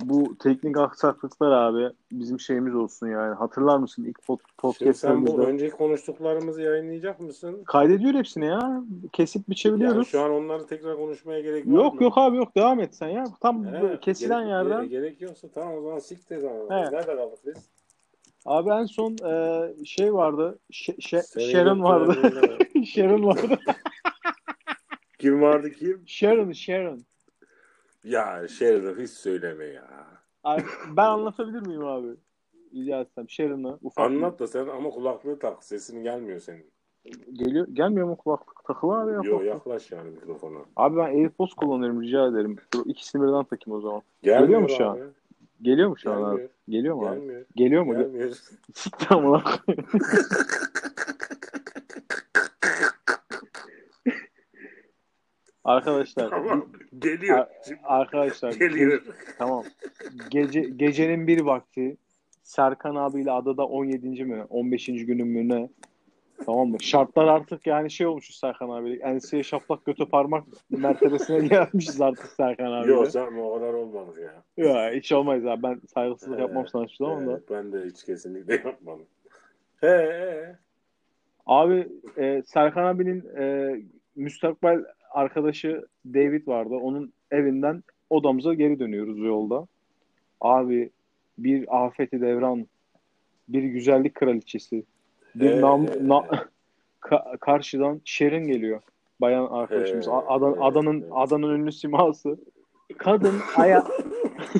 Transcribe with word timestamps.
bu 0.00 0.38
teknik 0.38 0.76
aksaklıklar 0.76 1.50
abi 1.52 1.94
bizim 2.12 2.40
şeyimiz 2.40 2.74
olsun 2.74 3.06
yani. 3.08 3.34
Hatırlar 3.34 3.78
mısın 3.78 4.04
ilk 4.04 4.18
pod- 4.18 4.74
Şimdi 4.78 4.94
sen 4.94 5.26
bu 5.26 5.40
önceki 5.40 5.76
konuştuklarımızı 5.76 6.62
yayınlayacak 6.62 7.20
mısın? 7.20 7.62
Kaydediyor 7.66 8.14
hepsini 8.14 8.46
ya. 8.46 8.82
Kesip 9.12 9.40
Yani 9.40 9.48
biçebiliyoruz. 9.50 10.08
şu 10.08 10.20
an 10.20 10.30
onları 10.30 10.66
tekrar 10.66 10.96
konuşmaya 10.96 11.40
gerek 11.40 11.66
Yok 11.66 11.94
mı? 11.94 12.04
yok 12.04 12.18
abi 12.18 12.36
yok 12.36 12.56
devam 12.56 12.80
et 12.80 12.94
sen 12.94 13.08
ya. 13.08 13.24
Tam 13.40 13.64
He, 13.64 14.00
kesilen 14.00 14.40
gerek, 14.46 14.50
yerden. 14.50 14.88
Gerek, 14.88 15.20
yoksa 15.20 15.48
tamam 15.54 15.74
o 15.74 15.82
zaman 15.82 15.98
siktir 15.98 16.38
zaman. 16.38 16.70
He. 16.70 16.90
Nerede 16.92 17.16
kaldık 17.16 17.38
biz? 17.46 17.56
Abi 18.46 18.70
en 18.70 18.84
son 18.84 19.16
e, 19.28 19.84
şey 19.84 20.14
vardı. 20.14 20.58
Ş- 20.70 20.96
Ş- 21.00 21.22
Seni 21.22 21.44
Sharon 21.50 21.82
vardı. 21.82 22.32
Sharon 22.86 23.24
vardı. 23.26 23.58
kim 25.18 25.42
vardı 25.42 25.70
kim? 25.70 26.02
Sharon, 26.06 26.52
Sharon. 26.52 27.00
Ya 28.06 28.48
Sheridan 28.48 29.02
hiç 29.02 29.10
söyleme 29.10 29.64
ya. 29.64 30.06
Abi, 30.44 30.62
ben 30.96 31.06
anlatabilir 31.06 31.66
miyim 31.66 31.84
abi? 31.84 32.08
Rica 32.74 33.00
etsem 33.00 33.28
Sharon'ı 33.28 33.78
ufak 33.82 34.06
Anlat 34.06 34.38
da 34.38 34.46
sen 34.46 34.66
ama 34.66 34.90
kulaklığı 34.90 35.38
tak. 35.38 35.64
Sesin 35.64 36.02
gelmiyor 36.02 36.40
senin. 36.40 36.66
geliyor 37.32 37.66
gelmiyor 37.72 38.06
mu 38.06 38.16
kulaklık 38.16 38.64
takılı 38.64 38.98
abi 38.98 39.12
ya. 39.12 39.20
Yo 39.24 39.40
yaklaş 39.40 39.92
yani 39.92 40.10
mikrofona. 40.10 40.58
Abi 40.76 40.96
ben 40.96 41.04
AirPods 41.04 41.54
kullanıyorum 41.54 42.02
rica 42.02 42.26
ederim. 42.26 42.56
Dur, 42.74 42.86
ikisini 42.86 43.22
birden 43.22 43.44
takayım 43.44 43.78
o 43.78 43.80
zaman. 43.80 44.02
Gelmiyor 44.22 44.42
Geliyor 44.42 44.60
mu 44.60 44.68
şu 44.68 44.86
an? 44.86 44.96
abi. 44.96 45.02
Geliyor 45.62 45.88
mu 45.88 45.98
şu 45.98 46.12
an 46.12 46.22
abi? 46.22 46.48
Geliyor 46.68 46.94
mu 46.94 47.06
abi? 47.08 47.18
Gelmiyor. 47.18 47.44
Geliyor 47.56 47.82
mu? 47.82 47.92
Gelmiyor. 47.98 48.32
Siktir 48.74 49.10
amına 49.10 49.42
Arkadaşlar 55.66 56.30
Tamam. 56.30 56.66
Geliyor. 56.98 57.38
Ar- 57.38 57.48
arkadaşlar 57.84 58.52
geliyor. 58.58 59.02
Tamam. 59.38 59.64
Gece 60.30 60.60
gecenin 60.60 61.26
bir 61.26 61.40
vakti 61.40 61.96
Serkan 62.42 62.94
abiyle 62.94 63.30
adada 63.32 63.66
17. 63.66 64.24
mi 64.24 64.44
15. 64.50 64.86
günün 64.86 65.26
mü 65.28 65.48
ne? 65.48 65.68
Tamam 66.46 66.68
mı? 66.68 66.76
Şartlar 66.80 67.26
artık 67.26 67.66
yani 67.66 67.90
şey 67.90 68.06
olmuş 68.06 68.34
Serkan 68.36 68.68
abiyle. 68.68 69.02
Enseye 69.02 69.42
şaplak 69.42 69.84
götü 69.84 70.06
parmak 70.08 70.44
mertebesine 70.70 71.46
gelmişiz 71.48 72.00
artık 72.00 72.26
Serkan 72.26 72.72
abiyle. 72.72 72.92
Yok 72.92 73.08
sen 73.10 73.36
o 73.38 73.54
kadar 73.54 73.72
olmamış 73.74 74.16
ya. 74.18 74.42
Ya 74.64 74.90
hiç 74.92 75.12
olmaz 75.12 75.46
abi. 75.46 75.62
Ben 75.62 75.80
saygısızlık 75.94 76.38
Ee, 76.38 76.42
yapmam 76.42 76.68
sana 76.68 76.84
hiçbir 76.84 77.04
zaman 77.04 77.26
da. 77.26 77.40
Ben 77.50 77.72
de 77.72 77.84
hiç 77.84 78.04
kesinlikle 78.04 78.54
yapmadım. 78.54 79.06
He 79.80 79.86
he. 79.88 80.56
Abi 81.46 81.88
e, 82.16 82.42
Serkan 82.46 82.84
abinin 82.84 83.24
e, 83.38 83.76
müstakbel 84.16 84.84
arkadaşı 85.16 85.86
David 86.06 86.46
vardı. 86.46 86.74
Onun 86.74 87.12
evinden 87.30 87.82
odamıza 88.10 88.54
geri 88.54 88.78
dönüyoruz 88.78 89.18
yolda. 89.18 89.66
Abi 90.40 90.90
bir 91.38 91.84
afeti 91.84 92.20
devran, 92.20 92.66
bir 93.48 93.62
güzellik 93.62 94.14
kraliçesi, 94.14 94.84
bir 95.34 95.52
Ee, 95.52 95.60
nam, 95.60 95.86
na- 95.86 96.26
ka- 97.00 97.38
karşıdan 97.38 98.00
Şerin 98.04 98.46
geliyor. 98.46 98.82
Bayan 99.20 99.46
arkadaşımız. 99.46 100.08
Ee, 100.08 100.10
Adan, 100.10 100.56
adanın 100.60 101.04
adanın 101.10 101.54
ünlü 101.58 101.72
siması. 101.72 102.38
Kadın 102.98 103.34
aya 103.56 103.84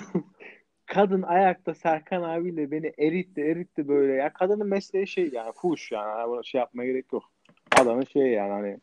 kadın 0.87 1.23
ayakta 1.23 1.75
Serkan 1.75 2.23
abiyle 2.23 2.71
beni 2.71 2.93
eritti 2.99 3.41
eritti 3.41 3.89
böyle 3.89 4.13
ya. 4.13 4.33
Kadının 4.33 4.67
mesleği 4.67 5.07
şey 5.07 5.31
yani 5.33 5.53
fuş 5.53 5.93
yani. 5.93 6.11
Hani 6.13 6.31
buna 6.31 6.43
şey 6.43 6.59
yapmaya 6.59 6.87
gerek 6.87 7.13
yok. 7.13 7.25
Adamın 7.81 8.05
şey 8.05 8.23
yani 8.27 8.53
hani 8.53 8.79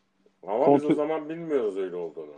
Ama 0.48 0.58
biz 0.60 0.66
Kontrol- 0.66 0.92
o 0.92 0.94
zaman 0.94 1.28
bilmiyoruz 1.28 1.76
öyle 1.78 1.96
olduğunu. 1.96 2.32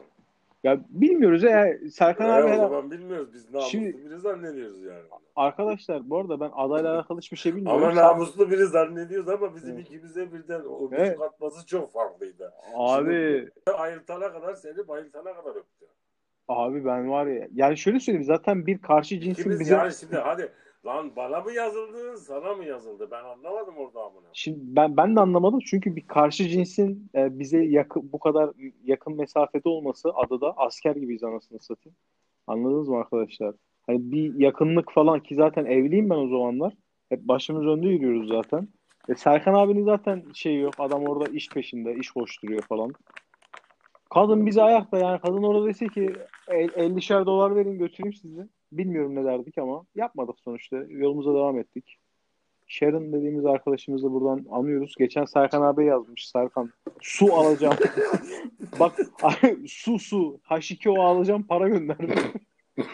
ya 0.65 0.79
bilmiyoruz 0.89 1.43
ya 1.43 1.67
Serkan 1.93 2.29
He, 2.29 2.33
abi 2.33 2.53
o 2.53 2.57
zaman 2.57 2.91
bilmiyoruz. 2.91 3.33
Biz 3.35 3.51
namuslu 3.51 3.71
Şimdi- 3.71 4.05
biri 4.05 4.19
zannediyoruz 4.19 4.83
yani. 4.85 5.03
arkadaşlar 5.37 6.11
bu 6.11 6.19
arada 6.19 6.41
ben 6.41 6.51
adayla 6.57 6.95
alakalı 6.95 7.19
hiçbir 7.21 7.37
şey 7.37 7.57
bilmiyorum. 7.57 7.83
Ama 7.83 7.95
namuslu 7.95 8.51
biri 8.51 8.67
zannediyoruz 8.67 9.29
ama 9.29 9.55
bizim 9.57 9.75
Evet. 9.75 9.87
ikimize 9.87 10.33
birden 10.33 10.61
o 10.69 10.89
Evet. 10.93 11.19
katması 11.19 11.67
çok 11.67 11.93
farklıydı. 11.93 12.53
Abi 12.75 13.49
Ayıltana 13.79 14.33
kadar 14.33 14.55
seni 14.55 14.89
bayıltana 14.89 15.35
kadar 15.35 15.51
öptü. 15.51 15.87
abi 16.49 16.85
ben 16.85 17.11
var 17.11 17.27
ya 17.27 17.49
yani 17.55 17.77
şöyle 17.77 18.01
söyleyeyim 18.01 18.27
zaten 18.27 18.67
bir 18.67 18.79
karşı 18.79 19.21
cinsin 19.21 19.41
İkimiz 19.41 19.61
bize 19.61 19.75
yani 19.75 19.93
şimdi 19.95 20.17
hadi 20.17 20.49
lan 20.87 21.17
bana 21.17 21.41
mı 21.41 21.53
yazıldı 21.53 22.17
sana 22.17 22.55
mı 22.55 22.65
yazıldı 22.65 23.09
ben 23.11 23.25
anlamadım 23.25 23.75
orada 23.77 24.01
amına. 24.01 24.27
Şimdi 24.33 24.59
ben 24.63 24.97
ben 24.97 25.17
de 25.17 25.21
anlamadım 25.21 25.61
çünkü 25.67 25.97
bir 25.97 26.07
karşı 26.07 26.49
cinsin 26.49 27.11
e, 27.15 27.39
bize 27.39 27.65
yakın 27.65 28.13
bu 28.13 28.19
kadar 28.19 28.51
yakın 28.85 29.17
mesafede 29.17 29.69
olması 29.69 30.11
adada 30.15 30.53
asker 30.57 30.97
gibiyiz 30.97 31.25
anasını 31.25 31.59
satayım. 31.61 31.97
Anladınız 32.47 32.89
mı 32.89 32.97
arkadaşlar? 32.97 33.55
Hani 33.87 34.13
bir 34.13 34.41
yakınlık 34.41 34.93
falan 34.93 35.21
ki 35.21 35.35
zaten 35.35 35.65
evliyim 35.65 36.11
ben 36.11 36.17
o 36.17 36.29
zamanlar. 36.29 36.73
Hep 37.09 37.21
başımız 37.23 37.67
önde 37.67 37.89
yürüyoruz 37.89 38.29
zaten. 38.29 38.69
E 39.09 39.15
Serkan 39.15 39.55
abinin 39.55 39.85
zaten 39.85 40.25
şey 40.35 40.61
yok. 40.61 40.75
Adam 40.79 41.03
orada 41.03 41.31
iş 41.33 41.49
peşinde, 41.49 41.95
iş 41.95 42.11
koşturuyor 42.11 42.63
falan. 42.63 42.93
Kadın 44.15 44.47
bize 44.47 44.63
ayakta 44.63 44.99
yani 44.99 45.21
kadın 45.21 45.43
orada 45.43 45.67
dese 45.67 45.89
ki 45.89 46.13
"El- 46.49 46.69
50'şer 46.69 47.27
dolar 47.27 47.57
verin 47.57 47.79
götüreyim 47.79 48.13
sizi. 48.15 48.49
Bilmiyorum 48.79 49.15
ne 49.15 49.25
derdik 49.25 49.59
ama 49.59 49.85
yapmadık 49.95 50.37
sonuçta. 50.41 50.77
Yolumuza 50.89 51.35
devam 51.35 51.59
ettik. 51.59 51.99
Sharon 52.67 53.13
dediğimiz 53.13 53.47
arkadaşımızı 53.47 54.13
buradan 54.13 54.47
anıyoruz. 54.51 54.95
Geçen 54.99 55.25
Serkan 55.25 55.63
abi 55.63 55.85
yazmış. 55.85 56.29
Serkan 56.29 56.71
su 57.01 57.35
alacağım. 57.35 57.77
Bak 58.81 58.99
su 59.69 59.99
su. 59.99 60.41
H2O 60.51 61.01
alacağım 61.01 61.43
para 61.43 61.69
gönderdi. 61.69 62.15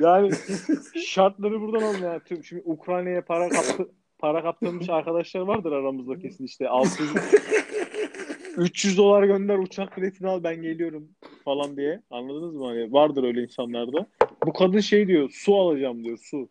yani 0.00 0.30
şartları 1.06 1.60
buradan 1.60 1.86
alın 1.86 2.02
ya. 2.02 2.20
Tüm 2.20 2.44
şimdi 2.44 2.62
Ukrayna'ya 2.64 3.24
para 3.24 3.48
kaptı 3.48 3.88
para 4.18 4.42
kaptırmış 4.42 4.88
arkadaşlar 4.88 5.40
vardır 5.40 5.72
aramızda 5.72 6.18
kesin 6.18 6.44
işte 6.44 6.68
600 6.68 7.10
300 8.56 8.98
dolar 8.98 9.22
gönder 9.22 9.58
uçak 9.58 9.96
biletini 9.96 10.28
al 10.28 10.44
ben 10.44 10.62
geliyorum 10.62 11.08
falan 11.44 11.76
diye. 11.76 12.02
Anladınız 12.10 12.54
mı? 12.56 12.66
Hani 12.66 12.92
vardır 12.92 13.24
öyle 13.24 13.42
insanlarda. 13.42 14.06
Bu 14.46 14.52
kadın 14.52 14.80
şey 14.80 15.06
diyor 15.08 15.30
su 15.32 15.54
alacağım 15.56 16.04
diyor 16.04 16.18
su. 16.22 16.48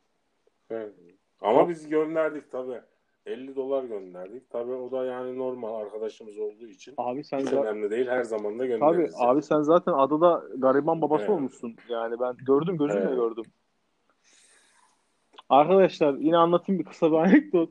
Evet. 0.69 0.93
Ama 1.41 1.69
biz 1.69 1.89
gönderdik 1.89 2.51
tabi. 2.51 2.81
50 3.25 3.55
dolar 3.55 3.83
gönderdik. 3.83 4.49
Tabi 4.49 4.71
o 4.71 4.91
da 4.91 5.05
yani 5.05 5.37
normal 5.37 5.75
arkadaşımız 5.81 6.37
olduğu 6.39 6.67
için. 6.67 6.93
Abi 6.97 7.23
sen 7.23 7.39
Hiç 7.39 7.47
za- 7.47 7.61
önemli 7.61 7.91
değil. 7.91 8.07
Her 8.07 8.23
zaman 8.23 8.53
da 8.53 8.57
Tabii 8.57 8.67
göndeririz. 8.67 9.15
abi 9.17 9.41
sen 9.41 9.61
zaten 9.61 9.93
adada 9.93 10.43
gariban 10.57 11.01
babası 11.01 11.23
Evet. 11.23 11.33
olmuşsun. 11.33 11.75
Yani 11.89 12.19
ben 12.19 12.35
gördüm 12.45 12.77
gözümle 12.77 13.03
Evet. 13.03 13.15
gördüm. 13.15 13.43
Arkadaşlar 15.49 16.13
yine 16.13 16.37
anlatayım 16.37 16.79
bir 16.79 16.85
kısa 16.85 17.11
bir 17.11 17.17
anekdot. 17.17 17.69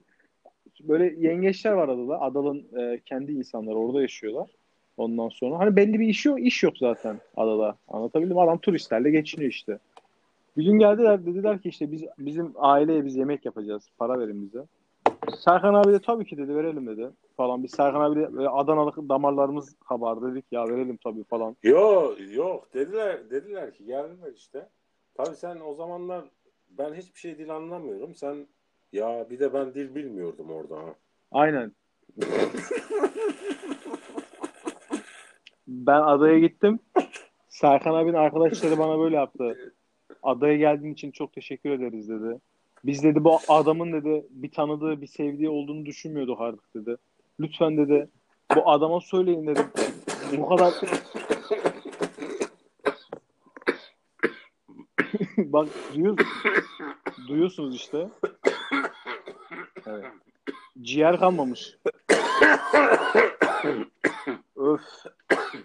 Böyle 0.88 1.14
yengeçler 1.28 1.72
var 1.72 1.88
adada. 1.88 2.20
Adanın 2.20 2.66
e, 2.78 3.00
kendi 3.06 3.32
insanları 3.32 3.74
orada 3.74 4.02
yaşıyorlar. 4.02 4.50
Ondan 4.96 5.28
sonra 5.28 5.58
hani 5.58 5.76
belli 5.76 6.00
bir 6.00 6.08
iş 6.08 6.26
yok, 6.26 6.40
iş 6.40 6.62
yok 6.62 6.78
zaten 6.78 7.20
adada. 7.36 7.76
Anlatabildim? 7.88 8.38
Adam 8.38 8.58
turistlerle 8.58 9.10
geçiniyor 9.10 9.50
işte. 9.50 9.78
Bir 10.56 10.64
gün 10.64 10.78
geldiler 10.78 11.26
dediler 11.26 11.62
ki 11.62 11.68
işte 11.68 11.92
biz 11.92 12.04
bizim 12.18 12.52
aileye 12.56 13.04
biz 13.04 13.16
yemek 13.16 13.44
yapacağız. 13.44 13.82
Para 13.98 14.18
verin 14.18 14.42
bize. 14.42 14.64
Serkan 15.38 15.74
abi 15.74 15.92
de 15.92 15.98
tabii 15.98 16.24
ki 16.24 16.36
dedi 16.36 16.56
verelim 16.56 16.86
dedi 16.86 17.10
falan. 17.36 17.62
Biz 17.62 17.70
Serkan 17.70 18.00
abi 18.00 18.20
de 18.20 18.34
böyle 18.34 18.48
Adanalık 18.48 18.96
damarlarımız 18.96 19.74
kabardı 19.88 20.32
dedik 20.32 20.44
ya 20.52 20.68
verelim 20.68 20.96
tabii 20.96 21.24
falan. 21.24 21.56
Yok 21.62 22.16
yok 22.34 22.74
dediler 22.74 23.30
dediler 23.30 23.74
ki 23.74 23.84
geldiler 23.84 24.32
işte. 24.36 24.68
Tabii 25.14 25.36
sen 25.36 25.60
o 25.66 25.74
zamanlar 25.74 26.24
ben 26.70 26.94
hiçbir 26.94 27.20
şey 27.20 27.38
dil 27.38 27.56
anlamıyorum. 27.56 28.14
Sen 28.14 28.46
ya 28.92 29.26
bir 29.30 29.38
de 29.38 29.52
ben 29.54 29.74
dil 29.74 29.94
bilmiyordum 29.94 30.50
orada. 30.50 30.76
ha. 30.76 30.94
Aynen. 31.32 31.72
Ben 35.66 36.00
adaya 36.00 36.38
gittim. 36.38 36.78
Serkan 37.48 37.94
abinin 37.94 38.14
arkadaşları 38.14 38.78
bana 38.78 38.98
böyle 38.98 39.16
yaptı. 39.16 39.74
Adaya 40.22 40.56
geldiğin 40.56 40.92
için 40.92 41.10
çok 41.10 41.32
teşekkür 41.32 41.70
ederiz 41.70 42.08
dedi. 42.08 42.40
Biz 42.84 43.02
dedi 43.02 43.24
bu 43.24 43.38
adamın 43.48 43.92
dedi 43.92 44.26
bir 44.30 44.50
tanıdığı, 44.50 45.00
bir 45.00 45.06
sevdiği 45.06 45.48
olduğunu 45.48 45.86
düşünmüyorduk 45.86 46.40
artık 46.40 46.74
dedi. 46.74 46.96
Lütfen 47.40 47.76
dedi 47.76 48.08
bu 48.56 48.70
adama 48.70 49.00
söyleyin 49.00 49.46
dedi. 49.46 49.60
Bu 50.38 50.48
kadar 50.48 50.74
Bak 55.38 55.68
duyuyorsunuz, 55.94 56.28
duyuyorsunuz 57.28 57.76
işte. 57.76 58.08
Evet. 59.86 60.04
Ciğer 60.82 61.18
kalmamış. 61.18 61.78
Öf. 64.56 64.80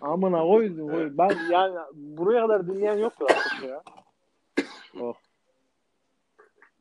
Amına 0.02 0.42
koydum. 0.42 0.90
koy. 0.90 1.12
Ben 1.18 1.38
yani 1.52 1.76
buraya 1.94 2.42
kadar 2.42 2.68
dinleyen 2.68 2.98
yoktur 2.98 3.28
artık 3.30 3.64
ya. 3.70 3.84
Oh. 5.02 5.14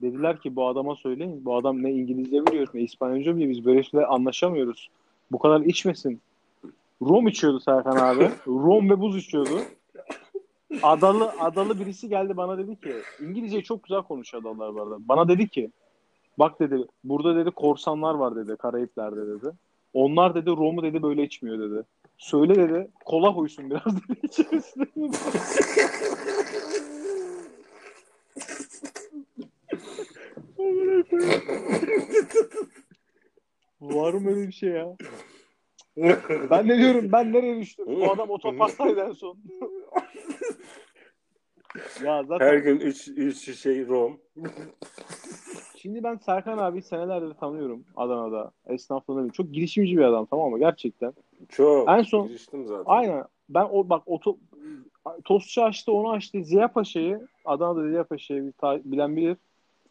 Dediler 0.02 0.40
ki 0.40 0.56
bu 0.56 0.68
adama 0.68 0.96
söyleyin. 0.96 1.44
Bu 1.44 1.56
adam 1.56 1.82
ne 1.82 1.92
İngilizce 1.92 2.46
biliyor 2.46 2.68
ne 2.74 2.80
İspanyolca 2.80 3.36
biliyor. 3.36 3.50
Biz 3.50 3.64
böyle 3.64 3.82
şeyler 3.82 4.14
anlaşamıyoruz. 4.14 4.90
Bu 5.32 5.38
kadar 5.38 5.60
içmesin. 5.60 6.20
Rom 7.02 7.28
içiyordu 7.28 7.60
Serkan 7.60 7.96
abi. 7.96 8.30
Rom 8.46 8.90
ve 8.90 9.00
buz 9.00 9.16
içiyordu. 9.16 9.60
Adalı 10.82 11.32
adalı 11.40 11.80
birisi 11.80 12.08
geldi 12.08 12.36
bana 12.36 12.58
dedi 12.58 12.80
ki 12.80 12.92
İngilizceyi 13.20 13.62
çok 13.62 13.82
güzel 13.82 14.02
konuşuyor 14.02 14.42
adalılar 14.42 14.74
bu 14.74 14.82
arada. 14.82 14.96
Bana 15.08 15.28
dedi 15.28 15.48
ki 15.48 15.70
bak 16.38 16.60
dedi 16.60 16.78
burada 17.04 17.36
dedi 17.36 17.50
korsanlar 17.50 18.14
var 18.14 18.36
dedi 18.36 18.56
Karayipler'de 18.56 19.26
dedi. 19.26 19.50
Onlar 19.92 20.34
dedi 20.34 20.50
Rom'u 20.50 20.82
dedi 20.82 21.02
böyle 21.02 21.22
içmiyor 21.22 21.70
dedi. 21.70 21.82
Söyle 22.18 22.54
dedi 22.54 22.88
kola 23.04 23.34
koysun 23.34 23.70
biraz 23.70 23.86
dedi 23.86 24.18
içerisine. 24.22 24.86
Var 33.80 34.12
mı 34.12 34.30
öyle 34.30 34.48
bir 34.48 34.52
şey 34.52 34.70
ya? 34.70 34.96
Ben 36.50 36.68
ne 36.68 36.78
diyorum? 36.78 37.12
Ben 37.12 37.32
nereye 37.32 37.60
düştüm? 37.60 37.86
Bu 37.86 38.12
adam 38.12 38.30
otoparktaydı 38.30 39.00
en 39.00 39.12
son. 39.12 39.36
ya 42.04 42.24
zaten 42.24 42.46
Her 42.46 42.56
gün 42.56 42.80
3 42.80 43.08
3 43.08 43.36
şişe 43.38 43.86
rom. 43.86 44.20
Şimdi 45.76 46.04
ben 46.04 46.16
Serkan 46.16 46.58
abi 46.58 46.82
senelerdir 46.82 47.34
tanıyorum 47.34 47.84
Adana'da. 47.96 48.50
Esnaflığında 48.66 49.32
çok 49.32 49.52
girişimci 49.52 49.96
bir 49.96 50.02
adam 50.02 50.26
tamam 50.26 50.50
mı? 50.50 50.58
Gerçekten. 50.58 51.12
Çok. 51.48 51.88
En 51.88 52.02
son- 52.02 52.28
giriştim 52.28 52.66
zaten. 52.66 52.84
Aynen. 52.86 53.24
Ben 53.48 53.68
o 53.72 53.88
bak 53.88 54.02
oto 54.06 54.36
tostçu 55.24 55.62
açtı 55.62 55.92
onu 55.92 56.10
açtı. 56.10 56.44
Ziya 56.44 56.68
Paşa'yı 56.68 57.28
Adana'da 57.44 57.88
Ziya 57.88 58.04
Paşa'yı 58.04 58.52
bilen 58.62 59.16
bilir. 59.16 59.36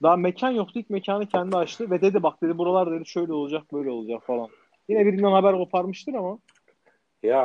Daha 0.03 0.15
mekan 0.15 0.51
yoktu. 0.51 0.79
İlk 0.79 0.89
mekanı 0.89 1.25
kendi 1.25 1.57
açtı 1.57 1.91
ve 1.91 2.01
dedi 2.01 2.23
bak 2.23 2.41
dedi 2.41 2.57
buralar 2.57 2.91
dedi 2.91 3.05
şöyle 3.05 3.33
olacak 3.33 3.73
böyle 3.73 3.89
olacak 3.89 4.23
falan. 4.23 4.47
Yine 4.89 5.05
birinden 5.05 5.31
haber 5.31 5.55
koparmıştır 5.55 6.13
ama 6.13 6.37
Ya 7.23 7.43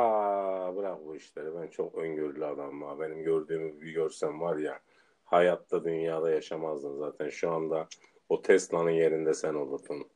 bırak 0.77 1.05
bu 1.05 1.15
işleri. 1.15 1.55
Ben 1.61 1.67
çok 1.67 1.95
öngörülü 1.95 2.45
adamım 2.45 2.81
ha. 2.81 2.99
Benim 2.99 3.23
gördüğümü 3.23 3.81
bir 3.81 3.91
görsen 3.93 4.41
var 4.41 4.57
ya 4.57 4.79
hayatta 5.23 5.83
dünyada 5.83 6.31
yaşamazdın 6.31 6.97
zaten. 6.99 7.29
Şu 7.29 7.51
anda 7.51 7.87
o 8.31 8.41
Tesla'nın 8.41 8.89
yerinde 8.89 9.33
sen 9.33 9.53
olurdun. 9.53 10.07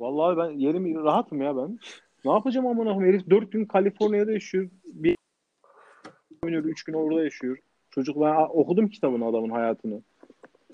vallahi 0.00 0.36
ben 0.36 0.58
yerim 0.58 1.04
rahatım 1.04 1.42
ya 1.42 1.56
ben. 1.56 1.78
Ne 2.24 2.30
yapacağım 2.32 2.66
amına 2.66 2.94
koyayım? 2.94 3.14
Herif 3.14 3.30
4 3.30 3.52
gün 3.52 3.64
Kaliforniya'da 3.64 4.32
yaşıyor. 4.32 4.68
Bir 4.84 5.16
oynuyor, 6.44 6.64
3 6.64 6.84
gün 6.84 6.92
orada 6.92 7.24
yaşıyor. 7.24 7.58
Çocuk 7.90 8.20
ben 8.20 8.34
okudum 8.48 8.88
kitabını 8.88 9.26
adamın 9.26 9.50
hayatını. 9.50 10.02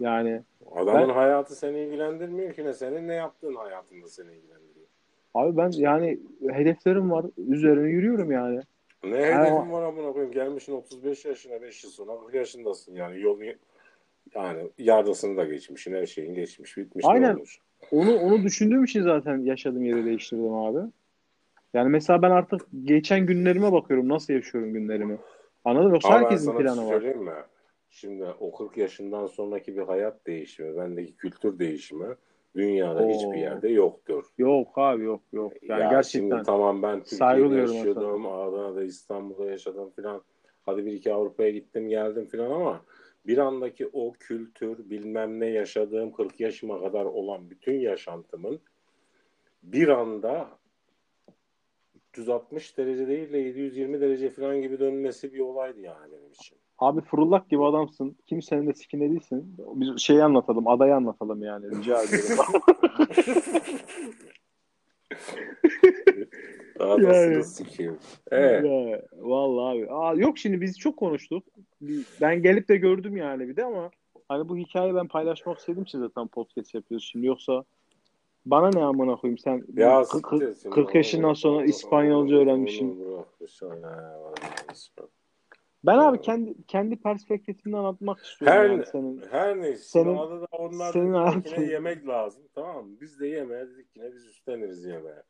Yani 0.01 0.43
Adamın 0.73 1.09
Ben- 1.09 1.15
hayatı 1.15 1.57
seni 1.57 1.79
ilgilendirmiyor 1.81 2.55
ki 2.55 2.65
ne 2.65 2.73
senin 2.73 3.09
ne 3.09 3.15
yaptığın 3.15 3.55
hayatında 3.55 4.09
seni 4.09 4.27
ilgilendiriyor. 4.33 4.87
abi 5.35 5.57
ben 5.57 5.71
yani 5.71 6.21
hedeflerim 6.51 7.11
var. 7.11 7.27
Üzerine 7.49 7.89
yürüyorum 7.89 8.33
yani. 8.33 8.61
Ne 9.05 9.17
hedefin 9.17 9.57
Ama- 9.57 9.73
var 9.73 9.83
amına 9.83 10.13
koyayım 10.13 10.33
gelmişsin 10.35 10.73
35 10.73 11.25
yaşına 11.25 11.63
5 11.63 11.85
yıl 11.85 11.91
sonra 11.91 12.21
40 12.21 12.35
yaşındasın 12.35 12.95
yani 12.95 13.21
yol 13.21 13.41
yani 14.35 14.71
yardasını 14.79 15.37
da 15.37 15.45
geçmişsin 15.45 15.95
her 15.95 16.07
şeyin 16.07 16.35
geçmiş 16.35 16.77
bitmiş 16.77 17.05
ne 17.05 17.11
Aynen. 17.11 17.35
olmuş. 17.35 17.59
Onu 17.91 18.17
onu 18.19 18.43
düşündüğüm 18.43 18.85
için 18.85 19.03
zaten 19.03 19.39
yaşadığım 19.39 19.85
yeri 19.85 20.05
değiştirdim 20.05 20.55
abi. 20.55 20.91
Yani 21.75 21.89
mesela 21.89 22.23
ben 22.23 22.31
artık 22.31 22.61
geçen 22.85 23.27
günlerime 23.27 23.73
bakıyorum. 23.73 24.09
Nasıl 24.09 24.33
yaşıyorum 24.33 24.73
günlerimi. 24.73 25.19
Anladın 25.65 25.87
mı? 25.89 25.95
Yoksa 25.95 26.11
herkesin 26.11 26.57
planı 26.57 27.01
şey 27.01 27.11
var. 27.11 27.15
mi? 27.15 27.33
Şimdi 27.91 28.25
o 28.41 28.53
40 28.53 28.77
yaşından 28.77 29.27
sonraki 29.27 29.77
bir 29.77 29.83
hayat 29.83 30.27
değişimi, 30.27 30.77
bendeki 30.77 31.17
kültür 31.17 31.59
değişimi 31.59 32.07
dünyada 32.57 33.05
Oo. 33.05 33.09
hiçbir 33.09 33.39
yerde 33.39 33.69
yoktur. 33.69 34.25
Yok 34.39 34.69
abi 34.77 35.05
yok 35.05 35.23
yok. 35.33 35.53
Yani 35.63 35.81
ya 35.81 35.91
gerçekten. 35.91 36.29
şimdi 36.29 36.43
tamam 36.43 36.83
ben 36.83 37.03
Türkiye'de 37.03 37.55
yaşıyordum, 37.55 38.27
Adana'da, 38.27 38.85
İstanbul'da 38.85 39.51
yaşadım 39.51 39.91
filan. 39.97 40.23
Hadi 40.67 40.87
bir 40.87 40.93
iki 40.93 41.13
Avrupa'ya 41.13 41.51
gittim 41.51 41.89
geldim 41.89 42.27
filan 42.27 42.51
ama 42.51 42.81
bir 43.29 43.39
andaki 43.39 43.91
o 43.93 44.13
kültür 44.13 44.91
bilmem 44.91 45.41
ne 45.41 45.47
yaşadığım 45.47 46.13
40 46.13 46.41
yaşıma 46.41 46.81
kadar 46.81 47.05
olan 47.05 47.51
bütün 47.51 47.81
yaşantımın 47.81 48.61
bir 49.63 49.89
anda 49.89 50.49
360 52.13 52.79
derece 52.79 53.09
değil 53.09 53.33
de 53.33 53.39
720 53.39 54.01
derece 54.01 54.31
falan 54.31 54.63
gibi 54.63 54.79
dönmesi 54.79 55.33
bir 55.33 55.41
olaydı 55.41 55.81
yani 55.81 56.13
benim 56.13 56.33
için. 56.33 56.59
Abi 56.79 57.01
fırıldak 57.01 57.51
gibi 57.51 57.65
adamsın. 57.65 58.17
Kimsenin 58.27 58.67
de 58.67 58.75
sikinde 58.75 59.11
değilsin. 59.11 59.57
Biz 59.59 60.01
şeyi 60.03 60.23
anlatalım. 60.23 60.69
Adayı 60.69 60.95
anlatalım 60.95 61.43
yani. 61.43 61.71
Rica 61.71 62.03
ediyorum. 62.03 62.37
Daha 66.79 67.03
da 67.03 67.15
Yani. 67.15 67.45
sikeyim. 67.45 67.99
Evet. 68.31 68.65
Ya, 68.65 69.03
vallahi 69.17 69.79
abi. 69.79 69.87
Aa, 69.91 70.15
yok 70.15 70.39
şimdi 70.39 70.61
biz 70.61 70.79
çok 70.79 70.97
konuştuk. 70.97 71.45
Ben 72.21 72.43
gelip 72.43 72.69
de 72.69 72.77
gördüm 72.77 73.17
yani 73.17 73.49
bir 73.49 73.57
de 73.57 73.65
ama 73.65 73.91
hani 74.29 74.49
bu 74.49 74.57
hikayeyi 74.57 74.95
ben 74.95 75.09
paylaşmak 75.09 75.59
istedim 75.59 75.83
için 75.83 75.99
zaten 75.99 76.27
podcast 76.27 76.75
yapıyoruz 76.75 77.09
şimdi 77.13 77.27
yoksa 77.27 77.65
bana 78.47 78.71
ne 78.71 78.85
amına 78.85 79.17
koyayım 79.17 79.39
sen 79.39 79.65
Ya 79.77 79.99
kırk- 80.03 80.07
siktir 80.07 80.29
kırk- 80.29 80.63
şimdi. 80.63 80.75
40 80.75 80.95
yaşından 80.95 81.33
sonra 81.35 81.65
İspanyolca 81.65 82.37
saniye, 82.37 82.47
bırak. 84.97 85.09
Ben 85.85 85.99
abi 85.99 86.21
kendi 86.21 86.55
kendi 86.67 86.97
perspektifimden 86.97 87.79
anlatmak 87.79 88.19
istiyorum 88.19 88.59
Her, 88.59 88.71
yani 88.71 88.87
senin. 88.87 89.23
her 89.31 89.61
neyse. 89.61 89.83
Senin- 89.83 90.05
Senin, 90.05 90.41
da 90.41 90.47
onlar 90.53 90.93
senin 90.93 91.13
yemek 91.71 92.09
lazım. 92.09 92.43
Tamam 92.55 92.87
mı? 92.87 92.97
Biz 93.01 93.21
de 93.21 93.27
yemeğe 93.27 93.67
dedik 93.69 93.87
yine 93.97 94.13
biz 94.13 94.27
üstleniriz 94.27 94.85
yemeğe. 94.85 95.23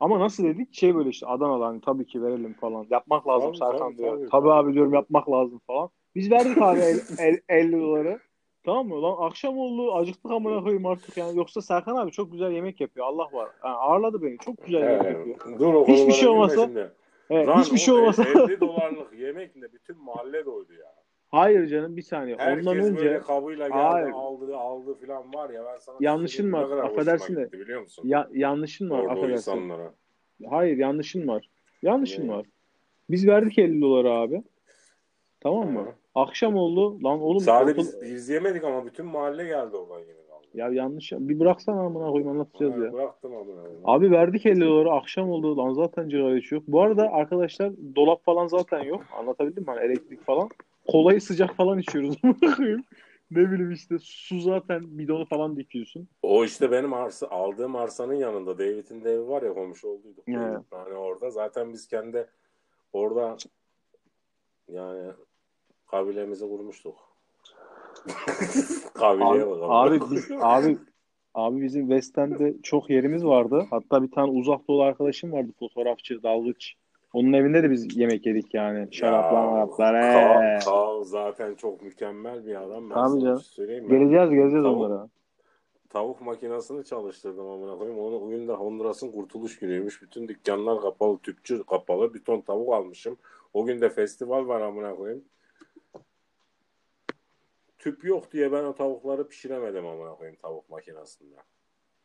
Ama 0.00 0.20
nasıl 0.20 0.44
dedik? 0.44 0.74
Şey 0.74 0.94
böyle 0.94 1.08
işte 1.08 1.26
Adana'da 1.26 1.66
hani 1.66 1.80
tabii 1.80 2.06
ki 2.06 2.22
verelim 2.22 2.52
falan. 2.54 2.86
Yapmak 2.90 3.28
lazım 3.28 3.48
Tabii, 3.52 3.58
Serkan 3.58 3.78
tabii, 3.88 3.98
diyor. 3.98 4.10
tabii, 4.16 4.28
Tabii, 4.28 4.30
tabii. 4.42 4.52
abi 4.52 4.74
diyorum 4.74 4.94
yapmak 4.94 5.30
lazım 5.30 5.60
falan. 5.66 5.90
Biz 6.14 6.30
verdik 6.30 6.62
abi 6.62 6.78
el, 6.80 7.00
el- 7.18 7.40
50 7.48 7.80
doları. 7.80 8.18
Tamam 8.64 8.88
mı? 8.88 9.02
Lan 9.02 9.16
akşam 9.20 9.58
oldu 9.58 9.94
acıktık 9.94 10.30
amına 10.32 10.62
koyayım 10.62 10.86
artık 10.86 11.16
yani. 11.16 11.38
Yoksa 11.38 11.62
Serkan 11.62 11.96
abi 11.96 12.10
çok 12.10 12.32
güzel 12.32 12.52
yemek 12.52 12.80
yapıyor. 12.80 13.06
Allah 13.06 13.28
var. 13.32 13.48
Yani 13.64 13.74
ağırladı 13.76 14.22
beni. 14.22 14.38
Çok 14.38 14.64
güzel 14.64 14.80
yemek 14.80 15.02
Evet. 15.06 15.26
yapıyor. 15.26 15.58
Dur 15.58 15.74
o 15.74 15.86
Hiçbir 15.86 16.12
şey 16.12 16.28
olmasa-. 16.28 16.70
Evet, 17.30 17.48
Lan 17.48 17.60
hiçbir 17.62 17.78
şey 17.78 17.94
olmasa. 17.94 18.24
50 18.24 18.60
dolarlık 18.60 19.18
yemekle 19.18 19.72
bütün 19.72 20.04
mahalle 20.04 20.44
doydu 20.46 20.72
ya. 20.72 20.94
Hayır 21.30 21.66
canım 21.66 21.96
bir 21.96 22.02
saniye. 22.02 22.36
Herkes 22.38 22.66
Ondan 22.66 22.84
önce 22.84 22.96
böyle 23.04 23.20
kabıyla 23.20 23.68
geldi 23.68 23.78
Hayır. 23.78 24.10
aldı 24.10 24.56
aldı 24.56 24.94
filan 24.94 25.34
var 25.34 25.50
ya 25.50 25.64
ben 25.64 25.78
sana 25.78 25.96
Yanlışın 26.00 26.50
söyleyeyim, 26.52 26.70
var, 26.78 26.84
affedersin 26.84 27.36
de. 27.36 27.52
biliyor 27.52 27.80
musun? 27.80 28.02
ya, 28.08 28.28
yanlışın 28.32 28.90
var 28.90 28.98
Orada 28.98 29.12
affedersin. 29.12 29.52
insanlara. 29.52 29.94
Hayır 30.50 30.76
yanlışın 30.76 31.28
var. 31.28 31.50
Yanlışın 31.82 32.28
Ne? 32.28 32.32
var. 32.32 32.46
Biz 33.10 33.26
verdik 33.28 33.58
50 33.58 33.80
doları 33.80 34.10
abi. 34.10 34.42
Tamam 35.40 35.72
mı? 35.72 35.80
Hı. 35.80 35.92
Akşam 36.14 36.56
oldu. 36.56 37.04
Lan 37.04 37.20
oğlum 37.20 37.40
Sadece 37.40 37.78
biz, 37.78 38.02
biz 38.02 38.28
yemedik 38.28 38.64
ama 38.64 38.86
bütün 38.86 39.06
mahalle 39.06 39.44
geldi 39.44 39.76
oradan 39.76 40.00
aldı. 40.06 40.19
Ya 40.54 40.68
yanlış. 40.68 41.12
Bir 41.12 41.40
bıraksana 41.40 41.80
amına 41.80 42.10
koyayım 42.10 42.28
anlatacağız 42.28 42.74
Ha, 42.74 42.84
ya. 42.84 42.92
Bıraktım 42.92 43.36
amına 43.36 43.60
koyayım. 43.60 43.80
Abi 43.84 44.10
verdik 44.10 44.46
50 44.46 44.60
doları 44.60 44.92
akşam 44.92 45.30
oldu 45.30 45.56
lan 45.56 45.72
zaten 45.72 46.08
cigara 46.08 46.36
içiyor. 46.36 46.62
Bu 46.68 46.82
arada 46.82 47.12
arkadaşlar 47.12 47.72
dolap 47.96 48.24
falan 48.24 48.46
zaten 48.46 48.82
yok. 48.82 49.02
Anlatabildim 49.18 49.62
mi? 49.62 49.70
Hani 49.70 49.80
elektrik 49.80 50.24
falan. 50.24 50.48
Kolayı 50.88 51.20
sıcak 51.20 51.56
falan 51.56 51.78
içiyoruz. 51.78 52.16
amına 52.24 52.56
koyayım. 52.56 52.84
ne 53.30 53.50
bileyim 53.50 53.72
işte 53.72 53.96
su 54.00 54.40
zaten 54.40 54.80
bidonu 54.98 55.24
falan 55.24 55.56
dikiyorsun. 55.56 56.08
O 56.22 56.44
işte 56.44 56.70
benim 56.70 56.92
arsa, 56.92 57.26
aldığım 57.28 57.76
arsanın 57.76 58.14
yanında 58.14 58.58
David'in 58.58 59.04
de 59.04 59.12
evi 59.12 59.28
var 59.28 59.42
ya 59.42 59.54
komşu 59.54 59.88
olduyduk. 59.88 60.26
David 60.26 60.64
Yani 60.72 60.94
orada 60.94 61.30
zaten 61.30 61.72
biz 61.72 61.88
kendi 61.88 62.26
orada 62.92 63.36
yani 64.68 65.12
kabilemizi 65.86 66.48
kurmuştuk. 66.48 67.09
Abi, 69.00 69.20
bakalım. 69.20 69.70
abi, 69.70 70.00
biz, 70.10 70.30
abi, 70.40 70.78
abi 71.34 71.62
bizim 71.62 71.88
West 71.88 72.18
End'de 72.18 72.54
çok 72.62 72.90
yerimiz 72.90 73.24
vardı. 73.24 73.66
Hatta 73.70 74.02
bir 74.02 74.10
tane 74.10 74.30
uzak 74.30 74.68
doğu 74.68 74.82
arkadaşım 74.82 75.32
vardı 75.32 75.52
fotoğrafçı, 75.58 76.22
dalgıç. 76.22 76.74
Onun 77.12 77.32
evinde 77.32 77.62
de 77.62 77.70
biz 77.70 77.96
yemek 77.96 78.26
yedik 78.26 78.54
yani. 78.54 78.88
Şaraplar, 78.90 79.46
maraplar. 79.46 80.02
Kaan, 80.02 80.44
ee. 80.44 80.58
Kaan 80.64 81.02
zaten 81.02 81.54
çok 81.54 81.82
mükemmel 81.82 82.46
bir 82.46 82.62
adam. 82.62 82.90
Ben 82.90 82.94
Tabii 82.94 83.20
canım. 83.20 83.40
şey 83.40 83.50
söyleyeyim? 83.52 83.88
Geleceğiz, 83.88 84.30
geleceğiz 84.30 84.64
Tavuk- 84.64 84.86
onlara. 84.86 85.08
Tavuk 85.88 86.20
makinesini 86.20 86.84
çalıştırdım 86.84 87.48
amına 87.48 87.78
koyayım. 87.78 88.00
Onu 88.00 88.20
bugün 88.20 88.48
de 88.48 88.52
Honduras'ın 88.52 89.12
kurtuluş 89.12 89.58
günüymüş. 89.58 90.02
Bütün 90.02 90.28
dükkanlar 90.28 90.80
kapalı, 90.80 91.18
tüpçü 91.18 91.64
kapalı. 91.64 92.14
Bir 92.14 92.24
ton 92.24 92.40
tavuk 92.40 92.74
almışım. 92.74 93.16
O 93.54 93.64
gün 93.64 93.80
de 93.80 93.90
festival 93.90 94.48
var 94.48 94.60
amına 94.60 94.94
koyayım 94.96 95.24
tüp 97.80 98.04
yok 98.04 98.32
diye 98.32 98.52
ben 98.52 98.64
o 98.64 98.74
tavukları 98.74 99.28
pişiremedim 99.28 99.86
amına 99.86 100.14
koyayım 100.14 100.38
tavuk 100.42 100.68
makinesinde. 100.68 101.36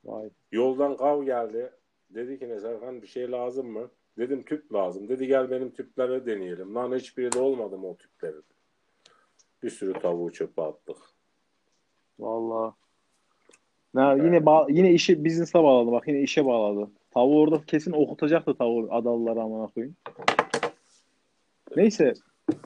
Vay. 0.04 0.30
Yoldan 0.52 0.98
kav 0.98 1.24
geldi. 1.24 1.72
Dedi 2.10 2.40
ki 2.40 2.50
ne 2.50 2.60
Serkan 2.60 3.02
bir 3.02 3.08
şey 3.08 3.32
lazım 3.32 3.68
mı? 3.68 3.90
Dedim 4.18 4.44
tüp 4.44 4.74
lazım. 4.74 5.10
Dedi 5.10 5.28
gel 5.28 5.52
benim 5.52 5.72
tüplere 5.72 6.26
deneyelim. 6.26 6.76
Lan 6.76 6.96
hiçbiri 6.96 7.32
de 7.32 7.40
olmadı 7.40 7.78
mı 7.78 7.88
o 7.88 7.98
tüplerin? 7.98 8.44
Bir 9.64 9.70
sürü 9.70 9.94
tavuğu 9.94 10.32
çöpe 10.32 10.62
attık. 10.62 10.98
Vallahi. 12.20 12.74
Ya 13.96 14.14
evet. 14.14 14.26
yine 14.26 14.38
ba- 14.38 14.72
yine 14.72 14.94
işi 14.94 15.26
business'a 15.26 15.64
bağladı 15.64 15.92
bak 15.92 16.08
yine 16.08 16.22
işe 16.22 16.46
bağladı. 16.46 16.92
Tavuğu 17.12 17.42
orada 17.42 17.62
kesin 17.66 17.92
okutacaktı 17.92 18.56
tavuğu 18.58 18.88
adalılara 18.92 19.42
amına 19.42 19.68
koyayım. 19.68 19.96
Neyse 21.76 22.14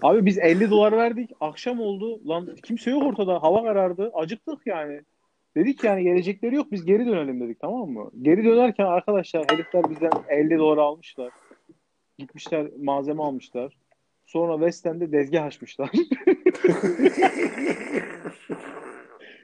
Abi 0.01 0.25
biz 0.25 0.37
50 0.37 0.69
dolar 0.69 0.91
verdik. 0.91 1.31
Akşam 1.39 1.79
oldu. 1.79 2.29
Lan 2.29 2.55
kimse 2.63 2.91
yok 2.91 3.03
ortada. 3.03 3.43
Hava 3.43 3.63
karardı. 3.63 4.11
Acıktık 4.13 4.59
yani. 4.65 5.01
Dedik 5.57 5.83
yani 5.83 6.03
gelecekleri 6.03 6.55
yok. 6.55 6.71
Biz 6.71 6.85
geri 6.85 7.05
dönelim 7.05 7.41
dedik 7.41 7.59
tamam 7.59 7.89
mı? 7.89 8.11
Geri 8.21 8.45
dönerken 8.45 8.85
arkadaşlar 8.85 9.45
herifler 9.51 9.89
bizden 9.89 10.11
50 10.27 10.57
dolar 10.57 10.77
almışlar. 10.77 11.31
Gitmişler 12.17 12.67
malzeme 12.77 13.23
almışlar. 13.23 13.77
Sonra 14.25 14.53
West 14.53 14.85
End'de 14.85 15.11
dezgah 15.11 15.45
açmışlar. 15.45 15.89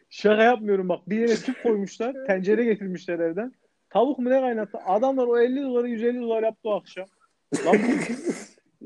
Şaka 0.10 0.44
yapmıyorum 0.44 0.90
bak. 0.90 1.10
Bir 1.10 1.18
yere 1.18 1.36
tüp 1.36 1.64
koymuşlar. 1.64 2.16
Tencere 2.28 2.64
getirmişler 2.64 3.20
evden. 3.20 3.52
Tavuk 3.90 4.20
mu 4.20 4.30
ne 4.30 4.42
kaynattı? 4.42 4.78
Adamlar 4.86 5.28
o 5.28 5.40
50 5.40 5.64
doları 5.64 5.88
150 5.88 6.22
dolar 6.22 6.44
yaptı 6.44 6.70
o 6.70 6.76
akşam. 6.76 7.06
Lan 7.66 7.78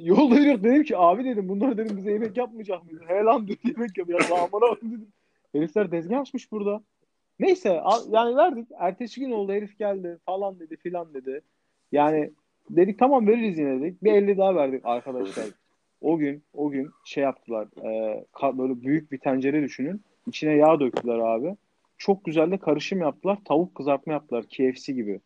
yolda 0.06 0.36
yürüyor 0.36 0.63
dedim 0.63 0.84
ki 0.84 0.98
abi 0.98 1.25
dedim 1.25 1.50
bunlar 1.50 1.77
dedim 1.77 1.98
bize 1.98 2.12
yemek 2.12 2.38
yapmayacak 2.38 2.84
mıydı? 2.86 3.03
He 3.08 3.24
lan 3.24 3.48
dedi 3.48 3.58
yemek 3.63 3.98
yapacak. 3.98 4.32
Amına 4.32 4.75
dedim. 4.77 5.08
Herifler 5.51 5.89
tezgah 5.89 6.20
açmış 6.20 6.51
burada. 6.51 6.82
Neyse 7.39 7.82
yani 8.10 8.36
verdik. 8.36 8.68
Ertesi 8.79 9.20
gün 9.20 9.32
oldu 9.32 9.51
herif 9.51 9.79
geldi 9.79 10.18
falan 10.25 10.60
dedi 10.60 10.77
filan 10.77 11.13
dedi. 11.13 11.41
Yani 11.91 12.32
dedik 12.70 13.00
tamam 13.00 13.27
veririz 13.27 13.58
yine 13.58 13.82
dedik. 13.82 14.03
Bir 14.03 14.13
50 14.13 14.38
daha 14.38 14.56
verdik 14.56 14.82
arkadaşlar. 14.86 15.46
O 16.01 16.18
gün 16.18 16.44
o 16.53 16.70
gün 16.70 16.89
şey 17.06 17.24
yaptılar. 17.24 17.68
E, 17.84 18.58
böyle 18.58 18.82
büyük 18.82 19.12
bir 19.12 19.18
tencere 19.18 19.63
düşünün. 19.63 20.01
İçine 20.27 20.56
yağ 20.56 20.79
döktüler 20.79 21.20
abi. 21.20 21.56
Çok 21.98 22.25
güzel 22.25 22.51
de 22.51 22.58
karışım 22.58 23.01
yaptılar. 23.01 23.38
Tavuk 23.46 23.75
kızartma 23.75 24.13
yaptılar. 24.13 24.44
KFC 24.44 24.94
gibi. 24.94 25.20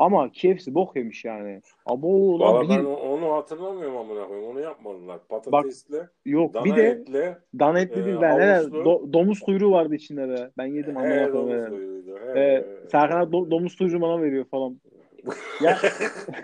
Ama 0.00 0.32
KFC 0.32 0.74
bok 0.74 0.96
yemiş 0.96 1.24
yani. 1.24 1.62
Abo 1.86 2.38
Valla 2.38 2.68
ben 2.68 2.84
onu 2.84 3.32
hatırlamıyorum 3.32 3.96
amına 3.96 4.26
koyayım. 4.26 4.50
Onu 4.50 4.60
yapmadılar. 4.60 5.18
Patatesle, 5.28 5.98
Bak, 5.98 6.12
yok, 6.24 6.54
dana 6.54 6.64
bir 6.64 6.76
de, 6.76 6.82
etle, 6.82 7.38
dana 7.58 7.80
etli 7.80 8.04
değil. 8.04 8.16
E, 8.16 8.20
ben, 8.20 8.38
ne, 8.38 8.72
do, 8.72 9.12
domuz 9.12 9.40
kuyruğu 9.40 9.70
vardı 9.70 9.94
içinde 9.94 10.28
be. 10.28 10.50
Ben 10.58 10.66
yedim 10.66 10.96
amına 10.96 11.30
koyayım. 11.30 11.68
Kuyruğuydu. 11.68 12.18
He, 12.34 12.40
ee, 12.40 12.64
Serkan 12.92 13.32
do, 13.32 13.50
domuz 13.50 13.76
kuyruğu 13.76 14.00
bana 14.00 14.22
veriyor 14.22 14.44
falan. 14.44 14.80
ya. 15.62 15.78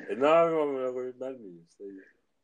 e, 0.09 0.21
ne 0.21 0.27
yapayım 0.27 0.61
amına 0.61 0.93
koyayım 0.93 1.17
ben 1.21 1.33
miyim? 1.33 1.67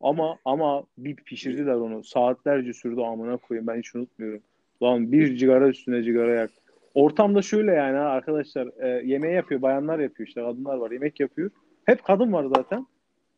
Ama 0.01 0.39
ama 0.45 0.85
bir 0.99 1.17
pişirdiler 1.17 1.75
onu. 1.75 2.05
Saatlerce 2.05 2.73
sürdü 2.73 3.01
amına 3.01 3.37
koyayım. 3.37 3.67
Ben 3.67 3.79
hiç 3.79 3.95
unutmuyorum. 3.95 4.43
Lan 4.83 5.13
bir 5.13 5.37
cigara 5.37 5.69
üstüne 5.69 6.03
cigara 6.03 6.35
yak. 6.35 6.51
Ortamda 6.95 7.43
şöyle 7.43 7.73
yani 7.73 7.99
arkadaşlar 7.99 8.69
e, 8.79 9.07
yemeği 9.07 9.35
yapıyor. 9.35 9.63
Bayanlar 9.63 9.99
yapıyor 9.99 10.27
işte. 10.27 10.41
Kadınlar 10.43 10.77
var. 10.77 10.91
Yemek 10.91 11.21
yapıyor. 11.21 11.51
Hep 11.85 12.05
kadın 12.05 12.33
var 12.33 12.45
zaten. 12.57 12.87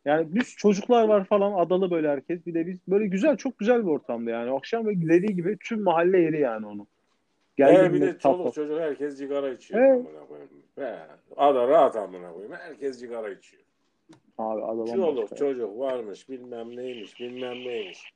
Yani 0.05 0.27
biz 0.35 0.57
çocuklar 0.57 1.09
var 1.09 1.25
falan 1.25 1.53
adalı 1.53 1.91
böyle 1.91 2.09
herkes. 2.09 2.47
Bir 2.47 2.55
de 2.55 2.67
biz 2.67 2.79
böyle 2.89 3.07
güzel 3.07 3.37
çok 3.37 3.59
güzel 3.59 3.83
bir 3.83 3.91
ortamda 3.91 4.31
yani. 4.31 4.51
Akşam 4.51 4.87
böyle 4.87 5.09
dediği 5.09 5.37
gibi 5.37 5.57
tüm 5.65 5.83
mahalle 5.83 6.19
yeri 6.19 6.41
yani 6.41 6.67
onu. 6.67 6.87
Geldi 7.57 7.89
ee, 7.89 7.93
bir 7.93 8.01
de 8.01 8.19
çoluk 8.19 8.55
çocuk 8.55 8.81
herkes 8.81 9.19
cigara 9.19 9.53
içiyor. 9.53 9.81
Evet. 9.81 10.07
He, 10.79 10.97
ada 11.37 11.69
rahat 11.69 11.97
amına 11.97 12.33
koyayım. 12.33 12.53
Herkes 12.53 13.01
cigara 13.01 13.31
içiyor. 13.31 13.63
Abi 14.39 14.63
adam 14.63 14.87
Çoluk 14.87 15.37
çocuk 15.37 15.79
varmış 15.79 16.29
bilmem 16.29 16.77
neymiş 16.77 17.21
bilmem 17.21 17.57
neymiş. 17.57 18.13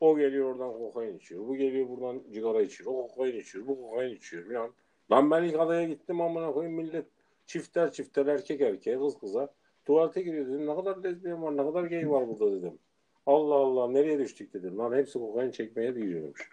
O 0.00 0.16
geliyor 0.16 0.54
oradan 0.54 0.72
kokain 0.72 1.18
içiyor. 1.18 1.48
Bu 1.48 1.56
geliyor 1.56 1.88
buradan 1.88 2.22
cigara 2.32 2.62
içiyor. 2.62 2.90
O 2.92 3.08
kokain 3.08 3.40
içiyor. 3.40 3.66
Bu 3.66 3.80
kokain 3.80 4.14
içiyor 4.14 4.48
falan. 4.48 4.70
Lan 5.10 5.30
ben 5.30 5.42
ilk 5.42 5.60
adaya 5.60 5.84
gittim 5.84 6.20
amına 6.20 6.52
koyayım 6.52 6.76
millet 6.76 7.06
çifter 7.46 7.92
çifter 7.92 8.26
erkek 8.26 8.60
erkeğe 8.60 8.98
kız 8.98 9.18
kıza 9.18 9.48
tuvalete 9.84 10.22
giriyor 10.22 10.46
dedim. 10.46 10.66
Ne 10.66 10.74
kadar 10.74 11.04
lezbiyen 11.04 11.42
var 11.42 11.56
ne 11.56 11.62
kadar 11.62 11.84
gay 11.84 12.10
var 12.10 12.28
burada 12.28 12.52
dedim. 12.52 12.78
Allah 13.26 13.54
Allah 13.54 13.88
nereye 13.88 14.18
düştük 14.18 14.54
dedim. 14.54 14.78
Lan 14.78 14.96
hepsi 14.96 15.18
kokain 15.18 15.50
çekmeye 15.50 15.94
de 15.94 16.00
gidiyormuş. 16.00 16.50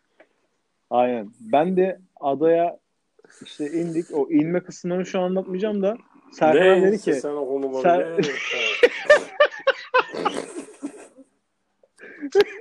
Aynen. 0.89 1.31
Ben 1.39 1.77
de 1.77 1.99
adaya 2.19 2.79
işte 3.43 3.71
indik. 3.71 4.05
O 4.13 4.29
inme 4.29 4.63
kısımlarını 4.63 5.05
şu 5.05 5.19
an 5.19 5.23
anlatmayacağım 5.23 5.83
da 5.83 5.97
Serkan 6.31 6.81
dedi 6.81 6.97
ki 6.97 7.13
sen 7.13 7.33
o 7.33 7.47
konuları 7.47 7.81
Ser... 7.81 8.17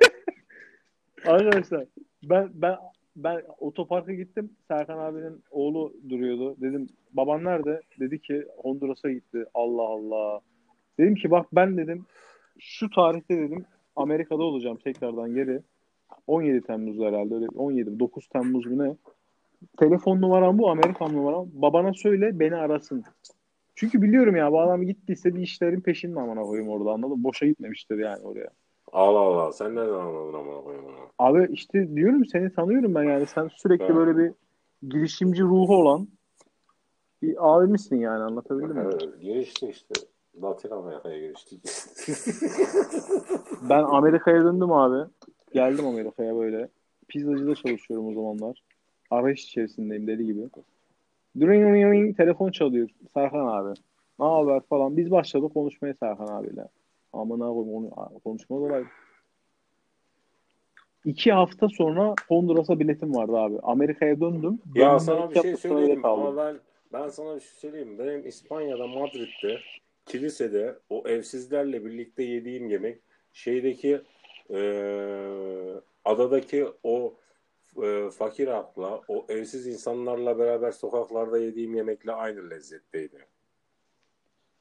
Arkadaşlar 1.27 1.85
ben 2.23 2.51
ben 2.55 2.77
ben 3.17 3.43
otoparka 3.59 4.13
gittim. 4.13 4.51
Serkan 4.69 4.99
abinin 4.99 5.43
oğlu 5.51 5.95
duruyordu. 6.09 6.57
Dedim 6.61 6.87
baban 7.13 7.45
nerede? 7.45 7.81
Dedi 8.01 8.19
ki 8.19 8.47
Honduras'a 8.57 9.11
gitti. 9.11 9.45
Allah 9.55 9.83
Allah. 9.83 10.41
Dedim 10.99 11.15
ki 11.15 11.31
bak 11.31 11.47
ben 11.53 11.77
dedim 11.77 12.07
şu 12.59 12.91
tarihte 12.91 13.37
dedim 13.37 13.65
Amerika'da 13.97 14.43
olacağım 14.43 14.77
tekrardan 14.77 15.35
geri. 15.35 15.61
17 16.27 16.61
Temmuz 16.61 16.99
herhalde 16.99 17.35
öyle 17.35 17.47
17 17.57 17.99
9 17.99 18.29
Temmuz 18.29 18.67
mu 18.67 18.85
ne? 18.85 18.97
Telefon 19.79 20.21
numaram 20.21 20.59
bu 20.59 20.71
Amerikan 20.71 21.13
numaram. 21.15 21.49
Babana 21.53 21.93
söyle 21.93 22.41
beni 22.41 22.57
arasın. 22.57 23.05
Çünkü 23.75 24.03
biliyorum 24.03 24.37
ya 24.37 24.53
bu 24.53 24.61
adam 24.61 24.83
gittiyse 24.83 25.35
bir 25.35 25.41
işlerin 25.41 25.81
peşinde 25.81 26.21
amına 26.21 26.43
koyayım 26.43 26.71
orada 26.71 26.91
anladın 26.91 27.25
Boşa 27.25 27.47
gitmemiştir 27.47 27.99
yani 27.99 28.23
oraya. 28.23 28.49
Allah 28.93 29.19
Allah. 29.19 29.53
Sen 29.53 29.75
nereden 29.75 29.93
anladın 29.93 30.39
ama 30.39 30.63
koyayım 30.63 30.87
Abi 31.19 31.49
işte 31.53 31.97
diyorum 31.97 32.25
seni 32.25 32.53
tanıyorum 32.53 32.95
ben 32.95 33.03
yani. 33.03 33.27
Sen 33.27 33.49
sürekli 33.57 33.89
ben... 33.89 33.97
böyle 33.97 34.19
bir 34.19 34.33
girişimci 34.89 35.43
ruhu 35.43 35.77
olan 35.77 36.09
bir 37.23 37.37
abimizsin 37.39 37.97
yani 37.97 38.23
anlatabildim 38.23 38.77
mi? 38.77 38.95
Girişti 39.21 39.69
işte. 39.69 39.95
Latin 40.43 40.71
Amerika'ya 40.71 41.19
giriştik. 41.19 41.63
ben 43.71 43.83
Amerika'ya 43.83 44.45
döndüm 44.45 44.73
abi. 44.73 45.11
Geldim 45.53 45.87
Amerika'ya 45.87 46.37
böyle. 46.37 46.69
Pizzacıda 47.09 47.55
çalışıyorum 47.55 48.09
o 48.09 48.13
zamanlar. 48.15 48.63
Arayış 49.11 49.45
içerisindeyim 49.45 50.07
deli 50.07 50.27
gibi. 50.27 50.41
Ring 51.37 51.65
ring 51.65 51.93
ring 51.93 52.17
telefon 52.17 52.51
çalıyor. 52.51 52.89
Serkan 53.15 53.47
abi. 53.47 53.75
Ne 54.19 54.27
haber 54.27 54.61
falan. 54.61 54.97
Biz 54.97 55.11
başladık 55.11 55.55
konuşmaya 55.55 55.95
Serkan 55.95 56.27
abiyle. 56.27 56.69
Amına 57.13 57.49
koyayım 57.49 57.75
onu 57.75 58.21
konuşmaz 58.25 58.63
olaydı. 58.63 58.89
İki 61.05 61.33
hafta 61.33 61.69
sonra 61.69 62.15
Honduras'a 62.29 62.81
biletim 62.81 63.15
vardı 63.15 63.37
abi. 63.37 63.59
Amerika'ya 63.63 64.21
döndüm. 64.21 64.59
Ya 64.75 64.99
sana 64.99 65.31
bir 65.31 65.43
şey 65.43 65.57
söyleyeyim 65.57 66.05
ama 66.05 66.37
ben 66.37 66.61
ben 66.93 67.09
sana 67.09 67.35
bir 67.35 67.41
şey 67.41 67.51
söyleyeyim. 67.51 67.99
Benim 67.99 68.27
İspanya'da 68.27 68.87
Madrid'de 68.87 69.59
kilisede 70.07 70.79
o 70.91 71.09
evsizlerle 71.09 71.85
birlikte 71.85 72.23
yediğim 72.23 72.69
yemek 72.69 72.99
şeydeki 73.33 74.01
e, 74.51 74.61
adadaki 76.05 76.67
o 76.83 77.15
e, 77.83 78.11
fakir 78.11 78.49
akla 78.49 79.01
o 79.09 79.27
evsiz 79.29 79.67
insanlarla 79.67 80.39
beraber 80.39 80.73
sokaklarda 80.73 81.39
yediğim 81.39 81.75
yemekle 81.75 82.13
aynı 82.13 82.51
lezzetteydi. 82.51 83.27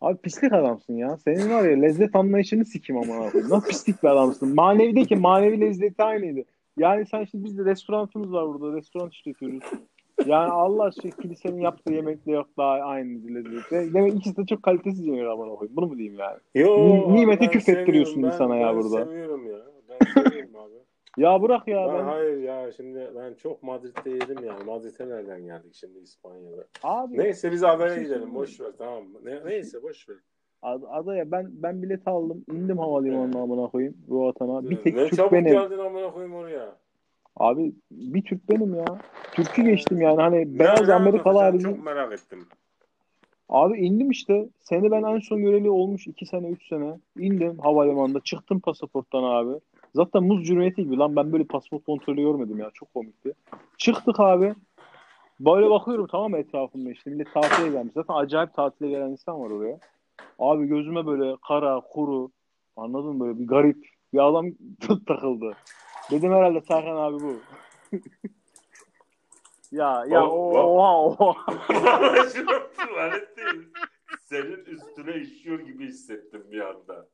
Abi 0.01 0.17
pislik 0.17 0.53
adamsın 0.53 0.93
ya. 0.97 1.17
Senin 1.17 1.49
var 1.49 1.69
ya 1.69 1.77
lezzet 1.77 2.15
anlayışını 2.15 2.65
sikim 2.65 2.97
ama 2.97 3.13
abi. 3.15 3.37
Nasıl 3.37 3.67
pislik 3.67 4.03
bir 4.03 4.07
adamsın. 4.07 4.55
Manevideki 4.55 5.15
manevi 5.15 5.61
lezzeti 5.61 6.03
aynıydı. 6.03 6.43
Yani 6.77 7.05
sen 7.05 7.23
şimdi 7.23 7.43
biz 7.45 7.57
de 7.57 7.65
restoranımız 7.65 8.33
var 8.33 8.47
burada. 8.47 8.77
Restoran 8.77 9.09
işletiyoruz. 9.09 9.63
Yani 10.25 10.51
Allah 10.51 10.83
aşkına 10.83 11.11
kilisenin 11.11 11.61
yaptığı 11.61 11.93
yemekle 11.93 12.31
yok 12.31 12.47
daha 12.57 12.71
aynı 12.71 13.35
lezzeti. 13.35 13.93
Demek 13.93 14.15
ikisi 14.15 14.37
de 14.37 14.45
çok 14.45 14.63
kalitesiz 14.63 15.05
yemek 15.05 15.27
ama 15.27 15.55
koyayım. 15.55 15.75
Bunu 15.75 15.87
mu 15.87 15.97
diyeyim 15.97 16.19
yani? 16.19 16.37
Yo, 16.55 17.15
Nimete 17.15 17.47
küfrettiriyorsun 17.47 18.23
insana 18.23 18.55
ya 18.55 18.75
burada. 18.75 18.97
Ben 18.99 19.05
seviyorum 19.05 19.45
ya. 19.51 19.57
Ben 19.89 20.21
seviyorum 20.23 20.55
abi. 20.55 20.90
Ya 21.17 21.41
bırak 21.41 21.67
ya. 21.67 21.87
Ben, 21.87 21.97
ben, 21.97 22.03
hayır 22.03 22.37
ya 22.37 22.71
şimdi 22.71 23.11
ben 23.15 23.33
çok 23.33 23.63
Madrid'de 23.63 24.09
yedim 24.09 24.45
yani. 24.45 24.63
Madrid'e 24.63 25.09
nereden 25.09 25.45
geldik 25.45 25.73
şimdi 25.73 25.99
İspanya'da? 25.99 26.65
Abi, 26.83 27.17
neyse 27.17 27.51
biz 27.51 27.63
adaya 27.63 27.95
şey 27.95 28.03
gidelim 28.03 28.35
boş 28.35 28.59
ver 28.59 28.71
tamam? 28.77 29.03
Ne, 29.23 29.45
neyse 29.45 29.83
boş 29.83 30.09
ver. 30.09 30.17
Ad, 30.61 30.81
adaya 30.89 31.31
ben 31.31 31.49
ben 31.51 31.83
bilet 31.83 32.07
aldım. 32.07 32.45
indim 32.51 32.77
havalimanına 32.77 33.25
evet. 33.25 33.35
amına 33.35 33.67
koyayım 33.67 33.97
Roatan'a. 34.09 34.69
Bir 34.69 34.75
tek 34.75 34.95
ne 34.95 35.05
Türk 35.05 35.15
çabuk 35.15 35.31
benim. 35.31 35.51
geldin 35.51 35.77
amına 35.77 36.11
koyayım 36.11 36.35
oraya. 36.35 36.75
Abi 37.37 37.75
bir 37.91 38.23
Türk 38.23 38.49
benim 38.49 38.75
ya. 38.75 38.85
Türk'ü 39.31 39.61
geçtim 39.63 40.01
yani 40.01 40.21
hani 40.21 40.55
ne, 40.55 40.59
beyaz 40.59 40.89
Amerikalı 40.89 41.37
harici. 41.37 41.63
Çok 41.63 41.83
merak 41.83 42.13
ettim. 42.13 42.47
Abi 43.49 43.79
indim 43.79 44.11
işte. 44.11 44.49
Seni 44.59 44.91
ben 44.91 45.03
en 45.03 45.19
son 45.19 45.41
göreli 45.41 45.69
olmuş 45.69 46.07
2 46.07 46.25
sene 46.25 46.49
3 46.49 46.67
sene. 46.67 46.99
İndim 47.17 47.59
havalimanında. 47.59 48.19
Çıktım 48.19 48.59
pasaporttan 48.59 49.23
abi. 49.23 49.59
Zaten 49.95 50.23
muz 50.23 50.47
cürmiyeti 50.47 50.83
gibi 50.83 50.97
lan 50.97 51.15
ben 51.15 51.33
böyle 51.33 51.43
pasaport 51.43 51.85
kontrolü 51.85 52.21
görmedim 52.21 52.59
ya. 52.59 52.71
Çok 52.73 52.93
komikti. 52.93 53.33
Çıktık 53.77 54.19
abi. 54.19 54.55
Böyle 55.39 55.69
bakıyorum 55.69 56.07
tamam 56.07 56.35
etrafımda 56.35 56.91
işte. 56.91 57.09
Millet 57.09 57.33
tatile 57.33 57.69
gelmiş. 57.69 57.93
Zaten 57.93 58.13
acayip 58.13 58.53
tatile 58.53 58.89
gelen 58.89 59.09
insan 59.09 59.41
var 59.41 59.51
oraya. 59.51 59.79
Abi 60.39 60.67
gözüme 60.67 61.05
böyle 61.05 61.35
kara, 61.47 61.81
kuru 61.93 62.31
anladın 62.77 63.15
mı 63.15 63.25
böyle 63.25 63.39
bir 63.39 63.47
garip 63.47 63.87
bir 64.13 64.27
adam 64.27 64.45
takıldı. 65.07 65.53
Dedim 66.11 66.31
herhalde 66.31 66.61
Serkan 66.61 66.95
abi 66.95 67.17
bu. 67.23 67.35
ya 69.71 70.05
ya 70.07 70.27
oha 70.27 71.05
oha. 71.05 71.45
Tuvalet 72.77 73.37
değil. 73.37 73.67
Senin 74.25 74.65
üstüne 74.65 75.15
işiyor 75.15 75.59
gibi 75.59 75.87
hissettim 75.87 76.43
bir 76.51 76.59
anda. 76.59 77.07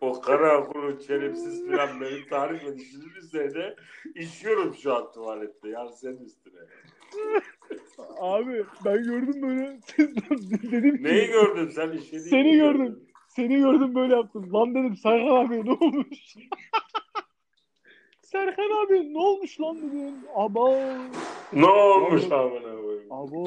O 0.00 0.20
kara 0.20 0.60
okulun 0.60 0.98
şerefsiz 0.98 1.66
filan 1.66 2.00
benim 2.00 2.28
tarif 2.30 2.64
edişinin 2.64 3.10
üzerine 3.18 3.74
işiyorum 4.14 4.74
şu 4.74 4.94
an 4.96 5.12
tuvalette. 5.12 5.68
Yani 5.68 5.92
senin 5.92 6.24
üstüne. 6.24 6.60
Abi 8.20 8.64
ben 8.84 9.02
gördüm 9.02 9.42
böyle. 9.42 9.80
dedim 10.72 10.96
ki, 10.96 11.02
Neyi 11.02 11.26
gördün 11.26 11.68
sen 11.68 11.90
işlediğini 11.92 12.28
Seni 12.28 12.56
gördüm. 12.56 12.78
gördün? 12.86 13.08
Seni 13.28 13.56
gördüm 13.58 13.94
böyle 13.94 14.14
yaptım. 14.16 14.52
Lan 14.52 14.74
dedim 14.74 14.96
Serkan 14.96 15.36
abi 15.46 15.66
ne 15.66 15.72
olmuş? 15.72 16.18
Serkan 18.22 18.86
abi 18.86 19.14
ne 19.14 19.18
olmuş 19.18 19.60
lan 19.60 19.76
dedim. 19.76 20.14
Abo. 20.34 20.74
Ne 21.52 21.66
olmuş 21.66 22.22
amına 22.32 22.80
koyayım? 22.80 23.12
Abo. 23.12 23.44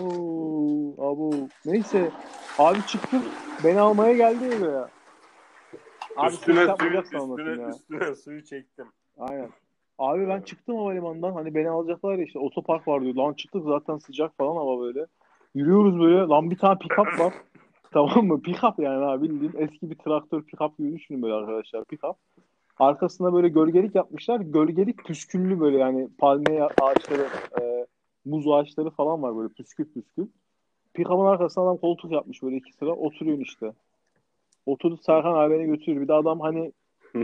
Abo. 0.98 1.32
Neyse. 1.66 2.12
Abi 2.58 2.80
çıktım. 2.88 3.24
Beni 3.64 3.80
almaya 3.80 4.14
geldi 4.14 4.46
eve 4.46 4.72
ya. 4.72 4.90
Abi 6.18 6.34
üstüne 6.34 6.76
suyu, 6.80 7.02
üstüne, 7.02 7.70
üstüne 7.70 8.16
suyu 8.16 8.44
çektim. 8.44 8.86
Aynen. 9.18 9.50
Abi 9.98 10.28
ben 10.28 10.42
çıktım 10.42 10.76
havalimanından 10.76 11.34
hani 11.34 11.56
beni 11.56 11.70
alacaklar 11.70 12.16
ya 12.16 12.24
işte 12.24 12.40
otopark 12.40 12.88
var 12.88 13.02
diyor. 13.02 13.16
Lan 13.16 13.34
çıktık 13.34 13.64
zaten 13.66 13.98
sıcak 13.98 14.38
falan 14.38 14.56
hava 14.56 14.82
böyle. 14.82 15.06
Yürüyoruz 15.56 16.00
böyle. 16.00 16.18
Lan 16.18 16.52
bir 16.52 16.58
tane 16.58 16.78
pick-up 16.78 17.20
var. 17.20 17.34
tamam 17.92 18.28
mı? 18.28 18.42
Pick-up 18.42 18.82
yani 18.84 19.06
abi 19.06 19.30
bildiğin 19.30 19.54
eski 19.58 19.90
bir 19.90 19.96
traktör 19.96 20.42
pick-up 20.42 20.78
gibi 20.78 20.94
düşünün 20.94 21.22
böyle 21.22 21.34
arkadaşlar 21.34 21.84
pick-up. 21.84 22.16
Arkasına 22.80 23.34
böyle 23.34 23.50
gölgelik 23.50 23.96
yapmışlar. 23.96 24.40
Gölgelik 24.40 25.06
püsküllü 25.06 25.60
böyle 25.60 25.78
yani 25.78 26.10
palmiye 26.18 26.64
ağaçları, 26.64 27.28
e, 27.62 27.86
muz 28.26 28.48
ağaçları 28.48 28.90
falan 28.90 29.24
var 29.24 29.38
böyle 29.38 29.54
püskül 29.54 29.86
püskül. 29.86 30.28
Pick-up'ın 30.94 31.26
arkasına 31.26 31.64
adam 31.64 31.78
koltuk 31.78 32.12
yapmış 32.12 32.44
böyle 32.44 32.56
iki 32.56 32.74
sıra. 32.74 32.90
Oturuyorsun 32.90 33.44
işte. 33.44 33.74
Oturup 34.66 35.04
Serkan 35.04 35.34
abi 35.34 35.54
beni 35.54 35.66
götürüyor. 35.66 36.02
Bir 36.04 36.08
de 36.08 36.14
adam 36.14 36.40
hani 36.40 36.72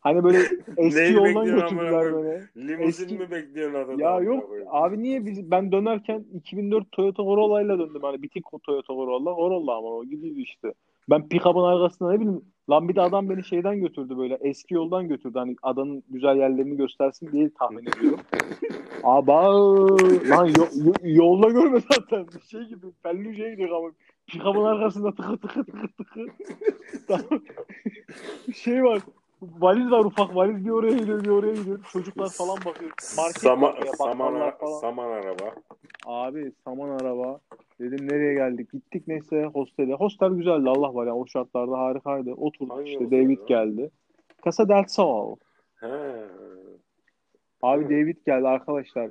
hani 0.00 0.24
böyle 0.24 0.38
eski 0.76 1.00
Neyi 1.00 1.12
yoldan 1.14 1.46
götürdüler 1.46 2.12
böyle. 2.12 2.44
Limuzin 2.56 3.04
Eski- 3.04 3.18
mi 3.18 3.30
bekliyorsun 3.30 3.74
adada? 3.74 4.02
Ya 4.02 4.20
yok 4.20 4.48
koyayım? 4.48 4.68
abi 4.70 5.02
niye 5.02 5.26
biz 5.26 5.50
ben 5.50 5.72
dönerken 5.72 6.24
2004 6.34 6.92
Toyota 6.92 7.22
Corolla 7.22 7.62
ile 7.62 7.78
döndüm 7.78 8.02
hani 8.02 8.22
bitik 8.22 8.44
Toyota 8.62 8.94
Corolla 8.94 9.34
Corolla 9.34 9.76
ama 9.76 9.88
o 9.88 10.04
gidiyordu 10.04 10.40
işte. 10.40 10.72
Ben 11.10 11.28
pick-up'ın 11.28 11.62
arkasında 11.62 12.10
ne 12.12 12.20
bileyim 12.20 12.40
lan 12.70 12.88
bir 12.88 12.96
de 12.96 13.00
adam 13.00 13.30
beni 13.30 13.44
şeyden 13.44 13.80
götürdü 13.80 14.18
böyle 14.18 14.38
eski 14.40 14.74
yoldan 14.74 15.08
götürdü 15.08 15.38
hani 15.38 15.56
adanın 15.62 16.02
güzel 16.10 16.36
yerlerini 16.36 16.76
göstersin 16.76 17.32
diye 17.32 17.50
tahmin 17.58 17.82
ediyorum. 17.86 18.20
Aba 19.02 19.44
lan 20.30 20.46
yo- 20.46 20.84
yo- 20.84 20.92
yolda 21.02 21.48
görme 21.48 21.78
zaten 21.92 22.26
şey 22.50 22.62
gibi 22.62 22.86
Fellüce'ye 23.02 23.50
gidiyor 23.50 23.70
ama 23.70 23.90
pick-up'ın 24.28 24.64
arkasında 24.64 25.12
tıkı 25.14 25.36
tıkı 25.38 25.64
tıkı 25.64 25.88
tıkı. 25.96 26.26
Tamam. 27.08 27.42
şey 28.54 28.84
var 28.84 29.00
valiz 29.42 29.90
var 29.90 30.04
ufak 30.04 30.34
valiz 30.36 30.64
bir 30.64 30.70
oraya 30.70 30.96
gidiyor 30.96 31.24
bir 31.24 31.28
oraya 31.28 31.54
gidiyor 31.54 31.78
çocuklar 31.92 32.28
falan 32.28 32.56
bakıyor. 32.56 32.90
Market 33.16 33.42
Sama, 33.42 33.74
saman, 33.96 34.34
ara- 34.34 34.56
falan. 34.56 34.80
saman 34.80 35.08
araba. 35.10 35.54
Abi 36.06 36.52
saman 36.64 36.88
araba. 36.88 37.40
Dedim 37.80 38.08
nereye 38.08 38.34
geldik? 38.34 38.72
Gittik 38.72 39.08
neyse 39.08 39.44
hostele. 39.44 39.94
Hostel 39.94 40.30
güzeldi 40.30 40.68
Allah 40.70 40.94
var 40.94 41.06
ya 41.06 41.14
o 41.14 41.26
şartlarda 41.26 41.78
harikaydı. 41.78 42.32
Oturduk 42.32 42.76
Hangi 42.76 42.90
işte 42.90 43.10
David 43.10 43.38
ya? 43.38 43.44
geldi. 43.48 43.90
Casa 44.44 44.68
del 44.68 44.84
Sol. 44.88 45.36
He. 45.80 45.88
Abi 47.62 47.84
David 47.84 48.16
geldi 48.26 48.48
arkadaşlar. 48.48 49.10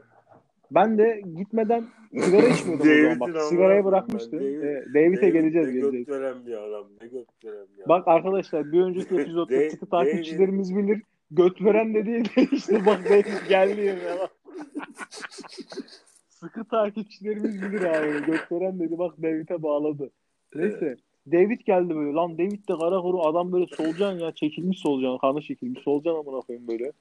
Ben 0.72 0.98
de 0.98 1.22
gitmeden 1.38 1.84
sigara 2.20 2.48
içmiyordum 2.48 2.88
o 2.88 3.16
zaman. 3.16 3.20
Bak 3.36 3.42
sigarayı. 3.44 3.84
David- 3.84 4.64
Ee, 4.64 4.94
David'e 4.94 5.22
David 5.22 5.34
geleceğiz 5.34 5.68
ne 5.68 5.74
geleceğiz. 5.74 6.06
göt 6.06 6.10
veren 6.16 6.36
bir 6.48 6.54
adam. 6.54 6.86
Ne 7.02 7.08
göt 7.08 7.28
veren 7.46 7.66
bir 7.78 7.84
adam. 7.84 7.90
Bak 7.90 8.08
arkadaşlar 8.08 8.72
bir 8.72 8.82
önceki 8.82 9.16
epizodda 9.22 9.70
sıkı 9.70 9.86
takipçilerimiz 9.86 10.76
bilir. 10.78 11.02
Göt 11.32 11.62
veren 11.62 11.94
dediği 11.94 12.26
de 12.26 12.48
işte 12.52 12.86
bak 12.86 13.06
David 13.10 13.50
geldi 13.50 13.96
bak. 14.20 14.30
sıkı 16.30 16.64
takipçilerimiz 16.66 17.62
bilir 17.62 17.82
abi. 17.82 18.26
Göt 18.26 18.52
veren 18.52 18.80
dedi 18.80 18.98
bak 18.98 19.18
David'e 19.24 19.64
bağladı. 19.64 20.10
Neyse. 20.56 20.96
David 21.32 21.60
geldi 21.66 21.96
böyle. 21.96 22.12
Lan 22.14 22.38
David 22.38 22.52
de 22.70 22.74
kara 22.80 23.02
kuru 23.02 23.22
adam 23.22 23.52
böyle 23.52 23.66
solucan 23.68 24.12
ya. 24.20 24.32
Çekilmiş 24.32 24.80
solucan. 24.80 25.18
Kanı 25.18 25.42
çekilmiş. 25.42 25.82
Solucan 25.84 26.16
amına 26.16 26.42
koyayım 26.42 26.68
böyle. 26.68 26.92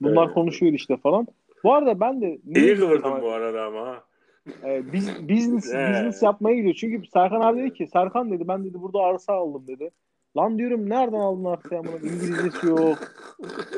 Bunlar 0.00 0.24
Evet. 0.26 0.34
konuşuyor 0.34 0.72
işte 0.72 0.96
falan. 0.96 1.26
Bu 1.64 1.74
arada 1.74 2.00
ben 2.00 2.20
de 2.22 2.38
İyi 2.56 2.76
kıvırdın 2.76 3.22
bu 3.22 3.30
arada 3.30 3.64
ama. 3.64 3.86
ha. 3.86 4.04
e, 4.64 4.92
biz 4.92 5.28
business 5.28 5.64
business 5.74 6.22
yapmaya 6.22 6.56
gidiyor. 6.56 6.74
Çünkü 6.74 7.06
Serkan 7.06 7.40
abi 7.40 7.58
dedi 7.62 7.72
ki 7.72 7.86
Serkan 7.86 8.30
dedi 8.30 8.48
ben 8.48 8.64
dedi 8.64 8.82
burada 8.82 8.98
arsa 9.00 9.32
aldım 9.32 9.66
dedi. 9.66 9.90
Lan 10.36 10.58
diyorum 10.58 10.90
nereden 10.90 11.18
aldın 11.20 11.44
arsayı 11.44 11.80
amına? 11.80 11.96
İngilizcesi 11.96 12.66
yok. 12.66 12.98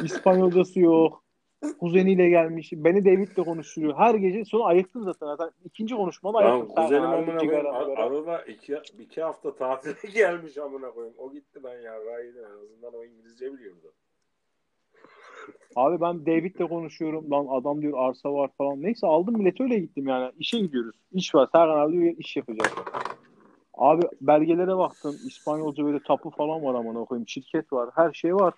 İspanyolcası 0.02 0.80
yok. 0.80 1.22
Kuzeniyle 1.80 2.28
gelmiş. 2.28 2.72
Beni 2.72 3.04
David'le 3.04 3.44
konuşturuyor. 3.44 3.94
Her 3.96 4.14
gece 4.14 4.44
sonra 4.44 4.64
ayıktım 4.64 5.04
zaten. 5.04 5.26
zaten. 5.26 5.50
ikinci 5.64 5.94
konuşmada 5.94 6.38
ayıktım. 6.38 6.68
Serkan 6.68 6.84
kuzenim 6.84 7.04
amına 7.10 7.38
koyayım. 7.38 7.66
Ar-. 7.66 7.98
Arada 7.98 8.42
iki, 8.42 8.78
iki 8.98 9.22
hafta 9.22 9.54
tatile 9.54 9.94
gelmiş 10.14 10.58
amına 10.58 10.90
koyayım. 10.90 11.14
O 11.18 11.32
gitti 11.32 11.60
ben 11.64 11.80
ya. 11.80 12.04
Raydı 12.06 12.38
en 12.40 12.62
azından 12.64 12.94
o 13.00 13.04
İngilizce 13.04 13.52
biliyordu. 13.52 13.92
Abi 15.76 16.00
ben 16.00 16.26
David'le 16.26 16.68
konuşuyorum. 16.68 17.30
Lan 17.30 17.46
adam 17.50 17.82
diyor 17.82 17.92
arsa 17.96 18.32
var 18.32 18.50
falan. 18.58 18.82
Neyse 18.82 19.06
aldım 19.06 19.38
millet 19.38 19.60
öyle 19.60 19.78
gittim 19.78 20.08
yani. 20.08 20.32
İşe 20.38 20.58
gidiyoruz. 20.58 20.96
İş 21.12 21.34
var. 21.34 21.48
Serkan 21.52 21.78
abi 21.78 21.92
diyor 21.92 22.14
iş 22.18 22.36
yapacağız. 22.36 22.72
Abi 23.74 24.02
belgelere 24.20 24.76
baktım. 24.76 25.16
İspanyolca 25.26 25.84
böyle 25.84 25.98
tapu 26.06 26.30
falan 26.30 26.64
var 26.64 26.74
amına 26.74 27.04
koyayım. 27.04 27.28
Şirket 27.28 27.72
var. 27.72 27.90
Her 27.94 28.12
şey 28.12 28.34
var. 28.34 28.54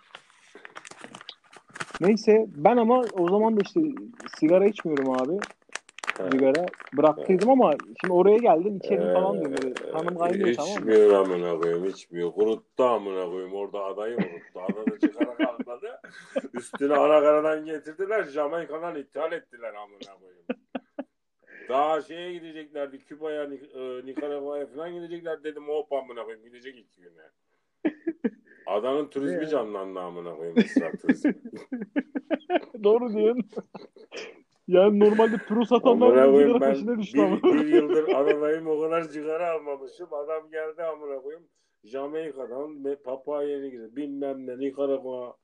Neyse 2.00 2.46
ben 2.56 2.76
ama 2.76 3.04
o 3.12 3.28
zaman 3.28 3.56
da 3.56 3.60
işte 3.64 3.80
sigara 4.38 4.66
içmiyorum 4.66 5.10
abi. 5.10 5.38
Sigara 6.18 6.66
bıraktıydım 6.96 7.50
ama 7.50 7.72
şimdi 8.00 8.12
oraya 8.14 8.36
geldim 8.36 8.76
içelim 8.76 9.02
Ee, 9.08 9.12
falan 9.12 9.40
diyorum. 9.40 9.56
Böyle. 9.62 9.92
Hanım 9.92 10.18
kaynıyor 10.18 10.54
tamam 10.54 10.70
mı? 10.72 10.78
İçmiyor 10.80 11.12
amına 11.12 11.60
koyayım 11.60 11.84
içmiyor. 11.84 12.32
Kuruttu 12.32 12.84
amına 12.84 13.24
koyayım. 13.30 13.54
Orada 13.54 13.84
adayı 13.84 14.16
kuruttu. 14.16 14.60
Adada 14.60 14.98
çıkara 14.98 15.36
kalmadı. 15.36 16.00
Üstüne 16.54 16.94
Anakaradan 16.94 17.64
getirdiler. 17.64 18.24
Jamaika'dan 18.24 18.96
ithal 18.96 19.32
ettiler 19.32 19.74
amına 19.74 20.18
koyayım. 20.20 20.44
Daha 21.68 22.02
şeye 22.02 22.32
gideceklerdi. 22.32 23.04
Küba'ya, 23.04 23.44
e, 23.44 24.06
Nikaragua'ya 24.06 24.66
falan 24.66 24.94
gidecekler. 24.94 25.44
Dedim 25.44 25.68
hop 25.68 25.92
amına 25.92 26.24
koyayım. 26.24 26.44
Gidecek 26.44 26.78
iki 26.78 27.00
güne. 27.00 27.22
Adanın 28.66 29.06
turizmi 29.08 29.48
canlandı 29.48 30.00
amına 30.00 30.34
koyayım. 30.36 30.58
ısrar 30.58 30.92
turizmi. 30.92 31.34
Doğru 32.84 33.12
diyorsun. 33.12 33.48
Yani 34.68 35.00
normalde 35.00 35.36
pro 35.36 35.64
satanlar 35.64 36.06
Amına 36.06 36.26
bir 36.26 36.32
koyayım 36.32 36.54
sigara 36.54 36.60
ben 36.60 36.72
peşine 36.74 36.98
düştü 36.98 37.18
bir, 37.18 37.22
ama. 37.22 37.42
bir 37.42 37.66
yıldır 37.66 38.08
adadayım 38.14 38.66
o 38.66 38.80
kadar 38.80 39.02
sigara 39.02 39.52
almamışım. 39.52 40.14
Adam 40.14 40.50
geldi 40.50 40.82
amına 40.82 41.22
koyayım. 41.22 41.46
Jamaika'dan 41.84 42.84
Papua 43.04 43.42
Yeni 43.42 43.70
Gine 43.70 43.96
bilmem 43.96 44.46
ne 44.46 44.58
Nikaragua. 44.58 45.36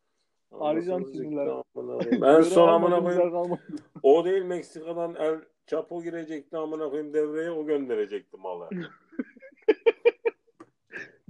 Koyayım. 1.98 2.24
En 2.24 2.40
son 2.40 2.68
amına 2.68 3.02
koyayım. 3.02 3.58
O 4.02 4.24
değil 4.24 4.42
Meksika'dan 4.42 5.14
El 5.14 5.40
Chapo 5.66 6.02
girecekti 6.02 6.56
amına 6.56 6.90
koyayım 6.90 7.14
devreye 7.14 7.50
o 7.50 7.66
gönderecekti 7.66 8.37
malı. 8.37 8.68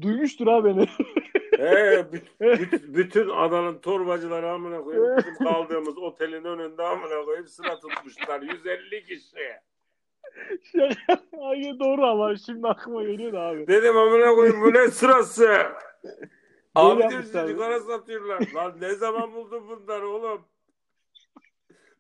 Duymuştur 0.01 0.47
ha 0.47 0.65
beni. 0.65 0.87
He, 1.59 2.05
büt- 2.13 2.39
büt- 2.41 2.95
bütün 2.95 3.29
adanın 3.29 3.79
torbacıları 3.79 4.51
amına 4.51 4.81
koyayım 4.81 5.17
bizim 5.17 5.35
kaldığımız 5.35 5.99
otelin 5.99 6.45
önünde 6.45 6.83
amına 6.83 7.25
koyayım 7.25 7.47
sıra 7.49 7.79
tutmuşlar 7.81 8.43
150 8.43 9.05
kişi. 9.05 9.51
Şaka. 10.73 11.23
Hayır 11.41 11.79
doğru 11.79 12.05
ama 12.07 12.37
şimdi 12.37 12.69
aklıma 12.69 13.03
geliyor 13.03 13.33
da 13.33 13.41
abi. 13.41 13.67
Dedim 13.67 13.97
amına 13.97 14.35
koyayım 14.35 14.61
bu 14.63 14.73
ne 14.75 14.89
sırası? 14.89 15.67
Abi 16.75 17.11
diyor 17.11 17.23
sigara 17.23 17.81
satıyorlar. 17.81 18.53
Lan 18.55 18.77
ne 18.81 18.95
zaman 18.95 19.35
buldun 19.35 19.69
bunları 19.69 20.09
oğlum? 20.09 20.45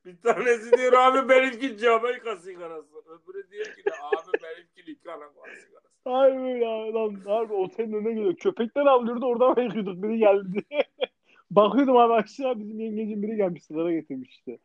Bir 0.04 0.20
tanesi 0.20 0.72
diyor 0.78 0.92
abi 0.92 1.28
benimki 1.28 1.78
Jamaika 1.78 2.36
sigarası. 2.36 2.88
Öbürü 3.06 3.50
diyor 3.50 3.64
ki 3.66 3.84
de 3.84 3.90
abi 4.02 4.42
benimki 4.42 4.92
Nikaragua 4.92 5.44
sigarası. 5.44 5.64
Hayır 5.64 5.83
böyle 6.06 6.64
ya. 6.64 6.94
Lan 6.94 7.14
harbi 7.26 7.52
otelin 7.52 7.92
önüne 7.92 8.12
geliyor. 8.12 8.36
Köpekler 8.36 8.86
avlıyordu 8.86 9.26
oradan 9.26 9.54
ayıkıyorduk. 9.56 10.02
Biri 10.02 10.18
geldi. 10.18 10.62
Bakıyordum 11.50 11.96
abi 11.96 12.12
aşağı 12.12 12.58
bizim 12.58 12.80
yengecin 12.80 13.22
biri 13.22 13.36
gelmiş 13.36 13.64
sigara 13.64 13.92
getirmiş 13.92 14.30
işte. 14.30 14.58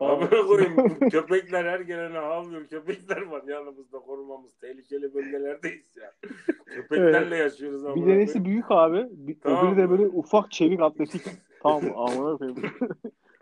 Amına 0.00 0.46
koyayım 0.46 0.98
köpekler 1.10 1.64
her 1.64 1.80
gelene 1.80 2.18
havlıyor. 2.18 2.66
Köpekler 2.66 3.22
var 3.22 3.42
yanımızda 3.46 3.98
korumamız. 3.98 4.54
Tehlikeli 4.54 5.14
bölgelerdeyiz 5.14 5.96
ya. 5.96 6.12
Köpeklerle 6.66 7.36
yaşıyoruz 7.36 7.84
amına 7.84 7.96
Bir 8.06 8.12
tanesi 8.12 8.44
büyük 8.44 8.64
abi. 8.70 9.06
Bir, 9.10 9.40
Tamam. 9.40 9.66
Öbürü 9.66 9.82
de 9.82 9.90
böyle 9.90 10.06
ufak 10.06 10.50
çevik 10.50 10.80
atletik. 10.80 11.22
Tamam 11.62 11.82
amına 11.96 12.36
koyayım. 12.36 12.62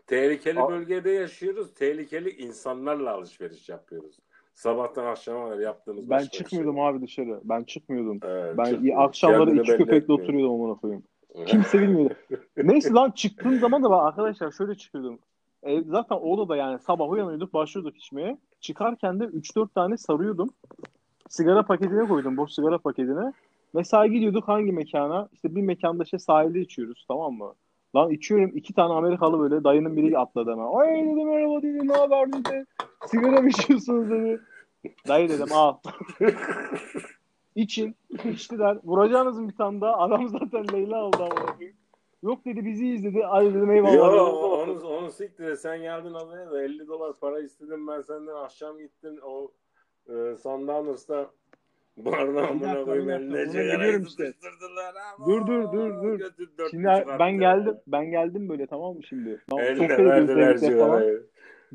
Tehlikeli 0.06 0.56
bölgede 0.56 1.10
yaşıyoruz. 1.10 1.74
Tehlikeli 1.74 2.30
insanlarla 2.30 3.12
alışveriş 3.12 3.68
yapıyoruz. 3.68 4.16
Sabahtan 4.60 5.04
akşama 5.06 5.48
kadar 5.48 5.58
yaptığımız 5.58 6.10
Ben 6.10 6.18
çıkmıyordum 6.26 6.74
şey. 6.74 6.86
abi 6.86 7.02
dışarı. 7.02 7.40
Ben 7.44 7.64
çıkmıyordum. 7.64 8.18
Evet, 8.22 8.58
Ben 8.58 8.64
çıkmıyor. 8.64 9.02
akşamları 9.02 9.44
Kendini 9.44 9.60
iki 9.60 9.70
köpekle 9.76 9.96
etmiyor. 9.96 10.20
oturuyordum 10.20 10.54
amına 10.60 10.74
koyayım. 10.74 11.02
Kimse 11.46 11.80
bilmiyordu. 11.82 12.14
Neyse 12.56 12.90
lan 12.92 13.10
çıktığım 13.10 13.58
zaman 13.58 13.84
da 13.84 13.90
ben 13.90 13.96
arkadaşlar 13.96 14.50
şöyle 14.50 14.74
çıkıyordum. 14.74 15.18
E, 15.62 15.82
zaten 15.82 16.16
odada 16.16 16.56
yani 16.56 16.78
sabah 16.78 17.10
uyanıyorduk 17.10 17.54
başlıyorduk 17.54 17.96
içmeye. 17.96 18.38
Çıkarken 18.60 19.20
de 19.20 19.24
3-4 19.24 19.68
tane 19.74 19.96
sarıyordum. 19.96 20.50
Sigara 21.28 21.62
paketine 21.62 22.08
koydum 22.08 22.36
boş 22.36 22.52
sigara 22.52 22.78
paketine. 22.78 23.32
Mesela 23.74 24.06
gidiyorduk 24.06 24.48
hangi 24.48 24.72
mekana? 24.72 25.28
İşte 25.32 25.54
bir 25.54 25.62
mekanda 25.62 26.02
işte 26.04 26.18
sahilde 26.18 26.60
içiyoruz 26.60 27.04
tamam 27.08 27.32
mı? 27.32 27.54
Lan 27.96 28.10
içiyorum 28.10 28.50
iki 28.54 28.72
tane 28.74 28.92
Amerikalı 28.94 29.38
böyle 29.40 29.64
dayının 29.64 29.96
biri 29.96 30.18
atladı 30.18 30.50
hemen. 30.50 30.68
Ay 30.74 30.88
dedi 31.06 31.24
merhaba 31.24 31.62
dedi 31.62 31.88
ne 31.88 31.92
haber 31.92 32.32
dedi. 32.32 32.64
Sigara 33.06 33.40
mı 33.40 33.48
içiyorsunuz 33.48 34.10
dedi. 34.10 34.40
Dayı 35.08 35.28
dedim 35.28 35.52
al. 35.52 35.76
İçin. 37.54 37.96
İçtiler. 38.24 38.78
Vuracağınız 38.84 39.48
bir 39.48 39.56
tane 39.56 39.80
daha? 39.80 39.98
Adam 39.98 40.28
zaten 40.28 40.66
Leyla 40.72 41.04
oldu 41.04 41.16
ama. 41.20 41.56
Yok 42.22 42.44
dedi 42.44 42.64
bizi 42.64 42.88
izledi. 42.88 43.26
Ay 43.26 43.54
dedim 43.54 43.70
eyvallah. 43.70 43.94
Yo 43.94 44.24
onu, 44.24 44.88
onu 44.88 45.10
siktir. 45.10 45.54
Sen 45.54 45.78
geldin 45.82 46.14
adaya 46.14 46.50
da 46.50 46.62
50 46.62 46.88
dolar 46.88 47.12
para 47.20 47.40
istedim 47.40 47.88
ben 47.88 48.00
senden 48.00 48.34
akşam 48.34 48.78
gittin 48.78 49.18
o 49.22 49.52
e, 50.08 50.36
Sundowners'ta 50.36 51.30
barına 51.96 52.42
Bir 52.42 52.48
amına 52.48 52.84
koyayım 52.84 53.10
eline 53.10 53.44
geliyorum 53.44 54.02
işte. 54.02 54.32
Dur, 55.26 55.46
dur, 55.46 55.72
dur, 55.72 56.02
dur. 56.02 56.18
Götür 56.18 56.48
Şimdi 56.70 56.86
ben 57.18 57.38
geldim. 57.38 57.76
Ben 57.86 58.10
geldim 58.10 58.48
böyle 58.48 58.66
tamam 58.66 58.94
mı 58.94 59.02
şimdi? 59.02 59.42
Tamam, 59.50 59.64
Eline 59.64 60.04
verdiler 60.04 60.56
sigarayı. 60.56 61.26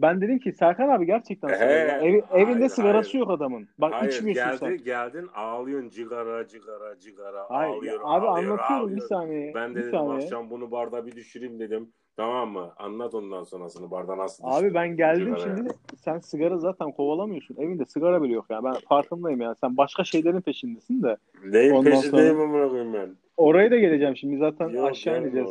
Ben 0.02 0.22
dedim 0.22 0.40
ki 0.40 0.52
Serkan 0.52 0.90
abi 0.90 1.06
gerçekten 1.06 1.48
sigara. 1.48 1.72
Evi- 2.02 2.24
evinde 2.34 2.54
hayır, 2.54 2.70
sigarası 2.70 3.10
hayır. 3.12 3.20
yok 3.26 3.30
adamın. 3.32 3.68
Bak 3.78 3.94
Hayır 3.94 4.12
içmiyorsun 4.12 4.46
geldi, 4.46 4.58
sen. 4.78 4.86
geldin 4.86 5.30
ağlıyorsun 5.36 5.90
cigara 5.90 6.48
cigara 6.48 7.00
cigara 7.00 7.46
Hayır, 7.50 7.74
ağlıyor 7.78 7.94
ya 7.94 8.00
abi 8.04 8.28
ağlıyor, 8.28 8.52
anlatıyorum 8.52 8.86
ağlıyor. 8.86 8.98
bir 8.98 9.02
saniye. 9.02 9.54
Ben 9.56 9.76
bir 9.76 9.80
dedim 9.82 9.92
saniye. 9.92 10.16
akşam 10.16 10.50
bunu 10.50 10.72
barda 10.72 11.06
bir 11.06 11.12
düşüreyim 11.12 11.60
dedim. 11.60 11.90
Tamam 12.18 12.50
mı? 12.50 12.74
Anlat 12.78 13.14
ondan 13.16 13.44
sonrasını 13.44 13.92
barda 13.92 14.18
nasıl 14.18 14.44
Abi 14.48 14.54
düştün 14.54 14.74
ben 14.74 14.98
geldim 14.98 15.26
sigaraya. 15.38 15.56
şimdi 15.58 15.70
sen 15.98 16.20
sigara 16.20 16.58
zaten 16.58 16.92
kovalamıyorsun. 16.92 17.56
Evinde 17.60 17.86
sigara 17.86 18.24
bile 18.24 18.34
yok 18.34 18.46
ya. 18.50 18.64
Ben 18.64 18.74
farkındayım 18.90 19.42
ya. 19.42 19.56
Sen 19.56 19.78
başka 19.78 20.04
şeylerin 20.04 20.42
peşindesin 20.42 21.04
de. 21.04 21.18
Neyin 21.46 21.72
Ondan 21.74 21.92
peşindeyim 21.92 22.34
sonra- 22.36 22.44
amına 22.44 22.70
koyayım 22.70 22.94
ben? 22.94 23.10
Oraya 23.38 23.72
da 23.72 23.78
geleceğim 23.78 24.16
şimdi 24.18 24.38
zaten 24.38 24.70
Yok, 24.70 24.90
aşağı 24.90 25.22
ineceğiz. 25.22 25.50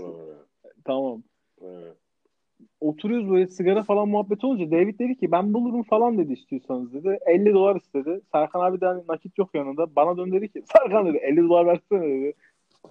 Tamam. 0.84 1.22
Evet. 1.64 1.96
Oturuyoruz 2.80 3.30
böyle 3.30 3.46
sigara 3.46 3.82
falan 3.82 4.08
muhabbet 4.08 4.44
olunca 4.44 4.70
David 4.70 4.98
dedi 4.98 5.16
ki 5.18 5.32
ben 5.32 5.54
bulurum 5.54 5.82
falan 5.82 6.18
dedi 6.18 6.32
istiyorsanız 6.32 6.94
dedi. 6.94 7.18
50 7.26 7.52
dolar 7.52 7.76
istedi. 7.76 8.20
Serkan 8.32 8.60
abi 8.60 8.80
de 8.80 8.86
hani 8.86 9.02
nakit 9.08 9.38
yok 9.38 9.50
yanında. 9.54 9.96
Bana 9.96 10.16
dön 10.16 10.32
dedi 10.32 10.48
ki 10.48 10.62
Serkan 10.72 11.06
dedi 11.06 11.16
50 11.16 11.36
dolar 11.36 11.66
versene 11.66 12.08
dedi. 12.08 12.32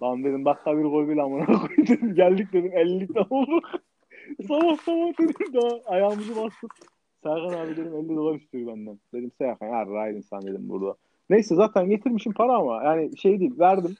Lan 0.04 0.23
dedim 0.23 0.45
dakika 0.45 0.78
bir 0.78 0.84
gol 0.84 1.08
bile 1.08 1.21
amına 1.21 1.45
koydum. 1.45 2.15
Geldik 2.15 2.54
dedim 2.54 2.71
50'likten 2.71 3.25
olduk. 3.30 3.63
sabah 4.47 4.78
sabah 4.78 5.19
dedim 5.19 5.54
daha 5.54 5.80
ayağımızı 5.86 6.36
bastık. 6.36 6.75
Serkan 7.23 7.54
abi 7.54 7.78
dedim 7.78 7.95
50 7.95 8.10
dolar 8.10 8.36
istiyor 8.36 8.67
benden. 8.67 8.99
Dedim 9.13 9.32
Serkan 9.38 9.67
ya 9.67 9.86
raydın 9.86 10.21
sen 10.21 10.41
dedim 10.41 10.69
burada. 10.69 10.95
Neyse 11.30 11.56
zaten 11.56 11.89
getirmişim 11.89 12.34
para 12.34 12.56
ama 12.56 12.84
yani 12.84 13.17
şey 13.17 13.39
değil 13.39 13.60
verdim. 13.60 13.95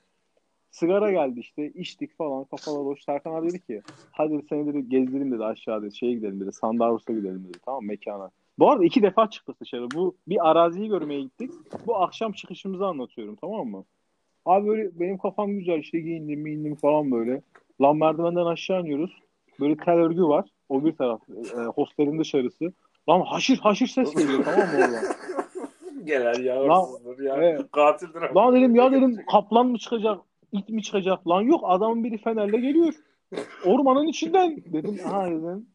Sigara 0.72 1.12
geldi 1.12 1.40
işte 1.40 1.70
içtik 1.70 2.18
falan 2.18 2.44
kafalar 2.44 2.86
boş. 2.86 3.04
Serkan 3.04 3.34
abi 3.34 3.50
dedi 3.50 3.60
ki 3.60 3.82
hadi 4.12 4.42
seni 4.50 4.68
dedi 4.68 4.90
gezdireyim 4.90 5.32
dedi 5.32 5.44
aşağı 5.44 5.82
dedi 5.84 5.96
şeye 5.96 6.14
gidelim 6.14 6.40
dedi 6.40 6.52
Sandavrus'a 6.52 7.14
gidelim 7.14 7.46
dedi 7.50 7.58
tamam 7.66 7.86
mekana. 7.86 8.30
Bu 8.60 8.72
arada 8.72 8.86
iki 8.86 9.02
defa 9.02 9.30
çıktık 9.30 9.62
dışarı. 9.62 9.92
Bu 9.92 10.16
bir 10.28 10.50
araziyi 10.50 10.90
görmeye 10.90 11.22
gittik. 11.22 11.52
Bu 11.88 11.98
akşam 11.98 12.32
çıkışımızı 12.32 12.86
anlatıyorum 12.86 13.36
tamam 13.36 13.68
mı? 13.68 13.84
Abi 14.46 14.68
böyle 14.68 15.00
benim 15.00 15.18
kafam 15.18 15.52
güzel 15.52 15.80
işte 15.80 16.00
giyindim 16.00 16.46
giyindim 16.46 16.76
falan 16.76 17.12
böyle. 17.12 17.42
Lan 17.82 17.98
merdivenden 17.98 18.46
aşağı 18.46 18.82
iniyoruz. 18.82 19.20
Böyle 19.60 19.78
tel 19.78 19.94
örgü 19.94 20.24
var. 20.24 20.50
O 20.70 20.86
bir 20.86 20.96
taraf. 20.96 21.22
E, 21.30 21.62
hostelin 21.62 22.20
dışarısı. 22.20 22.74
Lan 23.10 23.22
haşir 23.22 23.58
haşir 23.58 23.88
ses 23.88 24.16
geliyor 24.16 24.44
tamam 24.46 24.68
mı 24.68 24.76
oradan? 24.76 25.04
Gelen 26.06 26.44
yavrsızdır 26.44 27.24
ya. 27.24 27.36
evet. 27.38 27.72
Katildir. 27.72 28.22
Lan 28.36 28.56
dedim 28.56 28.76
ya 28.76 28.92
dedim 28.92 29.18
kaplan 29.32 29.68
mı 29.68 29.78
çıkacak, 29.78 30.20
it 30.52 30.70
mi 30.70 30.84
çıkacak? 30.84 31.28
Lan 31.28 31.42
yok 31.42 31.62
adamın 31.64 32.04
biri 32.04 32.18
fenerle 32.18 32.58
geliyor. 32.58 32.94
Ormanın 33.66 34.08
içinden. 34.08 34.58
Dedim 34.58 34.98
ha 35.04 35.26
dedim. 35.26 35.66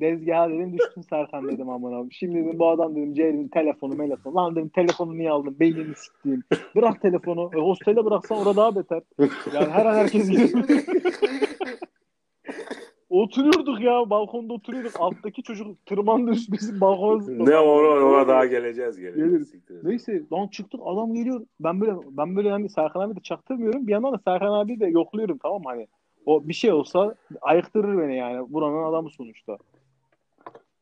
Dezgaha 0.00 0.50
dedim 0.50 0.78
düştün 0.78 1.02
Serkan 1.02 1.48
dedim 1.48 1.68
aman 1.68 1.92
abi. 1.92 2.14
Şimdi 2.14 2.34
dedim 2.34 2.58
bu 2.58 2.68
adam 2.68 2.96
dedim 2.96 3.14
Ceylin 3.14 3.48
telefonu 3.48 3.96
telefonu. 3.96 4.34
Lan 4.34 4.56
dedim 4.56 4.68
telefonu 4.68 5.18
niye 5.18 5.30
aldın? 5.30 5.60
Beynini 5.60 5.94
siktiğim. 5.96 6.42
Bırak 6.76 7.02
telefonu. 7.02 7.50
E, 7.54 7.58
hostele 7.60 8.04
bıraksan 8.04 8.38
orada 8.38 8.56
daha 8.56 8.76
beter. 8.76 9.02
Yani 9.54 9.70
her 9.70 9.86
an 9.86 9.94
herkes 9.94 10.30
gidiyor. 10.30 10.50
Oturuyorduk 13.10 13.80
ya 13.80 14.10
balkonda 14.10 14.52
oturuyorduk. 14.52 14.92
Alttaki 14.98 15.42
çocuk 15.42 15.86
tırmandı 15.86 16.30
üst 16.30 16.52
bizim 16.52 16.80
balkona. 16.80 17.22
Ne 17.28 17.58
ona, 17.58 18.06
ona 18.06 18.28
daha 18.28 18.46
geleceğiz 18.46 19.00
geleceğiz. 19.00 19.54
Et. 19.54 19.62
Neyse 19.82 20.22
lan 20.32 20.48
çıktık 20.48 20.80
adam 20.84 21.14
geliyor. 21.14 21.46
Ben 21.60 21.80
böyle 21.80 21.92
ben 22.10 22.36
böyle 22.36 22.48
yani 22.48 22.68
Serkan 22.68 23.00
abi 23.00 23.16
de 23.16 23.20
çaktırmıyorum. 23.20 23.86
Bir 23.86 23.92
yandan 23.92 24.12
da 24.12 24.18
Serkan 24.24 24.52
abi 24.52 24.80
de 24.80 24.86
yokluyorum 24.86 25.38
tamam? 25.38 25.62
Hani 25.64 25.86
o 26.26 26.48
bir 26.48 26.54
şey 26.54 26.72
olsa 26.72 27.14
ayıktırır 27.40 27.98
beni 27.98 28.16
yani. 28.16 28.52
Buranın 28.52 28.82
adamı 28.82 29.10
sonuçta. 29.10 29.58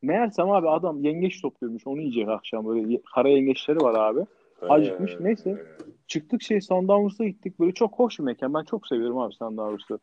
Meğersem 0.03 0.51
abi 0.51 0.69
adam 0.69 1.05
yengeç 1.05 1.43
topluyormuş. 1.43 1.87
Onu 1.87 2.01
yiyecek 2.01 2.29
akşam. 2.29 2.67
Böyle 2.67 3.01
kara 3.15 3.29
yengeçleri 3.29 3.79
var 3.79 3.95
abi. 3.95 4.21
Acıkmış. 4.69 5.13
Ee, 5.13 5.25
Neyse. 5.25 5.67
Çıktık 6.07 6.43
şey 6.43 6.61
Sundowner's'a 6.61 7.25
gittik. 7.25 7.61
Böyle 7.61 7.73
çok 7.73 7.99
hoş 7.99 8.19
bir 8.19 8.25
mekan. 8.25 8.55
Ben 8.55 8.65
çok 8.65 8.87
seviyorum 8.87 9.19
abi 9.19 9.35
Sundowner'sı. 9.35 9.99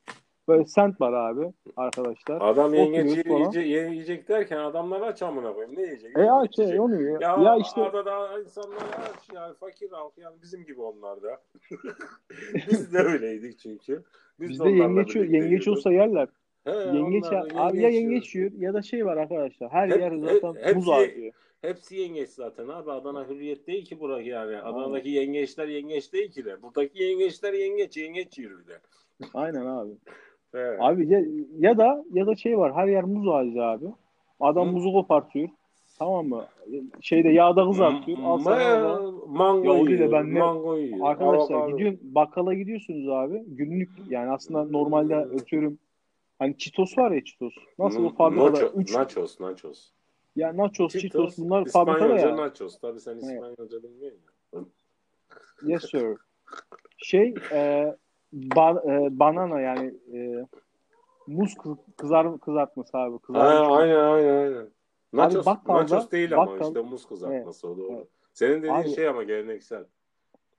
Böyle 0.47 0.65
sent 0.65 1.01
var 1.01 1.13
abi 1.13 1.53
arkadaşlar. 1.77 2.41
Adam 2.41 2.71
falan. 2.71 2.75
yiyecek, 2.77 3.65
yiyecek 3.65 4.29
derken 4.29 4.57
adamlar 4.57 5.01
aç 5.01 5.21
amına 5.21 5.53
koyayım. 5.53 5.77
Ne 5.77 5.81
yiyecek? 5.81 6.17
E 6.17 6.21
ya 6.21 6.41
Ne 6.41 6.65
şey 6.67 6.79
onu 6.79 7.01
ya. 7.01 7.17
Ya, 7.21 7.37
Ya, 7.43 7.57
işte 7.57 7.81
adada 7.81 8.39
insanlar 8.39 8.77
aç 8.77 9.33
yani 9.33 9.55
fakir 9.55 9.89
halk 9.91 10.13
yani 10.17 10.35
bizim 10.41 10.65
gibi 10.65 10.81
onlar 10.81 11.21
da. 11.23 11.41
Biz 12.71 12.93
de 12.93 12.97
öyleydik 12.97 13.59
çünkü. 13.59 14.03
Biz 14.39 14.49
bizde 14.49 14.69
yengeç, 14.69 15.15
yengeç 15.15 15.67
olsa 15.67 15.91
yerler. 15.91 16.27
He, 16.63 16.71
Yengeç 16.71 17.25
onlar 17.25 17.49
da 17.55 17.61
abi 17.61 17.81
ya 17.81 17.89
yengeç 17.89 18.35
yiyor 18.35 18.51
ya 18.51 18.73
da 18.73 18.81
şey 18.81 19.05
var 19.05 19.17
arkadaşlar. 19.17 19.71
Her 19.71 19.89
Hep- 19.89 19.99
yer 20.01 20.11
hep- 20.11 20.21
zaten 20.21 20.55
hepsi- 20.63 20.75
muz 20.75 20.89
ağacı. 20.89 21.31
Hepsi 21.61 21.95
yengeç 21.95 22.29
zaten 22.29 22.67
abi. 22.67 22.91
Adana 22.91 23.27
hürriyet 23.27 23.67
değil 23.67 23.85
ki 23.85 23.99
burası 23.99 24.21
yani. 24.23 24.57
Adana'daki 24.57 25.09
yengeçler 25.09 25.67
yengeç 25.67 26.13
değil 26.13 26.31
ki 26.31 26.45
de. 26.45 26.61
Buradaki 26.61 27.03
yengeçler 27.03 27.53
yengeç. 27.53 27.97
Yengeç 27.97 28.37
yiyor 28.37 28.59
bir 28.59 28.67
de. 28.67 28.79
Aynen 29.33 29.65
abi. 29.65 29.91
He. 30.55 30.77
Abi 30.79 31.07
ya, 31.13 31.21
ya 31.59 31.77
da 31.77 32.03
ya 32.13 32.27
da 32.27 32.35
şey 32.35 32.57
var. 32.57 32.73
Her 32.75 32.87
yer 32.87 33.03
muz 33.03 33.27
ağacı 33.27 33.63
abi. 33.63 33.85
Adam 34.39 34.67
Hı. 34.67 34.71
muzu 34.71 34.91
kopartıyor. 34.91 35.49
Tamam 35.99 36.27
mı? 36.27 36.45
Şeyde 37.01 37.29
yağda 37.29 37.65
kızartıyor. 37.67 38.17
Al 38.23 38.37
sana 38.37 38.55
orada. 38.55 39.11
mango 39.27 39.87
de 39.87 39.91
yiyor. 39.91 40.11
ben 40.11 40.33
ne- 40.33 40.39
Mango 40.39 40.77
yiyor. 40.77 40.99
Arkadaşlar 41.07 41.55
Avokado. 41.55 41.71
gidiyorsun 41.77 42.15
bakkala 42.15 42.53
gidiyorsunuz 42.53 43.09
abi. 43.09 43.43
Günlük 43.47 43.89
yani 44.09 44.31
aslında 44.31 44.63
normalde 44.63 45.15
ötüyorum. 45.15 45.79
Hani 46.39 46.57
Cheetos 46.57 46.97
var 46.97 47.11
ya 47.11 47.23
Cheetos. 47.23 47.53
Nasıl 47.79 47.99
bu 48.03 48.07
N- 48.09 48.13
fabrikada 48.15 48.49
Nacho- 48.59 48.75
3 48.75 48.95
Nachos, 48.95 49.39
nachos. 49.39 49.89
ya 50.35 50.57
nachos, 50.57 50.91
Cheetos, 50.93 51.01
Cheetos, 51.01 51.37
bunlar 51.37 51.65
fabrikada 51.65 52.05
İspanyolca 52.15 52.29
ya. 52.29 52.37
nachos. 52.37 52.79
Tabii 52.79 52.99
sen 52.99 53.17
İspanyolca 53.17 53.83
bilmiyorsun. 53.83 54.19
ya. 54.53 54.59
Yes 55.63 55.83
sir. 55.91 56.17
Şey 56.97 57.33
e, 57.51 57.85
ba- 58.35 58.91
e, 59.07 59.19
banana 59.19 59.61
yani 59.61 59.93
e, 60.13 60.45
muz 61.27 61.55
kız, 61.55 61.77
kızar 61.97 62.39
kızartması 62.39 62.97
abi. 62.97 63.11
Ha, 63.13 63.19
Kızarmış. 63.21 63.77
aynen 63.79 63.95
aynen 63.99 64.35
aynen. 64.37 64.67
Nachos, 65.13 65.45
bakkalda- 65.45 65.81
nachos 65.83 66.11
değil 66.11 66.33
ama 66.33 66.45
bakkal- 66.51 66.67
işte 66.67 66.81
muz 66.81 67.05
kızartması 67.05 67.67
o 67.67 67.77
doğru. 67.77 67.93
Evet. 67.93 68.07
Senin 68.33 68.57
dediğin 68.57 68.73
Abi- 68.73 68.89
şey 68.89 69.07
ama 69.07 69.23
geleneksel. 69.23 69.83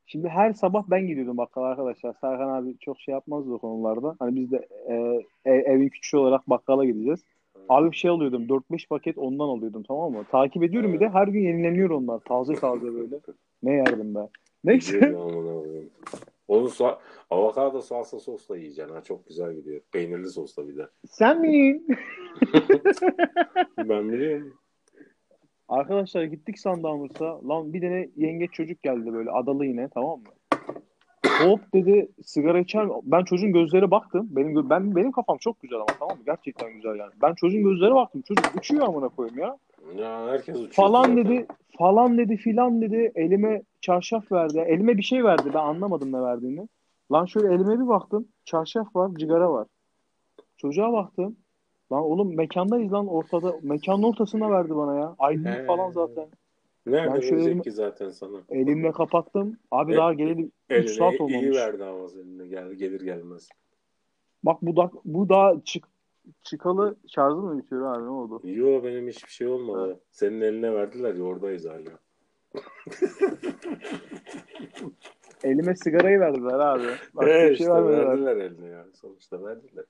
Şimdi 0.07 0.29
her 0.29 0.53
sabah 0.53 0.85
ben 0.91 1.07
gidiyordum 1.07 1.37
bakkala 1.37 1.67
arkadaşlar. 1.67 2.15
Serkan 2.21 2.49
abi 2.49 2.79
çok 2.79 3.01
şey 3.01 3.13
yapmazdı 3.13 3.53
o 3.53 3.59
konularda. 3.59 4.17
Hani 4.19 4.37
biz 4.37 4.51
de 4.53 4.69
e, 4.89 4.95
ev- 5.51 5.65
evin 5.67 5.89
küçüğü 5.89 6.17
olarak 6.17 6.51
bakkala 6.51 6.85
gideceğiz. 6.85 7.25
Abi 7.69 7.91
bir 7.91 7.97
şey 7.97 8.11
alıyordum. 8.11 8.49
4-5 8.49 8.89
paket 8.89 9.19
ondan 9.19 9.49
alıyordum 9.49 9.83
tamam 9.83 10.13
mı? 10.13 10.25
Takip 10.31 10.63
ediyorum 10.63 10.93
bir 10.93 11.01
de 11.01 11.09
her 11.09 11.29
gün 11.29 11.41
yenileniyor 11.41 11.91
onlar. 11.91 12.19
Taze 12.19 12.55
taze 12.55 12.95
böyle. 12.95 13.17
Ne 13.63 13.73
yerdim 13.73 14.15
ben. 14.15 14.29
Neyse. 14.65 15.15
Onu 16.49 16.67
sa- 16.67 16.99
avokado 17.31 17.81
salsa 17.83 18.21
sosla 18.21 18.57
yiyeceksin 18.57 18.95
ha 18.95 19.03
çok 19.03 19.27
güzel 19.29 19.55
gidiyor. 19.55 19.81
Peynirli 19.93 20.29
sosla 20.31 20.69
bir 20.69 20.77
de. 20.77 20.87
Sen 21.09 21.41
miyin? 21.41 21.87
Ben 23.79 24.13
biliyorum. 24.13 24.55
Arkadaşlar 25.69 26.23
gittik 26.23 26.59
Sundowner'sa. 26.59 27.49
Lan 27.49 27.73
bir 27.73 27.81
tane 27.81 28.09
yengeç 28.17 28.53
çocuk 28.53 28.83
geldi 28.83 29.13
böyle 29.13 29.31
adalı 29.31 29.67
yine 29.67 29.89
tamam 29.89 30.21
mı? 30.21 30.27
Hop 31.27 31.61
dedi 31.75 32.09
sigara 32.23 32.59
içer 32.59 32.85
mi? 32.87 32.93
Ben 33.03 33.25
çocuğun 33.25 33.53
gözlere 33.53 33.91
baktım. 33.91 34.29
Benim 34.31 34.71
ben 34.71 34.97
benim 34.97 35.13
kafam 35.13 35.39
çok 35.39 35.63
güzel 35.63 35.79
ama 35.79 35.99
tamam 35.99 36.17
mı? 36.17 36.23
Gerçekten 36.27 36.73
güzel 36.73 36.97
yani. 36.99 37.13
Ben 37.23 37.35
çocuğun 37.35 37.63
gözlere 37.63 37.95
baktım. 37.95 38.23
Çocuk 38.29 38.45
uçuyor 38.59 38.89
amına 38.89 39.09
koyayım 39.09 39.39
ya. 39.39 39.57
Ya 39.99 40.27
herkes 40.27 40.57
uçuyor. 40.57 40.73
Falan 40.73 41.03
zaten. 41.03 41.17
dedi, 41.17 41.47
falan 41.79 42.19
dedi, 42.19 42.37
filan 42.37 42.83
dedi. 42.83 43.13
Elime 43.15 43.63
çarşaf 43.91 44.33
verdi. 44.33 44.59
Elime 44.59 44.97
bir 44.99 45.03
şey 45.03 45.25
verdi. 45.25 45.43
Ben 45.55 45.59
anlamadım 45.59 46.13
ne 46.13 46.23
verdiğini. 46.23 46.69
Lan 47.13 47.25
şöyle 47.27 47.55
elime 47.55 47.81
bir 47.81 47.89
baktım. 47.89 48.29
Çarşaf 48.45 48.97
var, 48.97 49.11
cigara 49.19 49.53
var. 49.53 49.67
Çocuğa 50.57 50.93
baktım. 50.93 51.37
Lan 51.93 52.03
oğlum 52.03 52.37
mekandayız 52.37 52.93
lan 52.93 53.07
ortada. 53.09 53.57
Mekanın 53.63 54.03
ortasına 54.03 54.51
verdi 54.51 54.77
bana 54.77 54.95
ya. 54.95 55.15
Aydınlık 55.19 55.59
He. 55.59 55.65
falan 55.67 55.91
zaten. 55.91 56.27
Nerede 56.87 57.15
Ben 57.15 57.21
şöyle 57.21 57.43
elime- 57.45 57.63
ki 57.63 57.73
zaten 57.73 58.11
sana? 58.11 58.37
Elimle 58.49 58.93
kapattım. 58.93 59.57
Abi 59.71 59.93
E- 59.93 59.97
daha 59.97 60.15
geleli 60.15 60.51
3 60.71 60.91
saat 60.91 61.15
Eline 61.15 61.27
iyi 61.29 61.37
olmamış. 61.39 61.57
verdi 61.57 61.85
ama 61.85 62.09
seninle 62.09 62.47
gel, 62.47 62.73
gelir 62.73 63.01
gelmez. 63.01 63.49
Bak 64.43 64.63
bu 64.63 64.77
da 64.77 64.91
bu 65.05 65.29
daha 65.29 65.55
çık 65.65 65.85
çıkalı 66.43 66.97
şarjı 67.09 67.37
mı 67.37 67.59
bitiyor 67.59 67.95
abi 67.97 68.05
ne 68.05 68.09
oldu? 68.11 68.41
Yo 68.45 68.85
benim 68.85 69.09
hiçbir 69.09 69.31
şey 69.31 69.47
olmadı. 69.47 70.01
Senin 70.11 70.41
eline 70.41 70.75
verdiler 70.75 71.15
ya 71.15 71.23
oradayız 71.23 71.65
hala. 71.67 71.99
Elime 75.45 75.77
sigarayı 75.77 76.21
verdiler 76.21 76.59
abi. 76.59 76.87
Başka 77.15 77.33
He 77.33 77.51
bir 77.51 77.57
şey 77.57 77.67
işte 77.67 77.71
vermediler. 77.71 78.07
verdiler 78.07 78.37
eline 78.37 78.69
ya. 78.69 78.87
Sonuçta 78.95 79.45
verdiler. 79.45 79.85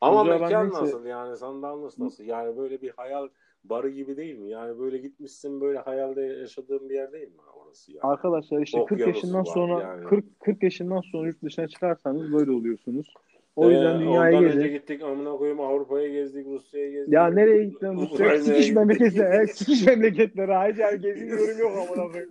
Ama 0.00 0.26
ben 0.26 0.40
mekan 0.40 0.64
neyse- 0.66 0.82
nasıl 0.82 1.04
yani 1.04 1.36
Sundowns 1.36 1.98
nasıl? 1.98 2.24
Yani 2.24 2.56
böyle 2.56 2.82
bir 2.82 2.90
hayal 2.96 3.28
barı 3.64 3.88
gibi 3.90 4.16
değil 4.16 4.38
mi? 4.38 4.50
Yani 4.50 4.78
böyle 4.78 4.98
gitmişsin 4.98 5.60
böyle 5.60 5.78
hayalde 5.78 6.20
yaşadığın 6.20 6.88
bir 6.88 6.94
yer 6.94 7.12
değil 7.12 7.28
mi 7.28 7.40
orası 7.54 7.92
yani? 7.92 8.02
Arkadaşlar 8.02 8.60
işte 8.60 8.78
40 8.78 8.92
Okyanusu 8.92 9.08
yaşından 9.08 9.42
sonra 9.42 9.82
yani. 9.82 10.04
40 10.04 10.40
40 10.40 10.62
yaşından 10.62 11.00
sonra 11.00 11.26
yurt 11.26 11.42
dışına 11.42 11.68
çıkarsanız 11.68 12.32
böyle 12.32 12.50
oluyorsunuz. 12.50 13.14
O 13.58 13.70
yüzden 13.70 13.96
Ee, 13.96 14.00
dünyayı 14.00 14.36
ondan 14.36 14.50
önce 14.50 14.58
gezin. 14.62 14.72
gittik 14.78 15.02
amına 15.02 15.36
koyayım 15.36 15.60
Avrupa'ya 15.60 16.08
gezdik, 16.08 16.46
Rusya'ya 16.46 16.90
gezdik. 16.90 17.12
Ya 17.12 17.26
nereye 17.26 17.64
gittin? 17.64 17.92
Rusya 17.96 18.14
Ukrayna'ya 18.14 18.40
sikiş 18.42 18.60
gittik. 18.66 18.76
memleketleri. 18.76 19.28
Evet, 19.36 19.56
sikiş 19.56 19.86
memleketleri. 19.86 20.56
Ayrıca 20.56 20.94
geziyorum 20.94 21.58
yok 21.58 21.72
amına 21.76 22.12
koyayım. 22.12 22.30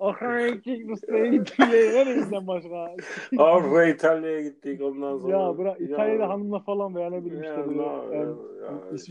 Gittik, 0.54 0.88
Rusya'ya 0.88 1.26
gittik. 1.26 1.58
Nereye 1.58 2.14
gittin 2.14 2.46
başka? 2.46 2.94
Avrupa 3.38 3.84
İtalya'ya 3.84 4.40
gittik 4.42 4.82
ondan 4.82 5.18
sonra. 5.18 5.36
Ya 5.38 5.58
bırak 5.58 5.80
İtalya'da 5.80 6.28
hanımla 6.28 6.58
falan 6.58 6.94
veya 6.94 7.10
ne 7.10 7.24
bileyim 7.24 7.44
Ya, 7.44 7.50
işte 7.50 7.68
böyle. 7.68 7.82
ya, 7.82 8.02
yani 8.16 8.30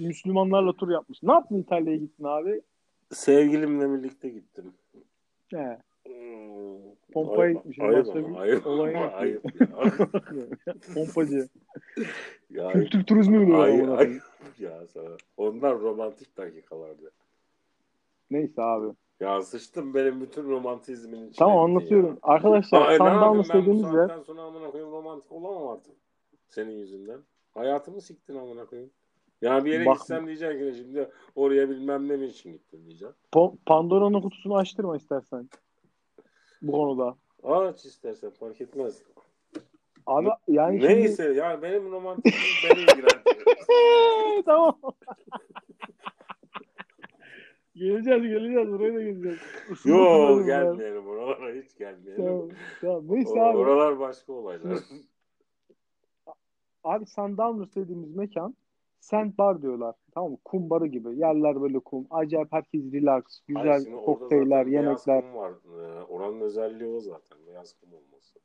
ya. 0.02 0.08
Müslümanlarla 0.08 0.74
tur 0.74 0.90
yapmış. 0.90 1.24
Ne 1.24 1.32
yaptın 1.34 1.56
İtalya'ya 1.58 1.98
gittin 1.98 2.24
abi? 2.24 2.62
Sevgilimle 3.14 3.94
birlikte 3.98 4.30
gittim. 4.30 4.66
He. 5.54 5.78
Hmm. 6.08 6.48
Pompaya 7.14 7.52
gitmişim, 7.52 7.86
Ayıp 7.86 8.16
ama, 8.16 8.40
ayıp 8.40 8.68
olay 8.68 8.96
ama, 8.96 9.08
ayıp 9.08 9.62
ya. 9.62 9.68
Pompacı. 10.94 11.48
ya 12.50 12.72
Kültür 12.72 13.04
turizmi 13.04 13.48
diyor 13.48 13.64
ayıp, 13.64 13.90
ayıp 13.90 14.24
ya 14.60 14.88
sana. 14.88 15.10
Onlar 15.38 15.80
romantik 15.80 16.38
dakikalardı. 16.38 17.12
Neyse 18.32 18.62
abi. 18.62 18.88
Ya 19.20 19.42
sıçtım 19.42 19.94
benim 19.94 20.22
bütün 20.22 20.50
romantizmin 20.50 21.18
içine. 21.18 21.32
Tamam 21.38 21.58
anlatıyorum. 21.58 22.10
ya. 22.10 22.18
Arkadaşlar 22.24 23.00
ne 23.00 23.04
yapayım 23.04 23.44
Sundowns 23.44 23.84
ben 23.84 23.92
saatten 23.92 24.22
sonra 24.24 24.42
amına 24.42 24.72
koyayım 24.72 24.94
romantik 24.94 25.32
olamam 25.32 25.68
artık. 25.68 25.96
Senin 26.50 26.72
yüzünden. 26.72 27.20
Hayatımı 27.54 28.02
siktin 28.02 28.36
amına 28.36 28.66
koyayım. 28.66 28.92
Yani 29.42 29.66
bir 29.66 29.72
yere 29.72 29.86
Bak- 29.86 29.98
gitsem 29.98 30.28
diyeceksin 30.28 30.72
ki 30.72 30.78
şimdi 30.78 31.10
oraya 31.36 31.70
bilmem 31.70 32.08
ne 32.08 32.18
mi 32.18 32.26
için 32.26 32.52
gittin 32.52 32.86
diyeceğim. 32.86 33.16
Pandora'nın 33.66 34.22
kutusunu 34.22 34.56
açtırma 34.56 34.98
istersen. 34.98 35.50
Bu 36.62 36.72
konuda. 36.72 37.16
Aç 37.44 37.86
istersen 37.86 38.30
fark 38.30 38.62
etmez. 38.62 39.04
Abi 40.06 40.30
yani 40.48 40.82
şimdi... 40.82 40.94
Neyse 40.94 41.34
ya 41.34 41.62
benim 41.62 41.92
romantizmim 41.92 42.42
beni 42.64 42.80
ilgilendiriyor. 42.80 44.44
tamam. 44.46 44.80
geleceğiz 47.76 48.24
geleceğiz. 48.24 48.70
Buraya 48.70 48.94
da 48.94 49.02
geleceğiz. 49.04 49.40
Yok 49.86 50.46
gelmeyelim 50.46 51.08
oralara 51.08 51.54
hiç 51.54 51.78
gelmeyelim. 51.78 52.26
Tamam, 52.26 52.50
tamam. 52.82 53.04
Neyse 53.10 53.30
O- 53.30 53.42
abi. 53.42 53.58
Oralar 53.58 54.00
başka 54.00 54.34
olaylar. 54.34 54.80
Abi 56.84 57.06
Sundowns 57.06 57.76
dediğimiz 57.76 58.16
mekan 58.16 58.56
sandbar 59.00 59.62
diyorlar. 59.62 59.96
Tamam 60.14 60.32
mı? 60.32 60.38
Kum 60.46 60.70
barı 60.70 60.88
gibi. 60.88 61.20
Yerler 61.20 61.62
böyle 61.62 61.80
kum. 61.80 62.08
Acayip 62.10 62.52
herkes 62.52 62.94
relax. 62.94 63.24
Güzel 63.48 63.64
Hayır, 63.68 63.92
kokteyller, 64.06 64.66
zaten 64.66 64.72
beyaz 64.72 65.08
yemekler. 65.08 65.22
kum 65.22 65.36
var. 65.42 65.52
Ee, 65.52 66.04
Oranın 66.04 66.42
özelliği 66.42 66.90
o 66.96 67.00
zaten. 67.00 67.38
Beyaz 67.48 67.74
kum 67.74 67.90
olması. 67.94 68.40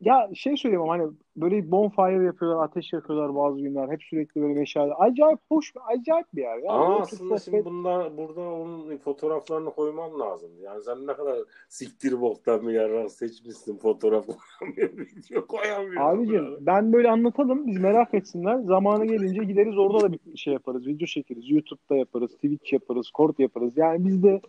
Ya 0.00 0.30
şey 0.34 0.56
söyleyeyim 0.56 0.82
ama 0.82 0.92
hani 0.92 1.12
böyle 1.36 1.70
bonfire 1.70 2.24
yapıyorlar, 2.24 2.64
ateş 2.64 2.92
yakıyorlar 2.92 3.34
bazı 3.34 3.60
günler. 3.60 3.88
Hep 3.88 4.02
sürekli 4.02 4.42
böyle 4.42 4.54
meşale. 4.54 4.94
Acayip 4.94 5.38
hoş, 5.48 5.72
acayip 5.86 6.26
bir 6.34 6.42
yer. 6.42 6.58
Ya. 6.58 6.72
Ama 6.72 7.00
aslında 7.00 7.24
oturup 7.24 7.42
şimdi 7.44 7.56
sohbet- 7.56 7.64
bunda, 7.64 8.16
burada 8.16 8.40
onun 8.40 8.96
fotoğraflarını 8.96 9.70
koyman 9.70 10.20
lazım. 10.20 10.50
Yani 10.62 10.82
sen 10.82 11.06
ne 11.06 11.12
kadar 11.14 11.36
siktir 11.68 12.20
boktan 12.20 12.68
bir 12.68 12.72
yer 12.72 13.08
seçmişsin 13.08 13.76
fotoğraf 13.78 14.24
video 14.76 15.46
koyamıyor. 15.46 16.02
Abicim 16.14 16.56
ben 16.60 16.92
böyle 16.92 17.10
anlatalım. 17.10 17.66
Biz 17.66 17.80
merak 17.80 18.14
etsinler. 18.14 18.58
Zamanı 18.58 19.06
gelince 19.06 19.44
gideriz 19.44 19.78
orada 19.78 20.00
da 20.00 20.12
bir 20.12 20.36
şey 20.36 20.52
yaparız. 20.52 20.86
Video 20.86 21.06
çekeriz. 21.06 21.50
YouTube'da 21.50 21.96
yaparız. 21.96 22.30
Twitch 22.34 22.72
yaparız. 22.72 23.10
Kort 23.10 23.38
yaparız. 23.38 23.72
Yani 23.76 24.06
biz 24.06 24.22
de 24.22 24.40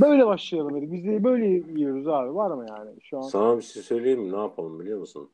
böyle 0.00 0.26
başlayalım 0.26 0.74
dedik. 0.74 0.92
Biz 0.92 1.04
de 1.04 1.24
böyle 1.24 1.46
yiyoruz 1.46 2.08
abi. 2.08 2.34
Var 2.34 2.50
mı 2.50 2.66
yani 2.68 2.90
şu 3.02 3.16
an? 3.16 3.22
Sana 3.22 3.56
bir 3.56 3.62
şey 3.62 3.82
söyleyeyim 3.82 4.20
mi? 4.20 4.32
Ne 4.32 4.36
yapalım 4.36 4.80
biliyor 4.80 4.98
musun? 4.98 5.30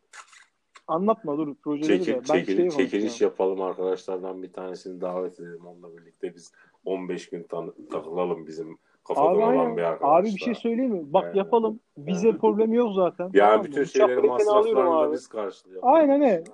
Anlatma 0.89 1.39
dur 1.39 1.55
projeleri 1.55 1.99
Çekil, 2.05 2.13
de. 2.13 2.17
Ben 2.17 2.35
çekil- 2.35 2.57
şey 2.57 2.71
çekiliş 2.71 3.21
yapalım 3.21 3.63
arkadaşlardan 3.63 4.43
bir 4.43 4.53
tanesini 4.53 5.01
davet 5.01 5.41
edelim. 5.41 5.67
Onunla 5.67 5.97
birlikte 5.97 6.35
biz 6.35 6.53
15 6.85 7.29
gün 7.31 7.43
tan- 7.43 7.75
takılalım 7.91 8.47
bizim 8.47 8.79
kafadan 9.05 9.31
Abi, 9.31 9.39
olan 9.39 9.49
aynen. 9.49 9.77
bir 9.77 9.83
arkadaşla. 9.83 10.17
abi 10.17 10.27
bir 10.27 10.39
şey 10.39 10.55
söyleyeyim 10.55 10.93
mi? 10.93 11.03
Bak 11.13 11.25
Evet. 11.27 11.37
yapalım. 11.37 11.81
Vize 11.99 12.33
problemi 12.33 12.77
yok 12.77 12.93
zaten. 12.95 13.31
Ya 13.35 13.51
Tamam 13.51 13.65
bütün 13.67 13.85
şeyleri 13.85 14.27
masraflarını 14.27 15.09
da 15.09 15.13
biz 15.13 15.29
karşılayalım. 15.29 15.89
Aynen 15.89 16.23
öyle. 16.23 16.45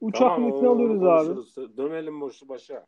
Uçak 0.00 0.20
Tamam, 0.20 0.42
biletini 0.42 0.68
alıyoruz 0.68 1.02
abi. 1.02 1.76
Dönelim 1.76 2.20
boşu 2.20 2.48
başa. 2.48 2.86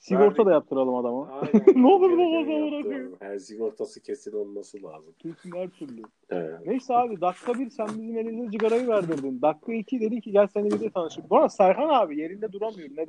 Sigorta 0.00 0.24
Verdik. 0.28 0.46
da 0.46 0.50
yaptıralım 0.52 0.94
adama. 0.94 1.28
Aynen. 1.28 1.64
Ne 1.82 1.86
olur 1.86 2.08
ne 2.10 2.14
Gerekeni 2.14 2.36
olmaz 2.36 2.48
amına 2.48 2.76
yaptıralım. 2.76 2.82
koyayım. 2.82 3.16
He, 3.20 3.38
sigortası 3.40 4.02
kesin 4.02 4.32
olması 4.32 4.82
lazım. 4.82 5.14
Kesin 5.18 5.52
her 5.56 5.68
türlü. 5.68 6.02
He. 6.30 6.50
Neyse 6.66 6.94
abi 6.94 7.20
dakika 7.20 7.54
bir 7.54 7.70
sen 7.70 7.88
bizim 7.88 8.18
elimize 8.18 8.50
cigarayı 8.50 8.88
verdirdin. 8.88 9.42
Dakika 9.42 9.72
iki 9.72 10.00
dedi 10.00 10.20
ki 10.20 10.32
gel 10.32 10.46
seninle 10.46 10.74
bir 10.74 10.80
de 10.80 10.90
tanışalım. 10.90 11.30
Bu 11.30 11.36
arada 11.36 11.48
Serkan 11.48 11.88
abi 11.88 12.18
yerinde 12.18 12.52
duramıyor. 12.52 12.88
Ne 12.96 13.00
ya, 13.02 13.06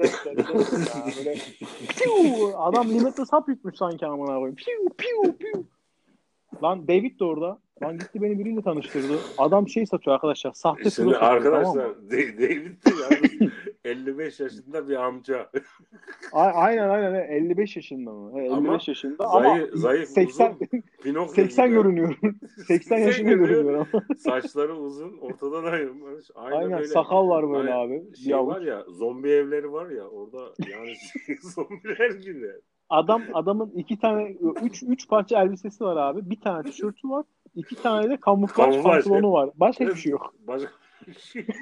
böyle 1.17 1.33
piu, 1.89 2.57
adam 2.57 2.89
limitless 2.89 3.31
hap 3.33 3.49
yutmuş 3.49 3.75
sanki 3.77 4.05
amına 4.05 4.27
koyayım. 4.35 4.55
Piu 4.55 4.89
piu 4.97 5.37
piu. 5.37 5.63
Lan 6.63 6.87
David 6.87 7.19
de 7.19 7.23
orada. 7.25 7.59
Lan 7.83 7.97
gitti 7.97 8.21
beni 8.21 8.39
biriyle 8.39 8.61
tanıştırdı. 8.61 9.13
Adam 9.37 9.67
şey 9.67 9.85
satıyor 9.85 10.15
arkadaşlar. 10.15 10.51
Sahte 10.53 10.89
Şimdi 10.89 11.09
pro 11.09 11.13
satıyor, 11.13 11.31
arkadaşlar 11.31 11.73
tamam 11.73 11.95
David 12.11 12.39
de 12.85 12.89
yalnız 13.01 13.51
55 13.85 14.39
yaşında 14.39 14.89
bir 14.89 14.95
amca. 14.95 15.49
A- 16.33 16.39
aynen 16.41 16.89
aynen 16.89 17.13
55 17.15 17.75
yaşında 17.75 18.11
mı? 18.13 18.31
He, 18.39 18.41
55 18.45 18.51
Ama 18.57 18.79
yaşında 18.87 19.23
zayıf- 19.23 19.35
ama 19.47 19.67
zayıf, 19.73 20.09
80 20.09 20.57
Pinokyo 21.03 21.33
80 21.33 21.67
gibi. 21.67 21.75
görünüyor. 21.77 22.15
80 22.67 22.97
yaşında 22.97 23.31
görünüyor 23.31 23.87
ama. 23.93 24.03
Saçları 24.17 24.75
uzun, 24.75 25.17
ortadan 25.17 25.63
ayrılmış. 25.63 26.25
Aynen, 26.35 26.57
Aynen 26.57 26.73
öyle. 26.77 26.87
sakal 26.87 27.29
var 27.29 27.49
böyle 27.51 27.71
Hani 27.71 27.81
abi. 28.01 28.15
Şey 28.23 28.33
avuç. 28.33 28.55
var 28.55 28.61
ya, 28.61 28.83
zombi 28.89 29.29
evleri 29.29 29.71
var 29.71 29.89
ya 29.89 30.03
orada 30.07 30.53
yani 30.71 30.93
zombiler 31.41 32.09
gibi. 32.11 32.51
Adam 32.89 33.21
adamın 33.33 33.71
iki 33.75 33.99
tane 33.99 34.37
üç 34.63 34.83
üç 34.83 35.07
parça 35.09 35.41
elbisesi 35.43 35.83
var 35.83 35.97
abi. 35.97 36.29
Bir 36.29 36.41
tane 36.41 36.63
tişörtü 36.63 37.09
var. 37.09 37.25
iki 37.55 37.75
tane 37.75 38.09
de 38.09 38.17
Kamuflaj. 38.17 38.83
pantolonu 38.83 39.31
var. 39.31 39.49
Başka 39.55 39.83
hiçbir 39.85 39.95
şey 39.99 40.11
yok. 40.11 40.33
Başka 40.47 40.69
bir 41.07 41.13
şey 41.19 41.41
yok. 41.47 41.57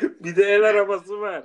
Bir 0.24 0.36
de 0.36 0.42
el 0.42 0.62
arabası 0.64 1.20
var. 1.20 1.44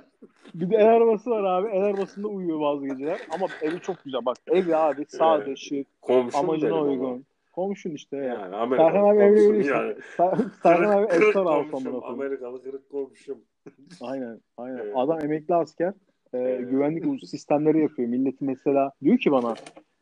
Bir 0.54 0.70
de 0.70 0.76
el 0.76 0.86
arabası 0.88 1.30
var 1.30 1.44
abi. 1.44 1.68
El 1.68 1.82
arabasında 1.82 2.28
uyuyor 2.28 2.60
bazı 2.60 2.86
geceler. 2.86 3.20
Ama 3.30 3.46
evi 3.62 3.80
çok 3.80 4.04
güzel. 4.04 4.20
Bak 4.26 4.36
evi 4.52 4.76
abi 4.76 5.04
sade, 5.08 5.44
Evet. 5.46 5.58
şık, 5.58 5.86
Komşum 6.02 6.40
amacına 6.40 6.70
benim 6.70 6.82
ama. 6.82 6.90
uygun. 6.90 7.24
Komşun 7.52 7.90
işte 7.90 8.16
ya. 8.16 8.24
Yani 8.24 8.56
Amerikalı 8.56 8.90
Serkan 8.92 9.08
abi 9.08 9.18
evli 9.22 9.34
komşum 9.36 9.52
öyleyse. 9.52 9.70
yani. 9.72 9.92
Ser- 10.16 10.50
Serkan 10.62 10.90
abi 10.98 11.04
efsane 11.14 11.70
koyayım. 11.70 12.04
Amerikalı 12.04 12.62
kırık 12.62 12.90
komşum. 12.90 13.38
Aynen. 14.00 14.40
Aynen. 14.56 14.78
Evet. 14.78 14.92
Adam 14.96 15.24
emekli 15.24 15.54
asker. 15.54 15.92
Ee, 16.34 16.38
Evet. 16.38 16.70
güvenlik 16.70 17.24
sistemleri 17.28 17.80
yapıyor. 17.82 18.08
Milleti 18.08 18.44
mesela 18.44 18.92
diyor 19.02 19.18
ki 19.18 19.32
bana 19.32 19.54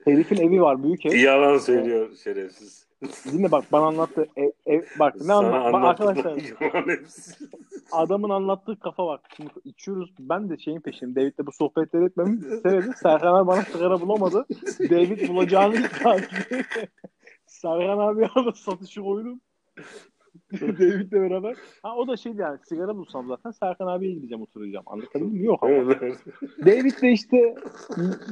herifin 0.04 0.36
evi 0.36 0.62
var 0.62 0.82
büyük 0.82 1.06
ev. 1.06 1.14
Yalan 1.16 1.58
söylüyor 1.58 2.08
şerefsiz. 2.24 2.86
Dinle 3.32 3.50
bak 3.50 3.64
bana 3.72 3.86
anlattı. 3.86 4.28
Ev, 4.36 4.50
ev, 4.66 4.82
bak 4.98 5.14
ne 5.26 5.32
anlat 5.32 5.72
bak 5.72 5.84
arkadaşlar. 5.84 6.34
Adamın 7.92 8.30
anlattığı 8.30 8.78
kafa 8.78 9.06
bak. 9.06 9.20
Şimdi 9.36 9.50
içiyoruz. 9.64 10.14
Ben 10.20 10.50
de 10.50 10.58
şeyin 10.58 10.80
peşindeyim. 10.80 11.16
David'le 11.32 11.46
bu 11.46 11.52
sohbetleri 11.52 12.04
etmemin 12.04 12.40
sebebi 12.40 12.92
Serkan 13.02 13.34
abi 13.34 13.46
bana 13.46 13.62
sigara 13.62 14.00
bulamadı. 14.00 14.46
David 14.90 15.28
bulacağını 15.28 15.74
iddia 16.00 16.14
etti. 16.16 16.64
Serkan 17.46 17.98
abi 17.98 18.26
arada 18.34 18.52
satışı 18.52 19.00
koydum. 19.02 19.40
David'le 20.60 21.12
beraber. 21.12 21.56
Ha 21.82 21.96
o 21.96 22.08
da 22.08 22.16
şeydi 22.16 22.40
yani 22.40 22.58
sigara 22.68 22.96
bulsam 22.96 23.28
zaten 23.28 23.50
Serkan 23.50 23.86
abiye 23.86 24.12
gideceğim 24.14 24.42
oturacağım. 24.42 24.84
Anlatabildim 24.88 25.32
mi? 25.38 25.44
Yok 25.44 25.62
ama. 25.62 25.90
David 26.66 27.02
de 27.02 27.12
işte 27.12 27.54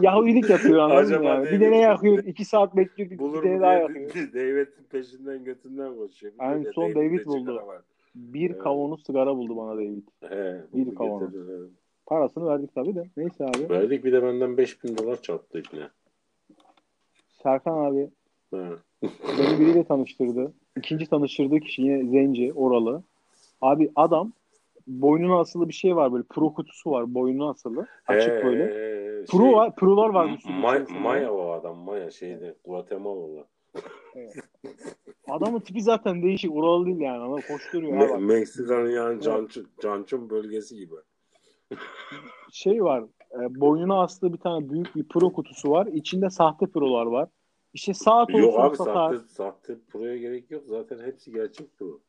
Yahudilik 0.01 0.51
yapıyor 0.51 0.79
anladın 0.79 1.18
mı 1.18 1.25
yani? 1.27 1.44
David- 1.46 1.53
Bir 1.53 1.61
de 1.61 1.70
ne 1.70 1.79
yakıyor? 1.79 2.25
iki 2.25 2.44
saat 2.44 2.77
bekliyor. 2.77 3.11
Bir, 3.11 3.18
Bulur 3.18 3.42
bir 3.44 3.61
daha 3.61 3.73
yakıyor. 3.75 4.11
David'in 4.35 4.85
peşinden 4.90 5.44
götünden 5.44 5.96
koşuyor. 5.96 6.33
Aynen, 6.38 6.64
de 6.64 6.73
son 6.73 6.94
David 6.94 7.18
sigara 7.18 7.27
buldu. 7.27 7.66
var. 7.66 7.83
Bir 8.14 8.51
Evet. 8.51 8.62
kavanoz 8.62 9.03
sigara 9.07 9.37
buldu 9.37 9.57
bana 9.57 9.77
David. 9.77 10.03
He, 10.20 10.61
Bir 10.75 10.94
kavanoz. 10.94 11.35
evet. 11.35 11.70
Parasını 12.07 12.46
verdik 12.46 12.75
tabii 12.75 12.94
de. 12.94 13.05
Neyse 13.16 13.44
abi. 13.44 13.68
Verdik 13.68 14.05
bir 14.05 14.12
de 14.12 14.23
benden 14.23 14.57
5000 14.57 14.99
dolar 14.99 15.23
çarptı 15.23 15.59
ikne. 15.59 15.88
Serkan 17.42 17.85
abi 17.85 18.11
He. 18.51 18.57
beni 19.38 19.61
biriyle 19.61 19.85
tanıştırdı. 19.85 20.53
İkinci 20.77 21.07
tanıştırdığı 21.07 21.61
kişi 21.61 21.83
yine 21.83 22.05
zenci, 22.11 22.53
oralı. 22.53 23.03
Abi 23.61 23.90
adam 23.96 24.33
boynuna 24.87 25.40
asılı 25.40 25.68
bir 25.68 25.75
şey 25.75 25.96
var 25.96 26.12
böyle. 26.12 26.25
Pro 26.31 26.55
kutusu 26.55 26.90
var 26.90 27.14
boynuna 27.14 27.51
asılı. 27.51 27.87
Açık 28.07 28.31
He, 28.33 28.44
böyle. 28.44 28.64
he, 28.64 29.25
Pro 29.25 29.38
şey, 29.44 29.53
var, 29.53 29.75
prolar 29.77 30.09
var 30.09 30.38
sürü 30.42 30.53
May-. 30.53 31.01
Maya 31.03 31.33
o 31.35 31.51
adam. 31.51 31.77
Maya 31.79 32.11
şeyde. 32.11 32.55
Guatemala'lı. 32.64 33.44
Adamın 35.29 35.61
tipi 35.61 35.83
zaten 35.83 36.23
değişik. 36.23 36.53
Oralı 36.57 36.87
değil 36.87 37.01
yani. 37.01 37.23
Ama 37.23 37.37
koşturuyor. 37.37 37.93
Me-. 37.93 38.27
Meksika'nın 38.27 38.91
yani 38.91 39.23
Cançun, 39.23 39.69
Cançun 39.83 40.31
bölgesi 40.31 40.77
gibi. 40.77 40.95
Şey 42.53 42.85
var. 42.85 43.05
E, 43.33 43.61
boynuna 43.61 44.03
astığı 44.03 44.33
bir 44.33 44.39
tane 44.39 44.71
büyük 44.71 44.97
bir 44.97 45.09
pro 45.09 45.33
kutusu 45.33 45.71
var. 45.71 45.87
İçinde 45.87 46.31
sahte 46.31 46.67
prolar 46.67 47.07
var. 47.07 47.29
İşte 47.75 47.95
saat 47.95 48.31
Yok 48.31 48.55
olsun 48.55 48.61
abi 48.61 48.77
satar. 48.77 49.15
sahte, 49.15 49.29
sahte 49.29 49.79
proya 49.89 50.17
gerek 50.17 50.51
yok. 50.51 50.63
Zaten 50.67 50.99
hepsi 50.99 51.33
gerçek 51.33 51.79
pro. 51.79 52.01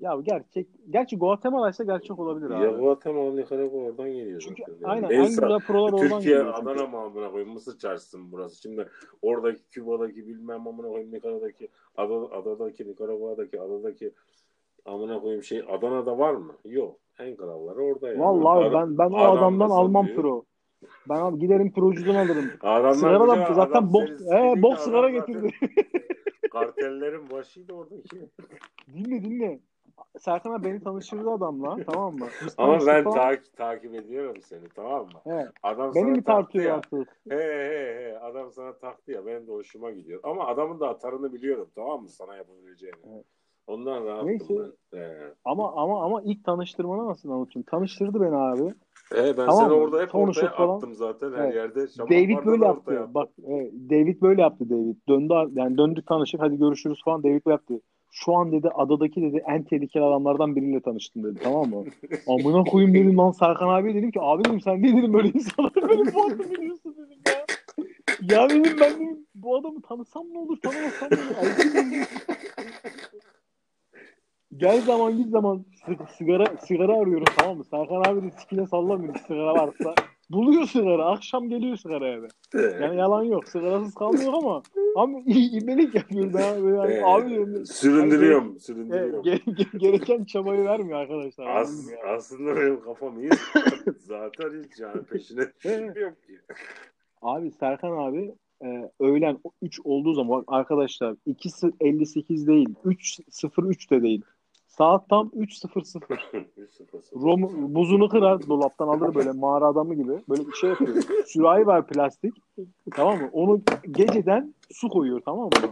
Ya 0.00 0.16
gerçek. 0.22 0.66
Gerçi 0.90 1.18
Guatemala 1.18 1.70
ise 1.70 1.84
gerçek 1.84 2.18
olabilir 2.18 2.50
abi. 2.50 2.64
Ya 2.64 2.70
Guatemala, 2.70 3.34
Nikaragua 3.34 3.82
oradan 3.82 4.10
geliyor 4.12 4.40
Çünkü 4.40 4.62
zaten. 4.68 4.88
aynen 4.88 5.10
En 5.10 5.24
güzel 5.26 5.58
prolar 5.66 5.92
oradan 5.92 6.08
Türkiye 6.08 6.18
geliyor. 6.36 6.54
çünkü. 6.56 6.70
Adana 6.70 6.86
mı 6.86 6.98
amına 6.98 7.30
koyayım 7.30 7.52
Mısır 7.52 7.78
çarşısı 7.78 8.18
mı 8.18 8.28
burası? 8.32 8.60
Şimdi 8.60 8.88
oradaki 9.22 9.62
Küba'daki 9.70 10.26
bilmem 10.26 10.68
amına 10.68 10.88
koyayım 10.88 11.12
Nikaragua'daki 11.12 11.68
Ada, 11.96 12.14
Adadaki 12.14 12.88
Nikaragua'daki 12.88 13.60
Adadaki 13.60 14.12
amına 14.84 15.20
koyayım 15.20 15.42
şey 15.42 15.62
Adana'da 15.68 16.18
var 16.18 16.34
mı? 16.34 16.52
Yok. 16.64 16.96
En 17.18 17.36
kralları 17.36 17.82
orada 17.82 18.08
yani. 18.08 18.20
Vallahi 18.20 18.64
Adam- 18.68 18.88
ben 18.90 18.98
ben 18.98 19.10
o 19.14 19.16
adam 19.18 19.34
da 19.36 19.40
adamdan 19.40 19.70
almam 19.70 20.04
satıyor. 20.06 20.22
pro. 20.22 20.44
Ben 21.08 21.16
abi 21.20 21.38
giderim 21.38 21.72
procudan 21.72 22.14
alırım. 22.14 22.50
Adamlar 22.60 22.92
Sigara 22.92 23.24
bir 23.24 23.28
da 23.28 23.36
de 23.50 23.54
zaten 23.54 23.72
adam 23.72 23.92
bok, 23.92 24.02
serisi 24.08 24.24
he, 24.30 24.42
değil, 24.42 24.62
bok 24.62 24.72
adam 24.72 24.84
sigara 24.84 25.18
zaten 25.18 25.34
getirdi. 25.34 25.54
Kartellerin 26.52 27.30
başıydı 27.30 27.72
oradaki. 27.72 28.18
dinle 28.94 29.24
dinle. 29.24 29.60
Serkan 30.20 30.52
abi 30.52 30.64
beni 30.64 30.80
tanıştırdı 30.80 31.30
adamla 31.30 31.76
tamam 31.86 32.14
mı? 32.14 32.26
Biz 32.44 32.54
Ama 32.58 32.86
ben 32.86 33.04
falan. 33.04 33.16
takip 33.18 33.56
takip 33.56 33.94
ediyorum 33.94 34.36
seni 34.42 34.68
tamam 34.76 35.06
mı? 35.06 35.20
He, 35.24 35.46
Adam 35.62 35.94
beni 35.94 36.10
mi 36.10 36.24
tartıyor 36.24 36.64
ya. 36.64 36.74
artık? 36.74 37.08
He 37.28 37.36
he 37.36 38.04
he 38.04 38.18
adam 38.18 38.52
sana 38.52 38.72
taktı 38.78 39.12
ya 39.12 39.26
benim 39.26 39.46
de 39.46 39.52
hoşuma 39.52 39.90
gidiyor. 39.90 40.20
Ama 40.22 40.46
adamın 40.46 40.80
da 40.80 40.88
atarını 40.88 41.32
biliyorum 41.32 41.68
tamam 41.74 42.02
mı 42.02 42.08
sana 42.08 42.36
yapabileceğini. 42.36 42.96
Evet. 43.14 43.24
Ondan 43.66 44.04
rahattım 44.04 44.26
Neyse. 44.28 44.54
ben. 44.92 44.98
He. 44.98 45.34
Ama 45.44 45.72
ama 45.72 46.04
ama 46.04 46.22
ilk 46.22 46.44
tanıştırmanı 46.44 47.06
nasıl 47.06 47.30
anlatayım? 47.30 47.66
Tanıştırdı 47.70 48.20
beni 48.20 48.36
abi. 48.36 48.74
He, 49.12 49.24
ben 49.26 49.34
Tamam 49.36 49.54
seni 49.54 49.72
orada 49.72 50.02
hep 50.02 50.12
Konuşup 50.12 50.44
ortaya 50.44 50.56
falan. 50.56 50.76
attım 50.76 50.94
zaten 50.94 51.32
her 51.32 51.44
Evet. 51.44 51.54
yerde. 51.54 51.88
Şaman 51.88 52.10
David 52.10 52.46
böyle 52.46 52.64
yaptı. 52.64 53.08
Bak 53.14 53.28
evet, 53.46 53.72
David 53.90 54.22
böyle 54.22 54.42
yaptı 54.42 54.70
David. 54.70 54.96
Döndü 55.08 55.34
yani 55.60 55.78
döndük 55.78 56.06
tanıştık 56.06 56.40
hadi 56.40 56.58
görüşürüz 56.58 57.00
falan 57.04 57.22
David 57.22 57.46
böyle 57.46 57.54
yaptı. 57.54 57.80
Şu 58.12 58.36
an 58.36 58.52
dedi 58.52 58.68
adadaki 58.68 59.22
dedi 59.22 59.42
en 59.48 59.62
tehlikeli 59.62 60.04
adamlardan 60.04 60.56
biriyle 60.56 60.80
tanıştım 60.80 61.24
dedi 61.24 61.38
tamam 61.42 61.70
mı? 61.70 61.84
Amına 62.26 62.64
koyayım 62.64 62.94
dedim 62.94 63.18
lan 63.18 63.30
Serkan 63.30 63.68
abi 63.68 63.94
dedim 63.94 64.10
ki 64.10 64.20
abi 64.20 64.44
dedim 64.44 64.60
sen 64.60 64.82
niye 64.82 64.96
dedim 64.96 65.12
böyle 65.12 65.28
insanları 65.28 65.88
benim 65.88 66.14
bu 66.14 66.24
adamı 66.24 66.50
biliyorsun 66.50 66.96
dedim 66.98 67.18
ya. 67.26 67.46
Ya 68.36 68.50
dedim 68.50 68.76
ben 68.80 68.94
dedim 68.94 69.26
bu 69.34 69.56
adamı 69.56 69.82
tanısam 69.82 70.24
ne 70.32 70.38
olur 70.38 70.56
tanımasam 70.60 71.08
ne 71.10 71.38
olur. 71.40 72.06
Gel 74.56 74.80
zaman 74.80 75.16
git 75.16 75.30
zaman 75.30 75.64
sigara 76.18 76.56
sigara 76.56 76.92
arıyorum 76.92 77.26
tamam 77.38 77.56
mı? 77.56 77.64
Serkan 77.64 78.02
abi 78.06 78.22
de 78.22 78.30
sikine 78.30 78.66
sallamıyor 78.66 79.14
sigara 79.16 79.54
varsa. 79.54 79.94
Buluyor 80.30 80.66
sigara. 80.66 81.04
Akşam 81.04 81.48
geliyor 81.48 81.76
sigara 81.76 82.08
eve. 82.08 82.28
Yani 82.82 82.96
yalan 82.96 83.22
yok. 83.22 83.48
Sigarasız 83.48 83.94
kalmıyor 83.94 84.32
ama 84.32 84.62
ama 84.96 85.18
imelik 85.26 85.94
yapıyor. 85.94 86.34
Ben 86.34 86.62
böyle 86.64 86.94
yani, 86.94 87.06
abi 87.06 87.30
diyorum. 87.30 87.66
süründürüyorum, 87.66 88.56
e, 88.56 88.58
süründürüyorum. 88.58 89.24
ge- 89.24 89.44
ge- 89.44 89.78
gereken 89.78 90.24
çabayı 90.24 90.64
vermiyor 90.64 90.98
arkadaşlar. 90.98 91.56
As, 91.56 91.84
mı 91.86 91.92
ya? 91.92 92.14
aslında 92.14 92.56
benim 92.56 92.80
kafam 92.80 93.20
iyi. 93.20 93.30
zaten 93.98 94.64
hiç 94.64 94.80
yani 94.80 95.02
peşine 95.02 95.42
düşüm 95.64 95.86
yok 95.86 96.22
ki. 96.26 96.38
Abi 97.22 97.50
Serkan 97.50 97.92
abi 97.92 98.34
e, 98.64 98.90
öğlen 99.00 99.38
3 99.62 99.80
olduğu 99.84 100.14
zaman 100.14 100.44
arkadaşlar 100.46 101.14
2.58 101.26 102.46
değil 102.46 102.68
3.03 102.84 103.90
de 103.90 104.02
değil. 104.02 104.22
Saat 104.80 105.08
tam 105.08 105.26
3.00. 105.26 106.00
Rom, 107.22 107.74
buzunu 107.74 108.08
kırar 108.08 108.48
dolaptan 108.48 108.88
alır 108.88 109.14
böyle 109.14 109.32
mağara 109.32 109.66
adamı 109.66 109.94
gibi. 109.94 110.12
Böyle 110.28 110.46
bir 110.46 110.52
şey 110.52 110.70
yapıyor. 110.70 110.96
Sürahi 111.26 111.66
var 111.66 111.86
plastik. 111.86 112.34
Tamam 112.94 113.18
mı? 113.18 113.28
Onu 113.32 113.60
geceden 113.90 114.54
su 114.72 114.88
koyuyor 114.88 115.20
tamam 115.24 115.44
mı? 115.44 115.68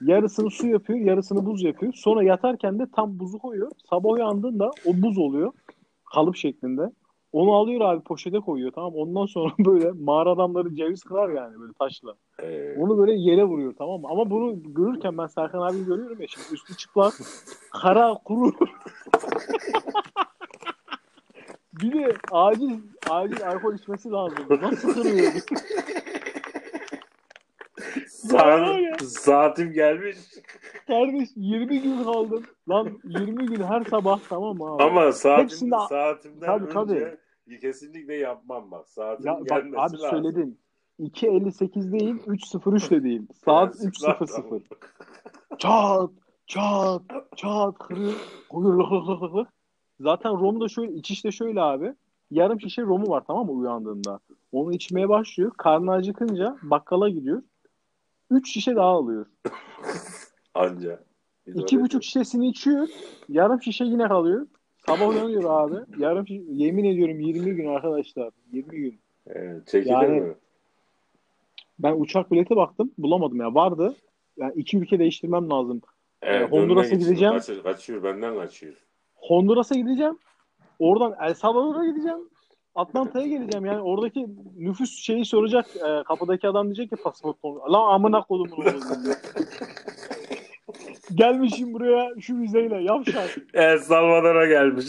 Yarısını 0.00 0.50
su 0.50 0.66
yapıyor, 0.66 0.98
yarısını 0.98 1.46
buz 1.46 1.62
yapıyor. 1.62 1.92
Sonra 1.92 2.22
yatarken 2.22 2.78
de 2.78 2.86
tam 2.96 3.18
buzu 3.18 3.38
koyuyor. 3.38 3.70
Sabah 3.90 4.10
uyandığında 4.10 4.70
o 4.86 5.02
buz 5.02 5.18
oluyor. 5.18 5.52
Kalıp 6.14 6.36
şeklinde. 6.36 6.90
Onu 7.32 7.52
alıyor 7.52 7.80
abi 7.80 8.02
poşete 8.02 8.38
koyuyor 8.40 8.72
tamam? 8.72 8.92
Ondan 8.94 9.26
sonra 9.26 9.52
böyle 9.58 9.90
mağara 9.90 10.30
adamları 10.30 10.74
ceviz 10.74 11.02
kırar 11.02 11.28
yani 11.28 11.60
böyle 11.60 11.72
taşla. 11.72 12.14
Ee, 12.42 12.74
Onu 12.78 12.98
böyle 12.98 13.12
yere 13.12 13.44
vuruyor 13.44 13.74
tamam 13.78 14.00
mı? 14.00 14.08
Ama 14.10 14.30
bunu 14.30 14.62
görürken 14.64 15.18
ben 15.18 15.26
Serkan 15.26 15.60
abi 15.60 15.84
görüyorum 15.84 16.20
ya 16.20 16.26
şimdi 16.28 16.46
üstü 16.52 16.76
çıplak, 16.76 17.14
kara, 17.72 18.14
kuru. 18.24 18.52
bir 21.72 21.92
de 21.92 22.14
acil 22.32 22.80
acil 23.10 23.48
alkol 23.48 23.74
içmesi 23.74 24.10
lazım. 24.10 24.38
Nasıl 24.62 24.94
kırıyor? 24.94 25.32
saat, 28.08 28.80
ya. 28.80 28.96
saatim 28.98 29.72
gelmiş. 29.72 30.16
Kardeş 30.86 31.28
20 31.36 31.80
gün 31.82 32.04
kaldım. 32.04 32.44
Lan 32.68 32.88
20 33.04 33.46
gün 33.46 33.62
her 33.62 33.84
sabah 33.84 34.20
tamam 34.28 34.56
mı 34.56 34.64
abi? 34.64 34.82
Ama 34.82 35.12
saatim, 35.12 35.44
Hepsinde- 35.44 35.88
saatimden 35.88 36.46
Tabii, 36.68 36.78
önce 36.94 37.18
kesinlikle 37.60 38.14
yapmam 38.14 38.70
bak. 38.70 38.88
Saatim 38.88 39.26
ya 39.26 39.40
bak 39.40 39.48
gelmesi 39.48 39.78
abi 39.80 39.98
lazım. 39.98 40.10
söyledim. 40.10 40.58
2.58 41.00 41.92
değil, 41.92 42.14
3.03 42.26 42.90
de 42.90 43.02
değil. 43.02 43.22
Saat 43.44 43.72
Prensipler 43.78 44.10
3.00. 44.10 44.26
tamam. 44.26 44.60
Çat, 45.58 46.10
çat, 46.46 47.02
çat 47.36 47.78
kırıyor. 47.78 48.12
Zaten 50.00 50.40
Rom 50.40 50.60
da 50.60 50.68
şöyle, 50.68 50.92
iç 50.92 51.10
işte 51.10 51.32
şöyle 51.32 51.60
abi. 51.60 51.94
Yarım 52.30 52.60
şişe 52.60 52.82
Rom'u 52.82 53.08
var 53.08 53.22
tamam 53.26 53.46
mı 53.46 53.52
uyandığında. 53.52 54.20
Onu 54.52 54.72
içmeye 54.72 55.08
başlıyor. 55.08 55.52
Karnı 55.56 55.92
acıkınca 55.92 56.56
bakkala 56.62 57.08
gidiyor. 57.08 57.42
Üç 58.30 58.52
şişe 58.52 58.76
daha 58.76 58.86
alıyor. 58.86 59.26
Anca. 60.54 61.00
Biz 61.46 61.56
İki 61.56 61.80
buçuk 61.80 62.04
şişesini 62.04 62.48
içiyor. 62.48 62.88
Yarım 63.28 63.62
şişe 63.62 63.84
yine 63.84 64.08
kalıyor. 64.08 64.46
Sabah 64.86 65.08
uyanıyor 65.08 65.44
abi. 65.44 66.02
Yarım 66.02 66.26
şişe, 66.26 66.42
yemin 66.48 66.84
ediyorum 66.84 67.20
20 67.20 67.54
gün 67.54 67.66
arkadaşlar. 67.68 68.30
20 68.52 68.80
gün. 68.80 69.00
Evet, 69.26 69.66
çekilir 69.66 69.92
Yani- 69.92 70.20
mi? 70.20 70.34
Ben 71.78 72.00
uçak 72.00 72.32
bileti 72.32 72.56
baktım. 72.56 72.92
Bulamadım 72.98 73.40
ya. 73.40 73.54
Vardı. 73.54 73.96
Yani 74.36 74.52
iki 74.56 74.78
ülke 74.78 74.98
değiştirmem 74.98 75.50
lazım. 75.50 75.80
Evet, 76.22 76.52
Honduras'a 76.52 76.90
dönmek 76.90 77.00
için 77.02 77.10
gideceğim. 77.10 77.34
Kaçır, 77.34 77.62
kaçıyor, 77.62 78.02
benden 78.02 78.34
kaçıyor. 78.34 78.74
Honduras'a 79.14 79.74
gideceğim. 79.74 80.18
Oradan 80.78 81.14
El 81.20 81.34
Salvador'a 81.34 81.86
gideceğim. 81.86 82.28
Atlanta'ya 82.78 83.26
geleceğim. 83.26 83.66
Yani 83.66 83.80
oradaki 83.80 84.26
nüfus 84.58 84.90
şeyi 84.98 85.24
soracak. 85.24 85.66
e, 85.76 86.02
kapıdaki 86.04 86.48
adam 86.48 86.66
diyecek 86.66 86.90
ki 86.90 86.96
pasaport. 86.96 87.70
Lan 87.72 87.94
amına 87.94 88.24
oğlu. 88.28 88.48
diyecek. 88.56 88.82
Gelmişim 91.14 91.72
buraya 91.74 92.20
şu 92.20 92.38
vizeyle 92.40 92.82
yavşak. 92.82 93.36
El 93.54 93.78
Salvador'a 93.78 94.46
gelmiş. 94.46 94.86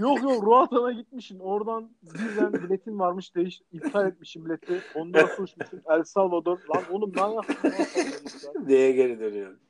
Yok 0.00 0.22
yok 0.22 0.46
Roatan'a 0.46 0.92
gitmişim. 0.92 1.40
Oradan 1.40 1.90
birden 2.02 2.52
biletin 2.52 2.98
varmış. 2.98 3.34
Değiş, 3.36 3.60
iptal 3.72 4.06
etmişim 4.08 4.44
bileti. 4.44 4.80
Honduras'a 4.94 5.42
uçmuşum. 5.42 5.80
El 5.90 6.02
Salvador. 6.04 6.58
Lan 6.74 6.82
oğlum 6.90 7.12
ne 7.16 7.34
yaptın? 7.34 7.72
Neye 8.66 8.92
geri 8.92 9.20
dönüyorsun? 9.20 9.60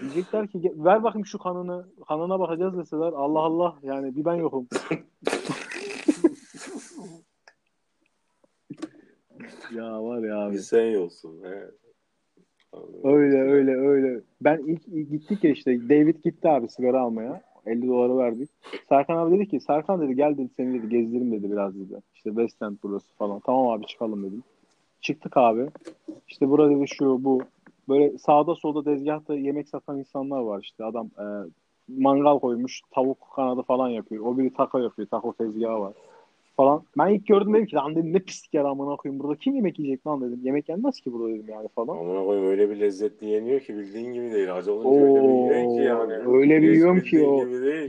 Diyecekler 0.00 0.48
ki 0.48 0.58
"Ge- 0.58 0.84
ver 0.84 1.02
bakayım 1.02 1.26
şu 1.26 1.38
kanını. 1.38 1.86
Kanına 2.08 2.40
bakacağız 2.40 2.78
deseler. 2.78 3.12
Allah 3.12 3.40
Allah 3.40 3.76
yani 3.82 4.16
bir 4.16 4.24
ben 4.24 4.34
yokum. 4.34 4.68
ya 9.76 10.04
var 10.04 10.22
ya 10.22 10.38
abi. 10.38 10.54
Bir 10.54 10.58
sen 10.58 10.90
yolsun. 10.90 11.44
He. 11.44 11.70
Öyle 13.04 13.40
öyle 13.40 13.76
öyle. 13.76 14.20
Ben 14.40 14.58
ilk, 14.66 14.88
ilk 14.88 15.10
gittik 15.10 15.44
ya 15.44 15.50
işte 15.50 15.88
David 15.88 16.16
gitti 16.24 16.48
abi 16.48 16.68
sigara 16.68 17.00
almaya. 17.00 17.42
50 17.66 17.88
doları 17.88 18.18
verdik. 18.18 18.50
Serkan 18.88 19.16
abi 19.16 19.38
dedi 19.38 19.48
ki 19.48 19.60
Serkan 19.60 20.00
dedi 20.00 20.16
gel 20.16 20.38
dedi 20.38 20.48
seni 20.56 20.78
dedi 20.78 20.88
gezdirim 20.88 21.32
dedi 21.32 21.50
biraz 21.52 21.74
dedi. 21.74 22.00
İşte 22.14 22.30
West 22.30 22.62
End 22.62 22.76
burası 22.82 23.14
falan. 23.14 23.40
Tamam 23.40 23.68
abi 23.68 23.86
çıkalım 23.86 24.22
dedim. 24.22 24.42
Çıktık 25.00 25.36
abi. 25.36 25.66
İşte 26.28 26.48
burada 26.48 26.76
dedi 26.76 26.88
şu 26.88 27.24
bu. 27.24 27.42
Böyle 27.88 28.18
sağda 28.18 28.54
solda 28.54 28.84
tezgahta 28.84 29.34
yemek 29.34 29.68
satan 29.68 29.98
insanlar 29.98 30.40
var 30.40 30.60
işte. 30.62 30.84
Adam 30.84 31.06
e, 31.18 31.24
mangal 31.88 32.38
koymuş 32.38 32.80
tavuk 32.90 33.18
kanadı 33.36 33.62
falan 33.62 33.88
yapıyor. 33.88 34.26
O 34.26 34.38
biri 34.38 34.52
taco 34.52 34.78
yapıyor. 34.78 35.08
Taco 35.08 35.32
tezgahı 35.32 35.80
var 35.80 35.92
falan. 36.56 36.82
Ben 36.98 37.08
ilk 37.08 37.26
gördüm 37.26 37.54
dedim 37.54 37.66
ki 37.66 37.76
lan 37.76 37.94
dedim 37.96 38.12
ne 38.12 38.18
pislik 38.18 38.54
yer 38.54 38.64
amına 38.64 38.96
koyayım 38.96 39.22
burada 39.22 39.38
kim 39.38 39.54
yemek 39.54 39.78
yiyecek 39.78 40.06
lan 40.06 40.20
dedim. 40.20 40.40
Yemek 40.42 40.68
yenmez 40.68 41.00
ki 41.00 41.12
burada 41.12 41.28
dedim 41.34 41.46
yani 41.48 41.68
falan. 41.68 41.96
Amına 41.98 42.24
koyayım 42.24 42.48
öyle 42.50 42.70
bir 42.70 42.80
lezzetli 42.80 43.26
yeniyor 43.26 43.60
ki 43.60 43.76
bildiğin 43.76 44.12
gibi 44.12 44.32
değil. 44.32 44.54
Acı 44.56 44.72
olunca 44.72 45.04
öyle 45.06 45.22
bir 45.22 45.28
yiyorsun 45.28 45.76
ki 45.76 45.82
yani. 45.82 46.36
Öyle 46.36 46.62
bir 46.62 46.72
yiyorum 46.74 47.00
ki 47.00 47.26
o. 47.26 47.40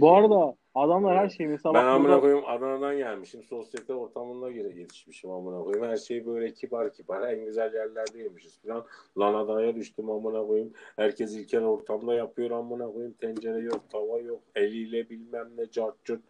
Bu 0.02 0.06
ki. 0.08 0.12
arada 0.12 0.56
adamlar 0.76 1.18
her 1.18 1.30
şeyi 1.30 1.50
mesela 1.50 1.74
Ben 1.74 1.86
amına 1.86 2.08
burada- 2.08 2.22
koyayım 2.22 2.44
Adana'dan 2.48 2.98
gelmişim. 2.98 3.44
Sosyete 3.44 3.94
ortamında 3.94 4.52
yetişmişim 4.52 5.32
amına 5.32 5.64
koyayım. 5.64 5.88
Her 5.88 5.98
şey 5.98 6.26
böyle 6.26 6.54
kibar 6.54 6.94
kibar. 6.94 7.34
En 7.34 7.46
güzel 7.46 7.74
yerlerde 7.74 8.20
yemişiz 8.24 8.60
falan. 8.62 8.84
Lan 9.18 9.34
Adana'ya 9.34 9.76
düştüm 9.76 10.10
amına 10.10 10.48
koyayım. 10.48 10.72
Herkes 10.96 11.36
ilkel 11.36 11.64
ortamda 11.64 12.14
yapıyor 12.14 12.52
amına 12.52 12.92
koyayım. 12.92 13.14
Tencere 13.14 13.60
yok, 13.60 13.82
tava 13.90 14.20
yok. 14.20 14.40
Eliyle 14.56 15.10
bilmem 15.10 15.48
ne 15.58 15.72
cart 15.72 16.06
curt. 16.06 16.22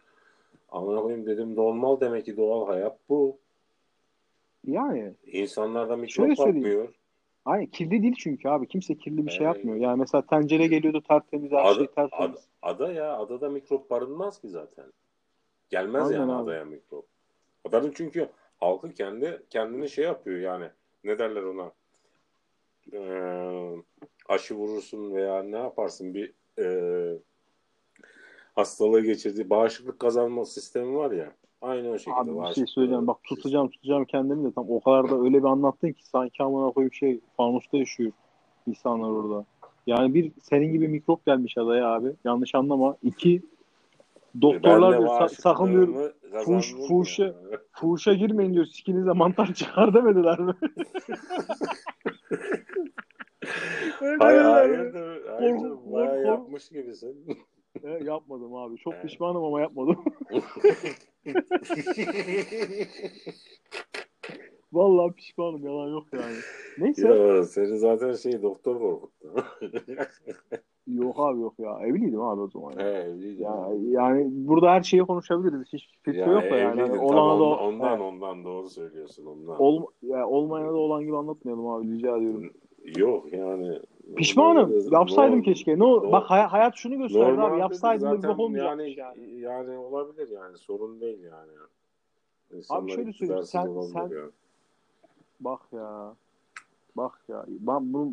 Amına 0.74 1.02
koyayım 1.02 1.26
dedim 1.26 1.56
normal 1.56 2.00
demek 2.00 2.24
ki 2.24 2.36
doğal 2.36 2.66
hayat 2.66 2.98
bu. 3.08 3.38
yani 4.66 5.14
İnsanlarda 5.26 5.96
mikrop 5.96 6.10
Şöyle 6.10 6.36
söyleyeyim. 6.36 6.62
bakmıyor. 6.64 6.94
Aynı 7.44 7.70
kirli 7.70 8.02
değil 8.02 8.14
çünkü 8.18 8.48
abi. 8.48 8.68
Kimse 8.68 8.98
kirli 8.98 9.26
bir 9.26 9.30
şey 9.30 9.46
Evet. 9.46 9.56
yapmıyor. 9.56 9.76
Yani 9.78 9.98
mesela 10.00 10.26
tencere 10.26 10.66
geliyordu 10.66 11.02
tertemiz 11.08 11.52
her 11.52 11.64
Ada, 11.64 11.74
şey 11.74 11.84
ada, 11.84 11.94
tertemiz. 12.08 12.48
ada 12.62 12.92
ya 12.92 13.16
adada 13.18 13.48
mikrop 13.48 13.90
barınmaz 13.90 14.40
ki 14.40 14.48
zaten. 14.48 14.84
Gelmez 15.70 16.06
Aynen 16.06 16.20
yani 16.20 16.32
abi. 16.32 16.42
adaya 16.42 16.64
mikrop. 16.64 17.06
Adanın 17.64 17.92
çünkü 17.96 18.28
halkı 18.60 18.92
kendi 18.94 19.42
kendini 19.50 19.88
şey 19.88 20.04
yapıyor 20.04 20.40
yani. 20.40 20.66
Ne 21.04 21.18
derler 21.18 21.42
ona? 21.42 21.72
Ee, 22.92 23.82
aşı 24.28 24.54
vurursun 24.54 25.14
veya 25.14 25.42
ne 25.42 25.56
yaparsın 25.56 26.14
bir 26.14 26.32
e, 26.58 26.66
hastalığı 28.54 29.00
geçirdiği 29.00 29.50
bağışıklık 29.50 29.98
kazanma 29.98 30.44
sistemi 30.44 30.96
var 30.96 31.10
ya. 31.10 31.32
Aynı 31.62 31.88
o 31.90 31.98
şekilde. 31.98 32.14
Abi 32.16 32.48
bir 32.50 32.54
şey 32.54 32.66
söyleyeceğim. 32.66 33.06
Bak 33.06 33.16
tutacağım 33.24 33.68
tutacağım 33.68 34.04
kendimi 34.04 34.44
de 34.48 34.52
tam 34.54 34.66
o 34.70 34.80
kadar 34.80 35.10
da 35.10 35.20
öyle 35.20 35.38
bir 35.38 35.48
anlattın 35.48 35.92
ki 35.92 36.06
sanki 36.06 36.42
amına 36.42 36.70
koyup 36.70 36.94
şey 36.94 37.20
fanusta 37.36 37.76
yaşıyor 37.78 38.12
insanlar 38.66 39.08
orada. 39.08 39.44
Yani 39.86 40.14
bir 40.14 40.32
senin 40.42 40.72
gibi 40.72 40.88
mikrop 40.88 41.26
gelmiş 41.26 41.58
adaya 41.58 41.88
abi. 41.88 42.12
Yanlış 42.24 42.54
anlama. 42.54 42.96
İki 43.02 43.42
doktorlar 44.42 44.92
de 44.94 44.98
diyor, 44.98 45.08
sa- 45.08 45.28
sakın 45.40 45.66
diyor 45.72 46.12
fuş- 46.32 47.22
yani. 47.22 47.34
fuhuşa 47.72 48.14
girmeyin 48.14 48.54
diyor. 48.54 48.64
Sikinize 48.64 49.12
mantar 49.12 49.46
çıkar 49.54 49.94
demediler 49.94 50.38
mi? 50.40 50.54
Öyle 54.00 54.16
Hayır, 54.18 54.38
dediler 54.38 54.44
mi? 54.44 54.76
hayırdır, 54.76 55.26
hayırdır, 55.28 55.68
Korku- 55.70 55.92
bayağı 55.92 56.16
korku- 56.16 56.26
yapmış 56.26 56.68
gibisin. 56.68 57.38
He, 57.82 58.04
yapmadım 58.04 58.54
abi. 58.54 58.76
Çok 58.76 59.02
pişmanım 59.02 59.44
ama 59.44 59.60
yapmadım. 59.60 60.04
Vallahi 64.72 65.12
pişmanım. 65.12 65.64
Yalan 65.66 65.88
yok 65.88 66.06
yani. 66.12 66.36
Neyse. 66.78 67.08
ya 67.08 67.44
seni 67.44 67.78
zaten 67.78 68.12
şey 68.12 68.42
doktor 68.42 68.78
korkuttu. 68.78 69.34
Yok 70.86 71.16
abi 71.18 71.40
yok 71.40 71.54
ya. 71.58 71.78
Evliydim 71.86 72.20
abi 72.20 72.40
o 72.40 72.48
zaman. 72.48 72.72
He 72.76 72.82
evliydi. 72.82 73.42
Ya, 73.42 73.68
yani 73.82 74.26
burada 74.30 74.70
her 74.70 74.82
şeyi 74.82 75.02
konuşabiliriz. 75.02 75.72
Hiç 75.72 75.88
Ya, 76.06 76.26
yok 76.26 76.42
da 76.42 76.56
yani. 76.56 76.80
Tabii 76.80 76.98
olana 76.98 77.38
da 77.38 77.44
ondan, 77.44 77.60
ondan, 77.60 77.98
He. 77.98 78.02
ondan 78.02 78.44
doğru 78.44 78.68
söylüyorsun 78.68 79.26
ondan. 79.26 79.62
Ol, 79.62 79.86
ya, 80.02 80.28
olmayana 80.28 80.72
da 80.72 80.76
olan 80.76 81.04
gibi 81.04 81.16
anlatmayalım 81.16 81.66
abi 81.66 81.92
rica 81.92 82.16
ediyorum. 82.16 82.52
Yok 82.96 83.32
yani. 83.32 83.78
Pişmanım. 84.16 84.70
Normalde- 84.70 84.94
Yapsaydım 84.94 85.38
norm- 85.38 85.42
keşke. 85.44 85.78
Ne 85.78 85.84
o- 85.84 86.02
norm- 86.02 86.12
bak 86.12 86.30
hay- 86.30 86.42
hayat 86.46 86.74
şunu 86.76 86.98
gösterdi 86.98 87.40
abi. 87.40 87.60
Yapsaydım 87.60 88.22
da 88.22 88.28
bok 88.28 88.40
olmayacakmış 88.40 88.96
yani, 88.96 89.20
yani. 89.20 89.40
yani. 89.40 89.78
olabilir 89.78 90.28
yani 90.28 90.58
sorun 90.58 91.00
değil 91.00 91.18
yani. 91.22 91.50
İnsanlar 92.52 92.92
şöyle 92.94 93.12
söyleyeyim, 93.12 93.42
sen- 93.44 93.68
sen- 93.92 94.00
yani. 94.00 94.30
Bak 95.40 95.60
ya. 95.72 96.14
Bak 96.96 97.12
ya. 97.28 97.44
Ben 97.48 97.92
bunu 97.92 98.12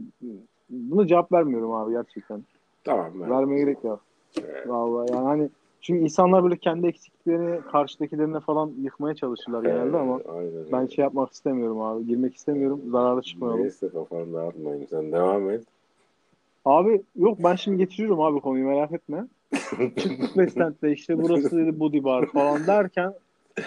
bunu 0.69 1.07
cevap 1.07 1.31
vermiyorum 1.31 1.71
abi 1.71 1.91
gerçekten. 1.91 2.43
Tamam 2.83 3.11
ben. 3.21 3.29
Vermeye 3.29 3.59
gerek 3.59 3.83
yok. 3.83 3.99
Evet. 4.43 4.69
Vallahi 4.69 5.11
yani 5.11 5.25
hani 5.25 5.49
çünkü 5.81 6.03
insanlar 6.03 6.43
böyle 6.43 6.57
kendi 6.57 6.87
eksikliklerini 6.87 7.61
karşıdakilerine 7.61 8.39
falan 8.39 8.71
yıkmaya 8.81 9.15
çalışırlar 9.15 9.63
genelde 9.63 9.97
ama 9.97 10.19
Aynen 10.29 10.51
ben 10.71 10.79
öyle. 10.81 10.91
şey 10.91 11.03
yapmak 11.03 11.31
istemiyorum 11.31 11.81
abi. 11.81 12.07
Girmek 12.07 12.35
istemiyorum. 12.35 12.81
Zararlı 12.91 13.21
çıkmayalım. 13.21 13.61
Neyse 13.61 13.89
kafanı 13.89 14.33
dağıtmayın. 14.33 14.85
Sen 14.85 15.11
devam 15.11 15.49
et. 15.49 15.63
Abi 16.65 17.01
yok 17.15 17.37
ben 17.43 17.55
şimdi 17.55 17.77
getiriyorum 17.77 18.21
abi 18.21 18.39
konuyu 18.39 18.65
merak 18.67 18.91
etme. 18.91 19.27
Çıktık 19.79 20.21
Westend'de 20.33 20.91
işte 20.91 21.17
burası 21.23 21.57
dedi 21.57 21.79
Budi 21.79 22.03
Bar 22.03 22.25
falan 22.25 22.67
derken 22.67 23.13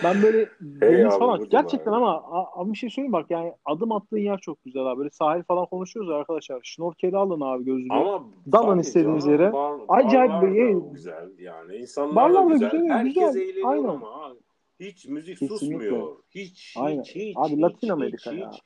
ben 0.05 0.23
böyle 0.23 0.49
deniz 0.61 1.13
abi, 1.13 1.19
falan 1.19 1.49
gerçekten 1.49 1.93
Bar. 1.93 1.97
ama 1.97 2.23
abi 2.55 2.73
bir 2.73 2.77
şey 2.79 2.91
söyleyeyim 2.91 3.13
bak 3.13 3.27
yani 3.31 3.53
adım 3.65 3.93
attığın 3.93 4.19
yer 4.19 4.39
çok 4.39 4.65
güzel 4.65 4.87
abi. 4.87 4.99
Böyle 4.99 5.11
sahil 5.11 5.43
falan 5.43 5.67
konuşuyoruz 5.67 6.11
arkadaşlar. 6.11 6.61
Şnorkeli 6.63 7.17
alın 7.17 7.41
abi 7.41 7.65
gözlüğü. 7.65 7.93
Ama 7.93 8.25
Dalın 8.53 8.79
istediğiniz 8.79 9.27
yere. 9.27 9.53
bar- 9.53 9.81
Acayip 9.89 10.43
bir 10.43 10.53
yer. 10.55 10.75
güzel 10.93 11.31
yani. 11.39 11.77
İnsanlar 11.77 12.17
Barlar 12.17 12.49
da 12.49 12.53
güzel. 12.53 12.71
güzel, 12.71 12.89
Herkes 12.89 13.15
güzel. 13.35 13.41
eğleniyor 13.41 13.69
Aynen. 13.71 13.89
ama 13.89 14.35
hiç 14.81 15.07
müzik 15.07 15.39
Kesinlikle. 15.39 15.59
susmuyor. 15.59 16.17
Hiç, 16.31 16.75
Aynen. 16.79 17.03
hiç, 17.03 17.15
hiç. 17.15 17.37
Abi 17.37 17.53
hiç, 17.53 17.61
Latin 17.63 17.89
Amerika 17.89 18.31
hiç, 18.33 18.41
ya. 18.41 18.51
hiç. 18.53 18.61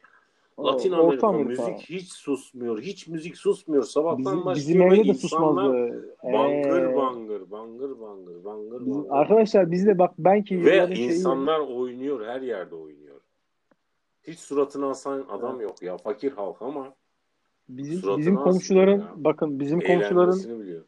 Latin 0.58 0.92
Amerika, 0.92 1.26
Amerika. 1.28 1.48
müzik 1.68 1.90
hiç 1.90 2.12
susmuyor. 2.12 2.80
Hiç 2.80 3.08
müzik 3.08 3.36
susmuyor. 3.36 3.82
Sabahtan 3.82 4.18
Bizim, 4.18 4.44
başlıyor 4.44 4.56
bizim 4.56 4.82
evde 4.82 4.96
de 4.96 5.08
insanlar 5.08 5.14
susmazdı. 5.14 6.14
bangır 6.24 6.82
Ee, 6.92 6.96
bangır, 6.96 7.50
bangır 7.50 8.00
bangır, 8.00 8.44
bangır 8.44 8.80
bizim- 8.80 8.94
bangır. 9.04 9.10
arkadaşlar 9.10 9.70
bizde 9.70 9.98
bak 9.98 10.14
ben 10.18 10.42
ki 10.42 10.64
Ve 10.64 10.74
yılların 10.76 10.94
şeyi- 10.94 11.08
insanlar 11.08 11.58
oynuyor, 11.60 12.26
her 12.26 12.40
yerde 12.40 12.74
oynuyor. 12.74 13.20
Hiç 14.22 14.38
suratını 14.38 14.86
asan 14.86 15.24
adam 15.30 15.60
yok 15.60 15.82
ya. 15.82 15.96
Fakir 15.96 16.32
halk 16.32 16.62
ama 16.62 16.94
bizim 17.68 17.94
suratını 17.98 18.18
bizim 18.20 18.36
komşuların 18.36 18.98
ya. 19.00 19.12
bakın 19.16 19.60
bizim 19.60 19.80
komşuların 19.80 20.60
biliyor. 20.60 20.84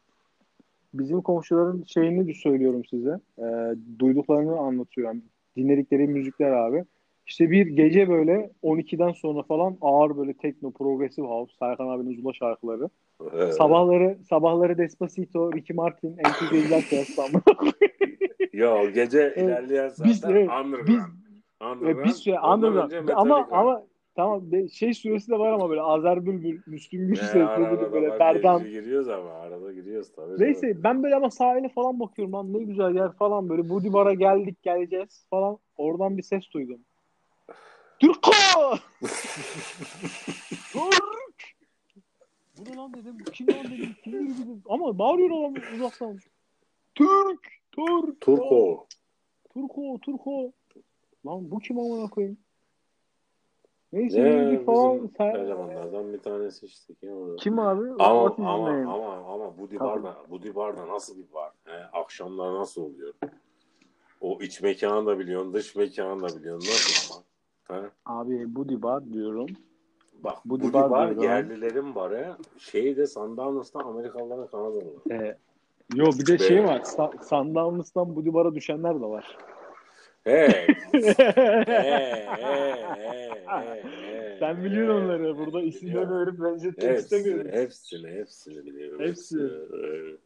bizim 0.93 1.21
komşuların 1.21 1.83
şeyini 1.87 2.27
de 2.27 2.33
söylüyorum 2.33 2.85
size. 2.85 3.19
Ee, 3.39 3.75
duyduklarını 3.99 4.57
anlatıyorum. 4.59 5.21
Dinledikleri 5.57 6.07
müzikler 6.07 6.51
abi. 6.51 6.85
İşte 7.31 7.51
bir 7.51 7.67
gece 7.67 8.09
böyle 8.09 8.51
12'den 8.63 9.11
sonra 9.11 9.43
falan 9.43 9.77
ağır 9.81 10.17
böyle 10.17 10.33
tekno, 10.33 10.71
progressive 10.71 11.27
house, 11.27 11.55
Serkan 11.59 11.87
abinin 11.89 12.21
Zula 12.21 12.33
şarkıları. 12.33 12.89
Evet. 13.33 13.53
Sabahları 13.53 14.17
sabahları 14.29 14.77
Despacito, 14.77 15.53
Ricky 15.53 15.75
Martin, 15.75 16.17
izlerken 16.53 16.97
İstanbul. 17.01 17.39
Ya 18.53 18.85
gece 18.85 19.19
Evet. 19.19 19.37
ilerleyen 19.37 19.87
zaten 19.87 20.11
Biz- 20.11 20.23
evet, 20.25 20.49
underground. 20.49 20.87
biz- 20.87 20.99
underground. 21.71 22.05
bir 22.05 22.09
süre 22.09 22.39
Ondan 22.39 22.73
underground. 22.73 23.09
Ama 23.15 23.47
ama 23.51 23.83
tamam 24.15 24.43
şey 24.73 24.93
süresi 24.93 25.31
de 25.31 25.39
var 25.39 25.51
ama 25.53 25.69
böyle 25.69 25.81
Azer 25.81 26.25
Bülbül, 26.25 26.61
Müslüm 26.67 27.07
Gürses, 27.07 27.35
böyle 27.91 28.09
bak 28.09 28.19
Berdan. 28.19 28.63
giriyoruz, 28.63 29.09
ama 29.09 29.29
arada 29.31 29.73
giriyoruz 29.73 30.11
tabii. 30.15 30.43
Neyse 30.43 30.67
canım. 30.67 30.83
ben 30.83 31.03
böyle 31.03 31.15
ama 31.15 31.29
sahile 31.29 31.69
falan 31.69 31.99
bakıyorum 31.99 32.33
lan 32.33 32.53
ne 32.53 32.63
güzel 32.63 32.95
yer 32.95 33.11
falan 33.11 33.49
böyle 33.49 33.69
Budi 33.69 33.93
Bar'a 33.93 34.13
geldik 34.13 34.63
geleceğiz 34.63 35.25
falan. 35.29 35.57
Oradan 35.77 36.17
bir 36.17 36.23
ses 36.23 36.43
duydum. 36.53 36.79
Türko! 38.01 38.31
Türk! 40.73 41.41
Bu 42.57 42.71
ne 42.71 42.75
lan 42.75 42.93
dedim. 42.93 43.17
Kim 43.33 43.47
lan 43.47 43.63
dedim. 43.65 43.95
Kim 44.03 44.13
biri 44.13 44.37
dedim. 44.37 44.63
Ama 44.69 44.99
bağırıyor 44.99 45.29
adam 45.29 45.53
uzaktan. 45.75 46.19
Türk! 46.95 47.39
Türk! 47.71 48.21
Turko. 48.21 48.87
Turko, 49.53 49.99
Turko. 50.01 50.51
Lan 51.25 51.51
bu 51.51 51.59
kim 51.59 51.79
amına 51.79 52.09
koyayım? 52.09 52.37
Neyse 53.93 54.23
Ne 54.23 54.29
yürüdük 54.29 54.65
falan. 54.65 54.95
bizim 54.95 55.11
Sen... 55.17 55.25
elemanlardan 55.35 56.13
bir 56.13 56.19
tanesi 56.19 56.65
işte. 56.65 56.93
Kim, 56.93 57.11
o? 57.11 57.35
Kim 57.35 57.59
abi? 57.59 57.89
Ama 58.03 58.27
What 58.27 58.39
ama 58.39 58.69
ama 58.93 59.33
ama 59.33 59.57
Budi 59.57 59.77
Tabii. 59.77 59.89
Bar'da 60.03 60.29
Budi 60.29 60.55
Bar'da 60.55 60.87
nasıl 60.87 61.17
bir 61.17 61.33
bar? 61.33 61.51
He, 61.65 61.77
akşamlar 61.93 62.53
nasıl 62.53 62.81
oluyor? 62.81 63.13
O 64.21 64.41
iç 64.41 64.61
mekanı 64.61 65.05
da 65.05 65.19
biliyorsun, 65.19 65.53
dış 65.53 65.75
mekanı 65.75 66.21
da 66.21 66.39
biliyorsun. 66.39 66.67
Nasıl? 66.69 67.13
ama? 67.15 67.23
He? 67.71 67.81
Abi 68.05 68.55
Budi 68.55 68.81
Bar 68.81 69.13
diyorum. 69.13 69.47
Bak 70.23 70.35
Budi 70.45 70.63
Budi, 70.63 70.73
Bar 70.73 70.91
Bar, 70.91 71.09
diyorum. 71.09 71.23
yerlilerin 71.23 71.95
barı. 71.95 72.35
Şeyi 72.57 72.97
de 72.97 73.07
Sundownas'ta 73.07 73.79
Amerikalıların 73.79 74.47
Kanadalılar. 74.47 75.11
Ee, 75.11 75.37
yo 75.95 76.05
bir 76.19 76.25
de 76.25 76.33
Be- 76.33 76.37
şey 76.43 76.63
var. 76.63 76.79
Sa- 76.79 77.23
Sundowns'tan 77.23 78.15
Budi 78.15 78.33
Bar'a 78.33 78.55
düşenler 78.55 78.95
de 78.95 79.05
var. 79.05 79.37
He. 80.23 80.47
he, 80.91 81.01
he, 81.01 81.13
he, 83.47 83.83
he, 83.83 84.37
Sen 84.39 84.63
biliyorsun 84.63 85.03
onları. 85.05 85.37
Burada 85.37 85.61
isimlerini 85.61 86.19
verip 86.19 86.39
benzetmek 86.43 86.97
istemiyorum. 86.99 87.51
hepsini, 87.51 88.07
hepsini 88.07 88.65
biliyorum. 88.65 88.99
Hepsini. 88.99 89.51
Evet. 89.73 90.19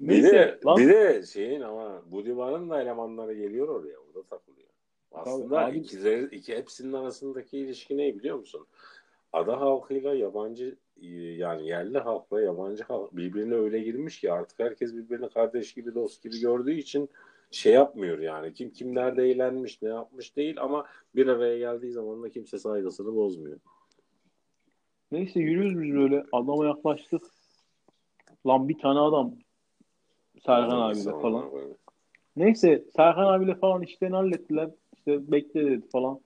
Bir 0.00 0.08
Neyse, 0.08 0.32
de, 0.32 0.58
lan- 0.66 0.76
bir 0.78 0.88
de 0.88 1.22
şeyin 1.22 1.60
ama 1.60 2.02
Budiman'ın 2.10 2.70
da 2.70 2.82
elemanları 2.82 3.34
geliyor 3.34 3.68
oraya. 3.68 3.96
Orada 3.98 4.22
takılıyor. 4.30 4.61
Aslında 5.14 5.66
abi. 5.66 5.78
ikileri, 5.78 6.36
iki 6.36 6.56
hepsinin 6.56 6.92
arasındaki 6.92 7.58
ilişki 7.58 7.96
ne 7.96 8.14
biliyor 8.14 8.38
musun? 8.38 8.66
Ada 9.32 9.60
halkıyla 9.60 10.14
yabancı 10.14 10.76
yani 11.36 11.68
yerli 11.68 11.98
halkla 11.98 12.40
yabancı 12.40 12.84
halk 12.84 13.16
birbirine 13.16 13.54
öyle 13.54 13.78
girmiş 13.78 14.20
ki 14.20 14.32
artık 14.32 14.58
herkes 14.58 14.94
birbirini 14.94 15.28
kardeş 15.28 15.74
gibi 15.74 15.94
dost 15.94 16.22
gibi 16.22 16.40
gördüğü 16.40 16.74
için 16.74 17.10
şey 17.50 17.72
yapmıyor 17.72 18.18
yani. 18.18 18.54
Kim 18.54 18.70
kim 18.70 18.94
nerede 18.94 19.30
eğlenmiş 19.30 19.82
ne 19.82 19.88
yapmış 19.88 20.36
değil 20.36 20.56
ama 20.60 20.86
bir 21.14 21.26
araya 21.26 21.58
geldiği 21.58 21.92
zaman 21.92 22.22
da 22.22 22.30
kimse 22.30 22.58
saygısını 22.58 23.14
bozmuyor. 23.14 23.58
Neyse 25.12 25.40
yürüyoruz 25.40 25.82
biz 25.82 25.94
böyle. 25.94 26.24
Adama 26.32 26.66
yaklaştık. 26.66 27.22
Lan 28.46 28.68
bir 28.68 28.78
tane 28.78 28.98
adam. 28.98 29.34
Serkan 30.46 30.80
abiyle 30.80 31.10
falan. 31.10 31.50
Neyse 32.36 32.84
Serkan 32.96 33.26
abiyle 33.26 33.54
falan 33.54 33.82
işlerini 33.82 34.16
hallettiler. 34.16 34.70
İşte 35.06 35.32
bekle 35.32 35.64
dedi 35.66 35.88
falan. 35.92 36.20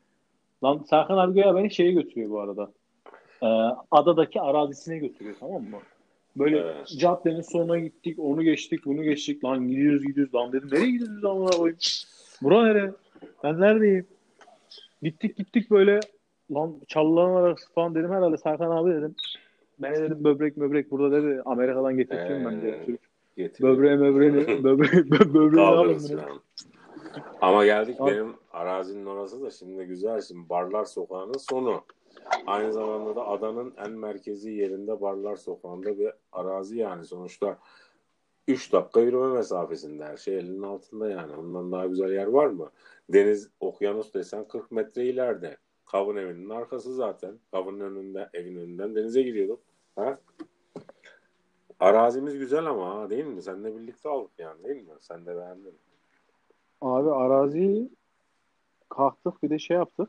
Lan 0.64 0.84
Serkan 0.90 1.18
abi 1.18 1.38
ya 1.38 1.54
beni 1.56 1.70
şeye 1.70 1.92
götürüyor 1.92 2.30
bu 2.30 2.40
arada. 2.40 2.72
Ee, 3.42 3.46
adadaki 3.90 4.40
arazisine 4.40 4.98
götürüyor 4.98 5.36
tamam 5.40 5.62
mı? 5.62 5.76
Böyle 6.36 6.58
Evet. 6.58 6.88
caddenin 6.98 7.40
sonuna 7.40 7.78
gittik, 7.78 8.18
onu 8.18 8.42
geçtik, 8.42 8.84
bunu 8.84 9.02
geçtik. 9.02 9.44
Lan 9.44 9.68
gidiyoruz 9.68 10.06
gidiyoruz. 10.06 10.34
Lan 10.34 10.52
dedim 10.52 10.68
nereye 10.72 10.90
gidiyoruz 10.90 11.24
amına 11.24 11.50
koyayım? 11.50 11.78
Bura 12.42 12.62
nere? 12.64 12.92
Ben 13.44 13.60
neredeyim? 13.60 14.06
Gittik 15.02 15.36
gittik 15.36 15.70
böyle 15.70 16.00
lan 16.54 16.74
çalıların 16.88 17.34
arası 17.34 17.72
falan 17.72 17.94
dedim 17.94 18.10
herhalde 18.10 18.36
Serkan 18.36 18.70
abi 18.70 18.90
dedim. 18.90 19.14
Ben 19.78 19.94
dedim 19.94 20.24
böbrek 20.24 20.56
böbrek 20.56 20.90
burada 20.90 21.22
dedi. 21.22 21.42
Amerika'dan 21.44 21.96
getirtiyorum 21.96 22.44
ben 22.44 22.62
de. 22.62 22.68
Ee, 22.68 22.84
Türk. 23.52 23.62
Böbreği, 23.62 23.98
böbreğini 24.00 24.46
Kaldırırız 25.54 26.12
bunu. 26.12 26.20
falan. 26.20 26.40
Ama 27.40 27.64
geldik 27.64 28.00
Abi- 28.00 28.10
benim 28.10 28.34
arazinin 28.52 29.06
orası 29.06 29.42
da 29.42 29.50
şimdi 29.50 29.84
güzel. 29.84 30.20
Şimdi 30.20 30.48
Barlar 30.48 30.84
Sokağı'nın 30.84 31.38
sonu. 31.38 31.84
Aynı 32.46 32.72
zamanda 32.72 33.16
da 33.16 33.28
adanın 33.28 33.74
en 33.76 33.90
merkezi 33.90 34.50
yerinde 34.50 35.00
Barlar 35.00 35.36
Sokağı'nda 35.36 35.98
bir 35.98 36.12
arazi 36.32 36.78
yani 36.78 37.04
sonuçta 37.04 37.58
3 38.48 38.72
dakika 38.72 39.00
yürüme 39.00 39.28
mesafesinde 39.28 40.04
her 40.04 40.16
şey 40.16 40.36
elinin 40.38 40.62
altında 40.62 41.10
yani. 41.10 41.36
Ondan 41.36 41.72
daha 41.72 41.86
güzel 41.86 42.12
yer 42.12 42.26
var 42.26 42.46
mı? 42.46 42.70
Deniz, 43.08 43.50
okyanus 43.60 44.14
desen 44.14 44.48
40 44.48 44.70
metre 44.70 45.04
ileride. 45.04 45.56
Kavun 45.86 46.16
evinin 46.16 46.50
arkası 46.50 46.94
zaten. 46.94 47.38
Kavunun 47.50 47.80
önünde, 47.80 48.30
evin 48.34 48.56
önünden 48.56 48.94
denize 48.94 49.22
giriyorduk. 49.22 49.60
Ha? 49.96 50.18
Arazimiz 51.80 52.38
güzel 52.38 52.66
ama 52.66 53.10
değil 53.10 53.24
mi? 53.24 53.42
Seninle 53.42 53.76
birlikte 53.76 54.08
aldık 54.08 54.32
yani 54.38 54.64
değil 54.64 54.82
mi? 54.82 54.94
Sen 55.00 55.26
de 55.26 55.36
beğendin. 55.36 55.78
Abi 56.80 57.10
araziyi 57.10 57.90
kalktık 58.88 59.42
bir 59.42 59.50
de 59.50 59.58
şey 59.58 59.76
yaptık. 59.76 60.08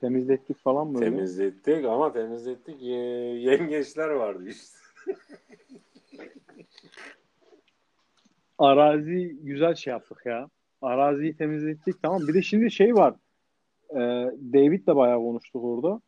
Temizlettik 0.00 0.58
falan 0.58 0.94
böyle. 0.94 1.04
Temizlettik 1.04 1.84
ama 1.84 2.12
temizlettik. 2.12 2.82
Ye- 2.82 3.38
yengeçler 3.40 4.08
vardı 4.08 4.44
işte. 4.48 4.78
Arazi 8.58 9.36
güzel 9.42 9.74
şey 9.74 9.90
yaptık 9.90 10.22
ya. 10.26 10.48
Araziyi 10.82 11.36
temizlettik 11.36 12.02
tamam. 12.02 12.28
Bir 12.28 12.34
de 12.34 12.42
şimdi 12.42 12.70
şey 12.70 12.94
var. 12.94 13.14
Ee, 13.90 13.96
David 14.52 14.86
de 14.86 14.96
bayağı 14.96 15.18
konuştuk 15.18 15.64
orada. 15.64 16.00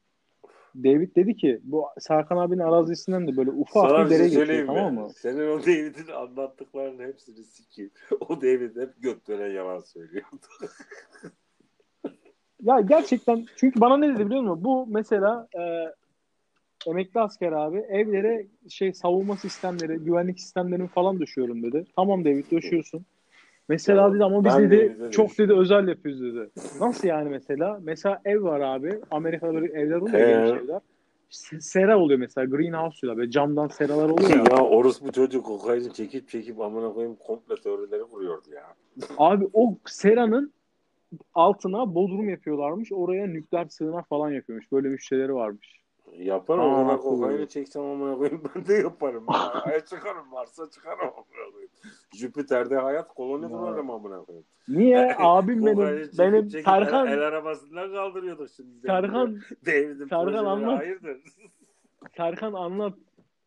David 0.85 1.17
dedi 1.17 1.37
ki 1.37 1.61
bu 1.63 1.87
Serkan 1.99 2.37
abinin 2.37 2.61
arazisinden 2.61 3.29
de 3.29 3.37
böyle 3.37 3.51
ufak 3.51 3.91
Sana 3.91 4.05
bir 4.05 4.11
dere 4.11 4.31
şey 4.31 4.41
geçiyor 4.41 4.67
tamam 4.67 4.95
mı? 4.95 5.11
Senin 5.17 5.49
o 5.49 5.61
David'in 5.61 6.13
anlattıklarının 6.13 7.05
hepsini 7.05 7.45
sikeyim. 7.45 7.91
O 8.21 8.41
David 8.41 8.77
hep 8.77 9.03
göt 9.03 9.29
veren 9.29 9.53
yalan 9.53 9.81
söylüyor. 9.81 10.25
Ya 12.63 12.81
gerçekten 12.81 13.47
çünkü 13.57 13.81
bana 13.81 13.97
ne 13.97 14.15
dedi 14.15 14.27
biliyor 14.27 14.43
musun? 14.43 14.65
Bu 14.65 14.87
mesela 14.87 15.49
e, 15.59 15.93
emekli 16.91 17.21
asker 17.21 17.53
abi 17.53 17.79
evlere 17.79 18.47
şey 18.69 18.93
savunma 18.93 19.37
sistemleri, 19.37 19.99
güvenlik 19.99 20.41
sistemlerini 20.41 20.89
falan 20.89 21.21
düşüyorum 21.21 21.63
dedi. 21.63 21.85
Tamam 21.97 22.25
David 22.25 22.51
döşüyorsun. 22.51 23.07
Mesela 23.69 24.15
dedi 24.15 24.25
ama 24.25 24.45
biz 24.45 24.53
dedi 24.71 25.11
çok 25.11 25.39
dedi 25.39 25.53
özel 25.53 25.89
yapıyoruz 25.89 26.23
dedi. 26.23 26.51
Nasıl 26.81 27.09
yani 27.09 27.29
mesela? 27.31 27.79
Mesela 27.83 28.21
ev 28.25 28.43
var 28.43 28.61
abi. 28.61 29.01
Amerika'da 29.11 29.55
böyle 29.55 29.73
evler 29.81 29.97
oluyor 29.97 30.19
geniş 30.29 30.63
evler. 30.65 30.81
Se- 31.31 31.61
Sera 31.61 31.99
oluyor 31.99 32.19
mesela 32.21 32.45
greenhouse 32.45 33.01
diyorlar. 33.03 33.19
Böyle 33.19 33.31
camdan 33.31 33.69
seralar 33.69 34.09
oluyor 34.09 34.31
ya. 34.31 34.45
ya 34.51 34.65
orospu 34.65 35.13
çocuk 35.13 35.47
kokaini 35.47 35.93
çekip 35.93 36.29
çekip 36.29 36.61
amına 36.61 36.93
koyayım 36.93 37.17
komple 37.17 37.55
teorileri 37.55 38.03
kuruyordu 38.03 38.51
ya. 38.55 38.65
Abi 39.19 39.49
o 39.53 39.79
seranın 39.87 40.53
altına 41.35 41.95
bodrum 41.95 42.29
yapıyorlarmış. 42.29 42.93
Oraya 42.93 43.27
nükleer 43.27 43.67
sığınak 43.69 44.09
falan 44.09 44.31
yapıyormuş. 44.31 44.73
Böyle 44.73 44.89
müşterileri 44.89 45.35
varmış. 45.35 45.81
Yaparım 46.19 46.61
Aa, 46.61 46.81
ona 46.81 46.97
kokaini 46.97 47.49
çeksem 47.49 47.83
amına 47.83 48.17
koyayım 48.17 48.43
ben 48.55 48.67
de 48.67 48.75
yaparım. 48.75 49.25
Ay 49.65 49.85
çıkarım 49.85 50.33
varsa 50.33 50.71
çıkarım 50.71 51.01
amına 51.01 51.51
koyayım. 51.53 51.71
Jüpiter'de 52.15 52.77
hayat 52.77 53.09
koloni 53.15 53.53
kurarım 53.53 53.91
amına 53.91 54.25
koyayım. 54.25 54.47
Niye? 54.69 55.17
Abim 55.19 55.67
benim 55.67 56.03
çekip 56.05 56.19
benim 56.19 56.49
çekip 56.49 56.65
Serkan 56.65 57.07
el, 57.07 57.13
el 57.13 57.23
arabasından 57.23 57.93
kaldırıyorduk 57.93 58.49
şimdi. 58.57 58.87
Serkan 58.87 59.41
David'in 59.67 60.09
projeleri 60.09 60.39
anlat. 60.49 60.79
hayırdır? 60.79 61.21
Serkan 62.17 62.53
anlat. 62.53 62.95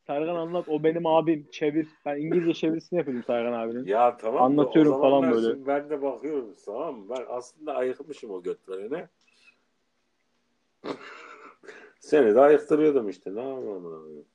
Serkan 0.07 0.35
anlat. 0.35 0.65
O 0.69 0.83
benim 0.83 1.05
abim. 1.05 1.47
Çevir. 1.51 1.87
Ben 2.05 2.17
İngilizce 2.17 2.53
çevirisini 2.53 2.97
yapıyordum 2.97 3.23
Serkan 3.27 3.53
abinin. 3.53 3.85
Ya 3.85 4.17
tamam 4.17 4.43
Anlatıyorum 4.43 5.01
falan 5.01 5.31
böyle. 5.31 5.47
şimdi 5.51 5.67
Ben 5.67 5.89
de 5.89 6.01
bakıyorum 6.01 6.53
tamam 6.65 6.95
mı? 6.95 7.05
Ben 7.09 7.25
aslında 7.29 7.75
ayıkmışım 7.75 8.31
o 8.31 8.43
götlerine. 8.43 9.07
Seni 12.09 12.35
de 12.35 12.39
ayıktırıyordum 12.39 13.09
işte. 13.09 13.29
Ne 13.29 13.35
koyayım? 13.35 14.25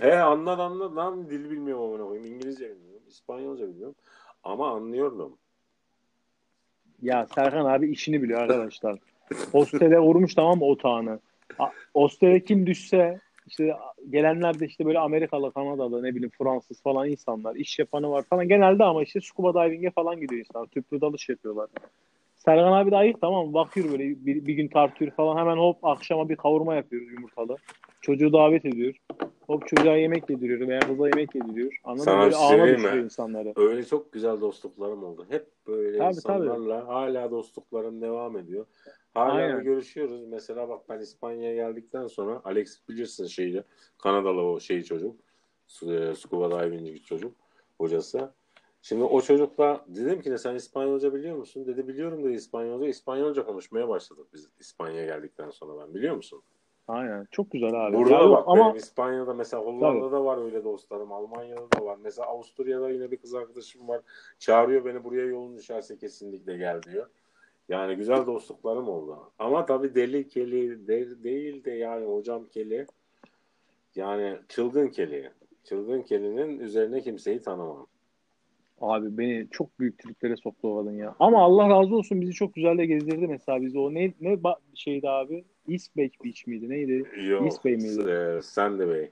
He 0.00 0.16
anlat 0.16 0.58
anlat 0.58 0.96
lan 0.96 1.30
dil 1.30 1.50
bilmiyorum 1.50 1.84
amına 1.84 2.04
koyayım. 2.04 2.34
İngilizce 2.34 2.70
bilmiyorum. 2.70 3.02
İspanyolca 3.08 3.68
bilmiyorum. 3.68 3.94
Ama 4.44 4.70
anlıyordum. 4.70 5.38
Ya 7.02 7.26
Serkan 7.34 7.64
abi 7.64 7.90
işini 7.90 8.22
biliyor 8.22 8.40
arkadaşlar. 8.40 8.98
Hostele 9.52 9.98
vurmuş 9.98 10.34
tamam 10.34 10.58
mı 10.58 10.64
otağını. 10.64 11.20
Hostele 11.94 12.44
kim 12.44 12.66
düşse 12.66 13.20
işte 13.46 13.76
gelenler 14.10 14.60
de 14.60 14.66
işte 14.66 14.86
böyle 14.86 14.98
Amerikalı, 14.98 15.52
Kanadalı, 15.52 16.02
ne 16.02 16.14
bileyim 16.14 16.32
Fransız 16.38 16.82
falan 16.82 17.08
insanlar. 17.08 17.56
iş 17.56 17.78
yapanı 17.78 18.10
var 18.10 18.22
falan. 18.22 18.48
Genelde 18.48 18.84
ama 18.84 19.02
işte 19.02 19.20
scuba 19.20 19.54
diving'e 19.54 19.90
falan 19.90 20.20
gidiyor 20.20 20.38
insanlar. 20.38 20.66
Tüplü 20.66 21.00
dalış 21.00 21.28
yapıyorlar. 21.28 21.68
Serkan 22.44 22.72
abi 22.72 22.90
de 22.90 22.96
ayık 22.96 23.20
tamam? 23.20 23.54
Bakıyor 23.54 23.92
böyle 23.92 24.04
bir, 24.04 24.46
bir 24.46 24.54
gün 24.54 24.68
tartıyor 24.68 25.10
falan. 25.10 25.36
Hemen 25.36 25.56
hop 25.56 25.84
akşama 25.84 26.28
bir 26.28 26.36
kavurma 26.36 26.74
yapıyoruz 26.74 27.12
yumurtalı. 27.12 27.56
Çocuğu 28.00 28.32
davet 28.32 28.64
ediyor. 28.64 28.94
Hop 29.46 29.66
çocuğa 29.66 29.96
yemek 29.96 30.30
yediriyor 30.30 30.68
veya 30.68 30.80
kıza 30.80 31.08
yemek 31.08 31.34
yediriyor. 31.34 31.72
Anladın 31.84 32.04
Sana 32.04 32.16
mı? 32.16 32.22
Böyle 32.22 32.34
şey 32.34 32.60
ağına 32.60 32.94
mi? 32.94 33.02
insanları. 33.02 33.52
Öyle 33.56 33.84
çok 33.84 34.12
güzel 34.12 34.40
dostluklarım 34.40 35.04
oldu. 35.04 35.26
Hep 35.28 35.46
böyle 35.66 35.98
Tabii, 35.98 36.14
insanlarla 36.14 36.88
hala 36.88 37.30
dostluklarım 37.30 38.00
devam 38.00 38.36
ediyor. 38.36 38.66
Hala 39.14 39.32
Aynen. 39.32 39.64
görüşüyoruz. 39.64 40.24
Mesela 40.28 40.68
bak 40.68 40.88
ben 40.88 41.00
İspanya'ya 41.00 41.54
geldikten 41.54 42.06
sonra 42.06 42.40
Alex 42.44 42.88
bilirsin 42.88 43.26
şeyi 43.26 43.62
Kanadalı 43.98 44.42
o 44.42 44.60
şey 44.60 44.82
çocuk. 44.82 45.16
E, 45.82 46.14
Scuba 46.14 46.50
diving 46.50 47.04
çocuk 47.04 47.32
hocası. 47.78 48.32
Şimdi 48.82 49.04
o 49.04 49.20
çocukla 49.20 49.84
dedim 49.88 50.20
ki 50.20 50.30
ne 50.30 50.38
sen 50.38 50.54
İspanyolca 50.54 51.14
biliyor 51.14 51.36
musun? 51.36 51.66
Dedi 51.66 51.88
biliyorum 51.88 52.24
dedi 52.24 52.32
İspanyolca. 52.32 52.86
İspanyolca 52.86 53.46
konuşmaya 53.46 53.88
başladık 53.88 54.26
biz 54.34 54.48
İspanya'ya 54.60 55.06
geldikten 55.06 55.50
sonra 55.50 55.82
ben 55.86 55.94
biliyor 55.94 56.16
musun? 56.16 56.42
Aynen. 56.88 57.26
Çok 57.30 57.50
güzel 57.50 57.86
abi. 57.86 57.96
Burada 57.96 58.14
Ya 58.14 58.30
bak 58.30 58.44
ama 58.46 58.64
benim 58.64 58.76
İspanya'da 58.76 59.34
mesela 59.34 59.62
Hollanda'da 59.62 60.24
var 60.24 60.44
öyle 60.44 60.64
dostlarım. 60.64 61.12
Almanya'da 61.12 61.72
da 61.72 61.84
var. 61.84 61.98
Mesela 62.02 62.28
Avusturya'da 62.28 62.90
yine 62.90 63.10
bir 63.10 63.16
kız 63.16 63.34
arkadaşım 63.34 63.88
var. 63.88 64.00
Çağırıyor 64.38 64.84
beni 64.84 65.04
buraya 65.04 65.26
yolun 65.26 65.56
düşerse 65.56 65.96
kesinlikle 65.98 66.56
gel 66.56 66.82
diyor. 66.82 67.06
Yani 67.68 67.96
güzel 67.96 68.26
dostluklarım 68.26 68.88
oldu. 68.88 69.32
Ama 69.38 69.66
tabii 69.66 69.94
deli 69.94 70.28
keli 70.28 70.88
de- 70.88 71.22
değil 71.22 71.64
de 71.64 71.70
yani 71.70 72.06
hocam 72.06 72.46
keli. 72.46 72.86
Yani 73.94 74.38
çılgın 74.48 74.88
keli. 74.88 75.30
Çılgın 75.64 76.02
kelinin 76.02 76.58
üzerine 76.60 77.00
kimseyi 77.00 77.42
tanımam. 77.42 77.86
Abi 78.80 79.18
beni 79.18 79.46
çok 79.50 79.78
büyük 79.80 79.98
triplere 79.98 80.36
soktu 80.36 80.68
o 80.68 80.78
kadın 80.84 80.96
ya. 80.96 81.14
Ama 81.20 81.42
Allah 81.42 81.68
razı 81.68 81.96
olsun 81.96 82.20
bizi 82.20 82.32
çok 82.32 82.54
güzel 82.54 82.78
de 82.78 82.86
gezdirdi 82.86 83.26
mesela 83.26 83.62
bizi. 83.62 83.78
O 83.78 83.94
ne 83.94 84.12
ne 84.20 84.38
şeydi 84.74 85.08
abi? 85.08 85.44
East 85.68 85.96
Bay 85.96 86.10
Beach 86.24 86.46
miydi? 86.46 86.68
Neydi? 86.68 87.04
Yok. 87.28 87.44
East 87.44 87.64
Bay 87.64 87.72
miydi? 87.76 88.10
E, 88.10 88.42
Sandy 88.42 88.86
Bay. 88.86 89.10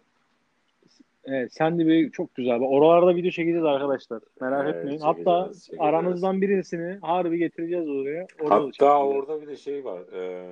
Evet, 1.25 1.53
sen 1.53 1.79
de 1.79 1.87
bir 1.87 2.11
çok 2.11 2.35
güzel. 2.35 2.61
Oralarda 2.61 3.17
video 3.17 3.31
çekeceğiz 3.31 3.65
arkadaşlar. 3.65 4.21
Merak 4.41 4.65
Evet, 4.65 4.77
etmeyin. 4.77 4.99
çekeceğiz, 4.99 5.27
Hatta 5.27 5.45
çekeceğiz. 5.53 5.81
aranızdan 5.81 6.43
birisini 6.43 6.99
harbi 7.03 7.39
getireceğiz 7.39 7.89
oraya. 7.89 8.27
Orada 8.41 8.51
da 8.61 8.65
Hatta 8.65 9.05
orada 9.07 9.43
bir 9.43 9.47
de 9.47 9.57
şey 9.57 9.85
var. 9.85 10.01
e, 10.13 10.47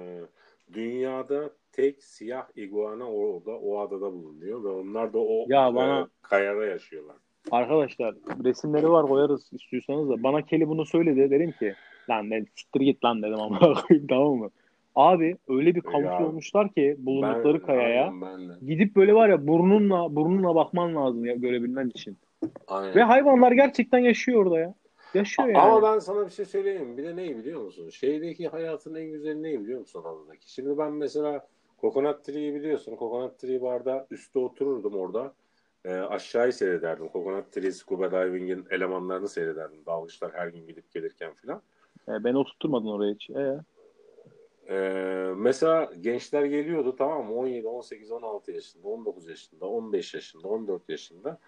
dünyada 0.72 1.50
tek 1.72 2.02
siyah 2.04 2.46
iguana 2.56 3.10
orada 3.12 3.50
o 3.50 3.78
adada 3.78 4.12
bulunuyor 4.12 4.64
ve 4.64 4.68
onlar 4.68 5.12
da 5.12 5.18
o 5.18 5.44
Ya 5.48 5.68
e, 5.68 5.74
bana- 5.74 6.08
kayada 6.22 6.64
yaşıyorlar. 6.66 7.16
Arkadaşlar 7.51 8.14
resimleri 8.44 8.90
var 8.90 9.07
koyarız 9.07 9.53
istiyorsanız 9.53 10.09
da. 10.09 10.22
Bana 10.22 10.42
Kelly 10.42 10.68
bunu 10.68 10.86
söyledi. 10.86 11.30
Dedim 11.30 11.53
ki 11.53 11.74
lan 12.11 12.30
dedim, 12.30 12.47
siktir 12.55 12.80
git 12.80 13.05
lan 13.05 13.22
dedim 13.22 13.40
ama 13.40 13.59
koyayım 13.59 14.07
tamam 14.09 14.34
mı? 14.34 14.51
Abi 14.94 15.36
öyle 15.49 15.74
bir 15.74 15.80
kamufle 15.80 16.24
olmuşlar 16.24 16.72
ki 16.72 16.97
bulundukları 16.99 17.61
Ben- 17.61 17.66
kayaya. 17.66 18.05
aynen 18.05 18.20
ben 18.20 18.49
de. 18.49 18.53
Gidip 18.66 18.97
böyle 18.97 19.14
var 19.14 19.28
ya 19.28 19.47
burnunla 19.47 20.16
burnunla 20.16 20.55
bakman 20.55 20.94
lazım 20.97 21.24
ya 21.24 21.34
görebilmen 21.34 21.88
için. 21.88 22.16
Aynen. 22.68 22.94
Ve 22.94 23.03
hayvanlar 23.03 23.53
gerçekten 23.53 23.99
yaşıyor 23.99 24.44
orada 24.47 24.59
ya. 24.59 24.74
Yaşıyor 25.14 25.49
yani. 25.49 25.59
Ama 25.59 25.82
ben 25.92 25.99
sana 25.99 26.26
bir 26.26 26.30
şey 26.30 26.44
söyleyeyim. 26.44 26.97
Bir 26.97 27.05
de 27.05 27.16
neyi 27.16 27.36
biliyor 27.38 27.61
musun? 27.61 27.90
Şeydeki 27.90 28.49
hayatın 28.49 28.94
en 28.94 29.11
güzeli 29.11 29.42
neyi 29.42 29.61
biliyor 29.61 29.80
musun 29.80 30.03
adadaki? 30.05 30.53
Şimdi 30.53 30.78
ben 30.78 30.92
mesela 30.92 31.47
Coconut 31.80 32.24
Tree'yi 32.24 32.55
biliyorsun. 32.55 32.97
Coconut 32.99 33.38
Tree 33.38 33.62
barda 33.62 34.07
üstte 34.11 34.38
otururdum 34.38 34.94
orada. 34.94 35.32
E, 35.87 35.93
aşağıyı 35.93 36.53
seyrederdim. 36.53 37.09
Coconut 37.12 37.53
Tree 37.53 37.72
Scuba 37.72 38.11
Diving'in 38.11 38.66
elemanlarını 38.70 39.28
seyrederdim. 39.28 39.87
Dalgıçlar 39.87 40.32
her 40.32 40.49
gün 40.49 40.66
gidip 40.66 40.93
gelirken 40.93 41.34
filan. 41.34 41.62
E, 42.09 42.24
beni 42.24 42.39
oturtmadın 42.39 42.87
oraya 42.87 43.14
hiç. 43.14 43.30
E, 43.30 43.61
Ee, 44.68 45.32
mesela 45.37 45.91
gençler 46.01 46.45
geliyordu 46.45 46.97
tamam 46.99 47.26
mı? 47.26 47.34
17, 47.34 47.68
18, 47.68 48.11
16 48.12 48.53
yaşında, 48.53 48.89
19 48.89 49.28
yaşında, 49.28 49.66
15 49.66 50.14
yaşında, 50.14 50.49
14 50.49 50.89
yaşında. 50.89 51.39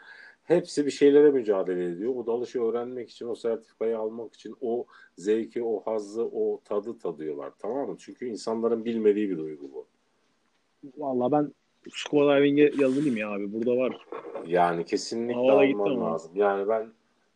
Hepsi 0.43 0.87
bir 0.87 0.91
şeylere 0.91 1.31
mücadele 1.31 1.85
ediyor. 1.85 2.15
O 2.17 2.27
dalışı 2.27 2.63
öğrenmek 2.63 3.11
için, 3.11 3.29
o 3.29 3.35
sertifikayı 3.35 3.99
almak 3.99 4.35
için 4.35 4.57
o 4.61 4.87
zevki, 5.17 5.63
o 5.63 5.81
hazzı, 5.81 6.25
o 6.25 6.61
tadı 6.65 6.99
tadıyorlar. 6.99 7.53
Tamam 7.59 7.89
mı? 7.91 7.97
Çünkü 7.99 8.27
insanların 8.27 8.85
bilmediği 8.85 9.31
bir 9.31 9.39
duygu 9.39 9.73
bu. 9.73 9.87
Valla 10.97 11.33
ben 11.33 11.53
scuba 11.95 12.37
diving'e 12.37 12.71
yazılayım 12.79 13.17
ya 13.17 13.31
abi. 13.31 13.53
Burada 13.53 13.77
var. 13.77 14.07
Yani 14.47 14.85
kesinlikle 14.85 15.35
Havada 15.35 15.59
alman 15.59 15.91
ama. 15.91 16.13
lazım. 16.13 16.33
Yani 16.35 16.69
ben 16.69 16.89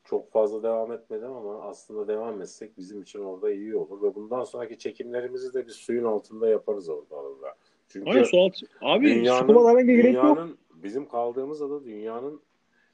çok 0.04 0.32
fazla 0.32 0.62
devam 0.62 0.92
etmedim 0.92 1.32
ama 1.32 1.62
aslında 1.62 2.08
devam 2.08 2.42
etsek 2.42 2.78
bizim 2.78 3.02
için 3.02 3.20
orada 3.20 3.52
iyi 3.52 3.76
olur. 3.76 4.02
Ve 4.02 4.14
bundan 4.14 4.44
sonraki 4.44 4.78
çekimlerimizi 4.78 5.54
de 5.54 5.66
biz 5.66 5.74
suyun 5.74 6.04
altında 6.04 6.48
yaparız 6.48 6.88
orada 6.88 7.16
arada. 7.16 7.54
Çünkü 7.88 8.10
Aynen 8.10 8.24
su 8.24 8.40
altı. 8.40 8.66
Abi 8.80 9.06
dünyanın, 9.06 9.48
diving'e 9.48 9.94
gerek 9.94 10.14
yok. 10.14 10.24
dünyanın 10.24 10.58
bizim 10.74 11.08
kaldığımız 11.08 11.62
ada 11.62 11.84
dünyanın 11.84 12.40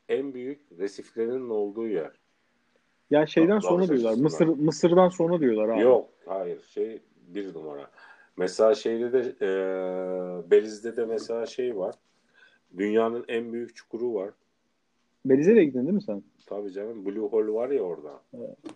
en 0.08 0.34
büyük 0.34 0.60
resiflerinin 0.78 1.50
olduğu 1.50 1.86
yer. 1.88 2.10
Ya 3.10 3.26
şeyden 3.26 3.50
Dalış 3.50 3.64
sonra 3.64 3.88
diyorlar. 3.88 4.14
Mısır 4.14 4.46
Mısır'dan 4.46 5.08
sonra 5.08 5.40
diyorlar 5.40 5.68
abi. 5.68 5.80
Yok, 5.80 6.08
hayır. 6.26 6.60
Şey 6.62 7.02
bir 7.28 7.54
numara. 7.54 7.90
Mesela 8.38 8.74
şeyde 8.74 9.12
de 9.12 9.34
e, 9.40 9.50
Beliz'de 10.50 10.96
de 10.96 11.04
mesela 11.04 11.46
şey 11.46 11.76
var. 11.76 11.94
Dünyanın 12.76 13.24
en 13.28 13.52
büyük 13.52 13.76
çukuru 13.76 14.14
var. 14.14 14.30
Belize 15.24 15.56
de 15.56 15.64
gittin 15.64 15.82
değil 15.82 15.94
mi 15.94 16.02
sen? 16.02 16.22
Tabii 16.46 16.72
canım 16.72 17.06
Blue 17.06 17.28
Hole 17.28 17.52
var 17.52 17.70
ya 17.70 17.82
orada. 17.82 18.20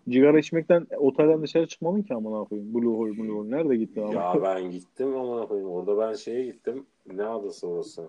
Cigara 0.09 0.39
içmekten 0.39 0.87
otelden 0.99 1.43
dışarı 1.43 1.67
çıkmadın 1.67 2.03
ki 2.03 2.15
amına 2.15 2.45
koyayım. 2.45 2.75
Blue 2.75 2.97
Hole, 2.97 3.19
Blue 3.19 3.37
Hole. 3.39 3.51
Nerede 3.51 3.77
gittin 3.77 4.03
ama? 4.03 4.15
Ya 4.15 4.43
ben 4.43 4.71
gittim 4.71 5.17
ama 5.17 5.49
koyayım. 5.49 5.71
Orada 5.71 5.99
ben 5.99 6.15
şeye 6.15 6.45
gittim. 6.45 6.87
Ne 7.13 7.25
adası 7.25 7.69
orası? 7.69 8.09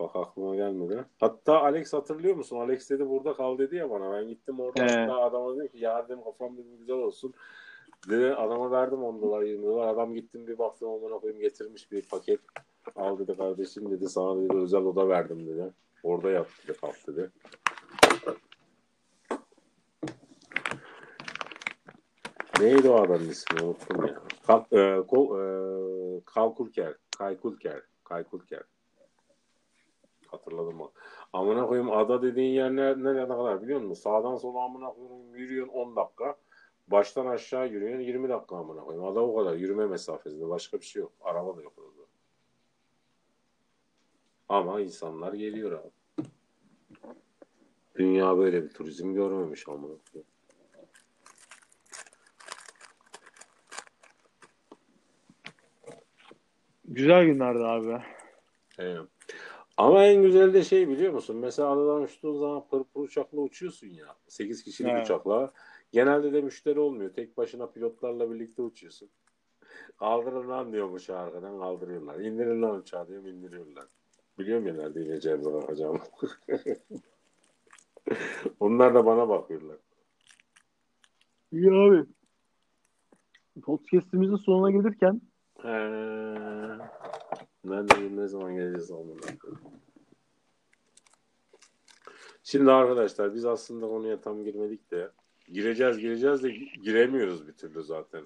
Bak 0.00 0.10
aklıma 0.16 0.56
gelmedi. 0.56 1.04
Hatta 1.20 1.62
Alex 1.62 1.92
hatırlıyor 1.92 2.36
musun? 2.36 2.56
Alex 2.56 2.90
dedi 2.90 3.08
burada 3.08 3.34
kal 3.34 3.58
dedi 3.58 3.76
ya 3.76 3.90
bana. 3.90 4.12
Ben 4.12 4.28
gittim 4.28 4.60
orada 4.60 4.82
He. 4.82 4.86
hatta 4.88 5.20
adama 5.20 5.56
dedim 5.56 5.68
ki 5.68 5.78
ya 5.78 6.04
dedim 6.04 6.18
kafam 6.24 6.52
dedim 6.56 6.78
güzel 6.78 6.96
olsun. 6.96 7.34
Dedi 8.08 8.34
adama 8.34 8.70
verdim 8.70 9.02
10 9.02 9.22
dolar 9.22 9.42
20 9.42 9.66
dolar. 9.66 9.88
Adam 9.88 10.14
gittim 10.14 10.46
bir 10.46 10.58
baktım 10.58 10.88
ondan 10.88 11.20
koyayım 11.20 11.40
getirmiş 11.40 11.92
bir 11.92 12.02
paket. 12.02 12.40
Al 12.96 13.18
dedi 13.18 13.36
kardeşim 13.36 13.90
dedi 13.90 14.08
sana 14.08 14.42
dedi 14.42 14.56
özel 14.56 14.80
oda 14.80 15.08
verdim 15.08 15.46
dedi. 15.46 15.72
Orada 16.02 16.30
yat 16.30 16.46
dedi 16.64 16.76
kalk 16.76 17.06
dedi. 17.06 17.30
Neydi 22.60 22.90
o 22.90 22.94
adamın 22.94 23.28
ismi 23.28 23.62
unuttum 23.62 24.06
ya. 24.06 24.22
Kalk, 24.46 24.72
e, 24.72 25.02
kol, 25.08 25.40
e, 25.40 26.20
Kalkulker. 26.24 26.94
Kaykulker. 27.18 27.82
Kaykulker. 28.04 28.62
Hatırladım 30.26 30.80
o. 30.80 30.92
Amına 31.32 31.66
koyayım 31.66 31.90
ada 31.90 32.22
dediğin 32.22 32.54
yer 32.54 32.76
ne, 32.76 33.02
ne, 33.02 33.14
ne 33.14 33.28
kadar 33.28 33.62
biliyor 33.62 33.80
musun? 33.80 34.02
Sağdan 34.02 34.36
sola 34.36 34.64
amına 34.64 34.90
koyayım 34.90 35.34
yürüyorsun 35.36 35.72
10 35.72 35.96
dakika. 35.96 36.36
Baştan 36.90 37.26
aşağı 37.26 37.68
yürüyorsun 37.68 38.00
20 38.00 38.28
dakika 38.28 38.56
amına 38.56 38.80
koyayım. 38.80 39.06
Ada 39.06 39.20
o 39.20 39.36
kadar 39.36 39.54
yürüme 39.56 39.86
mesafesinde. 39.86 40.48
Başka 40.48 40.80
bir 40.80 40.84
şey 40.84 41.02
yok. 41.02 41.12
Araba 41.20 41.56
da 41.56 41.62
yok 41.62 41.72
orada. 41.78 42.08
Ama 44.48 44.80
insanlar 44.80 45.32
geliyor 45.32 45.72
abi. 45.72 45.90
Dünya 47.96 48.38
böyle 48.38 48.64
bir 48.64 48.68
turizm 48.68 49.14
görmemiş 49.14 49.68
amına 49.68 49.94
koyayım. 50.12 50.28
Güzel 56.84 57.24
günlerdi 57.26 57.58
abi. 57.64 58.02
Evet. 58.78 59.08
Ama 59.76 60.04
en 60.04 60.22
güzeli 60.22 60.54
de 60.54 60.64
şey 60.64 60.88
biliyor 60.88 61.12
musun? 61.12 61.36
Mesela 61.36 61.68
adadan 61.70 62.02
uçtuğun 62.02 62.38
zaman 62.38 62.68
pırpır 62.68 63.00
uçakla 63.00 63.38
uçuyorsun 63.40 63.86
ya. 63.86 64.16
8 64.28 64.64
kişilik 64.64 64.90
Evet. 64.90 65.04
uçakla. 65.04 65.52
Genelde 65.92 66.32
de 66.32 66.40
müşteri 66.40 66.80
olmuyor. 66.80 67.12
Tek 67.12 67.36
başına 67.36 67.66
pilotlarla 67.66 68.30
birlikte 68.30 68.62
uçuyorsun. 68.62 69.10
Kaldırın 69.98 70.48
lan 70.48 70.72
diyormuş 70.72 71.10
arkadan 71.10 71.58
kaldırıyorlar. 71.58 72.20
İndirin 72.20 72.62
lan 72.62 72.76
uçağı 72.76 73.08
diyorum 73.08 73.26
indiriyorlar. 73.26 73.86
Biliyorum 74.38 74.66
ya 74.66 74.74
nerede 74.74 75.04
ineceğim 75.04 75.44
bakacağım. 75.44 76.00
Onlar 78.60 78.94
da 78.94 79.06
bana 79.06 79.28
bakıyorlar. 79.28 79.76
İyi 81.52 81.70
abi. 81.70 82.04
Podcast'imizin 83.62 84.36
sonuna 84.36 84.70
gelirken 84.70 85.20
He. 85.62 85.68
Nerede 87.64 88.16
ne 88.16 88.28
zaman 88.28 88.54
geleceğiz 88.54 88.90
onunla. 88.90 89.26
Şimdi 92.42 92.70
arkadaşlar 92.70 93.34
biz 93.34 93.44
aslında 93.44 93.86
konuya 93.86 94.20
tam 94.20 94.44
girmedik 94.44 94.90
de 94.90 95.10
gireceğiz 95.52 95.98
gireceğiz 95.98 96.42
de 96.42 96.50
giremiyoruz 96.82 97.48
bir 97.48 97.52
türlü 97.52 97.82
zaten. 97.82 98.22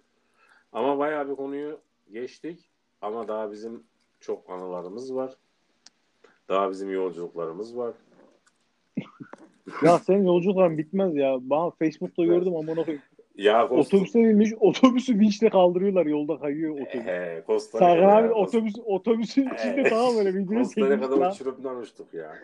Ama 0.72 0.98
bayağı 0.98 1.30
bir 1.30 1.34
konuyu 1.36 1.80
geçtik 2.12 2.70
ama 3.00 3.28
daha 3.28 3.52
bizim 3.52 3.82
çok 4.20 4.50
anılarımız 4.50 5.14
var. 5.14 5.32
Daha 6.48 6.70
bizim 6.70 6.90
yolculuklarımız 6.92 7.76
var. 7.76 7.94
ya 9.82 9.98
senin 9.98 10.24
yolculukların 10.24 10.78
bitmez 10.78 11.16
ya. 11.16 11.38
Bana 11.40 11.70
Facebook'ta 11.70 12.24
gördüm 12.24 12.56
amına 12.56 12.84
koyayım. 12.84 13.02
Ya 13.36 13.66
Costa, 13.68 13.96
Otobüse 13.96 14.18
binmiş, 14.18 14.52
otobüsü 14.60 15.18
vinçle 15.18 15.50
kaldırıyorlar. 15.50 16.06
Yolda 16.06 16.38
kayıyor 16.38 16.74
otobüs. 16.74 17.06
He, 17.06 17.42
Costa 17.46 17.78
Sarkan 17.78 18.16
abi 18.22 18.26
ya, 18.26 18.32
otobüs 18.34 18.74
otobüsün 18.84 19.48
içinde 19.54 19.82
tamam 19.88 20.16
böyle 20.16 20.34
video 20.34 20.58
Costa 20.58 20.74
çekmiş 20.80 20.98
Rica'da 20.98 21.20
lan. 21.20 21.30
uçurumdan 21.32 21.76
uçtuk 21.76 22.14
ya. 22.14 22.34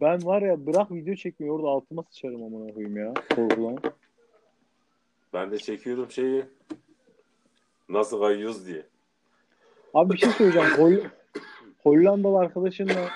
Ben 0.00 0.24
var 0.24 0.42
ya 0.42 0.66
bırak 0.66 0.92
video 0.92 1.14
çekmiyor 1.14 1.54
orada 1.56 1.68
altıma 1.68 2.02
sıçarım 2.02 2.42
amına 2.42 2.74
koyayım 2.74 2.96
ya. 2.96 3.14
Korkulan. 3.36 3.78
Ben 5.32 5.50
de 5.50 5.58
çekiyordum 5.58 6.10
şeyi. 6.10 6.44
Nasıl 7.88 8.20
kayıyoruz 8.20 8.66
diye. 8.66 8.86
Abi 9.94 10.12
bir 10.12 10.18
şey 10.18 10.30
söyleyeceğim. 10.30 10.68
Hol 10.78 10.92
Hollandalı 11.82 12.38
arkadaşınla 12.38 13.08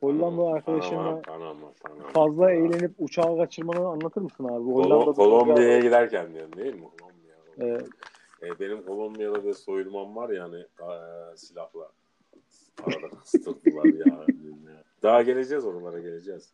Hollandalı 0.00 0.50
arkadaşınla 0.52 1.22
fazla 2.12 2.52
eğlenip 2.52 2.92
uçağı 2.98 3.36
kaçırmanı 3.36 3.88
anlatır 3.88 4.20
mısın 4.20 4.44
abi? 4.44 4.64
Hollanda'da 4.72 5.12
Kolombiya'ya 5.12 5.80
giderken 5.80 6.34
diyorum 6.34 6.56
değil 6.56 6.74
mi? 6.74 6.88
Kolombiya. 7.00 7.78
Ee, 7.78 7.84
E, 8.46 8.58
benim 8.60 8.82
Kolombiya'da 8.86 9.44
bir 9.44 9.54
soyulmam 9.54 10.16
var 10.16 10.28
yani 10.28 10.56
e, 10.56 10.88
silahla. 11.36 11.88
Arada 12.82 13.08
kıstırdılar 13.08 14.06
ya. 14.06 14.26
Daha 15.02 15.22
geleceğiz 15.22 15.64
oralara 15.64 15.98
geleceğiz. 16.00 16.52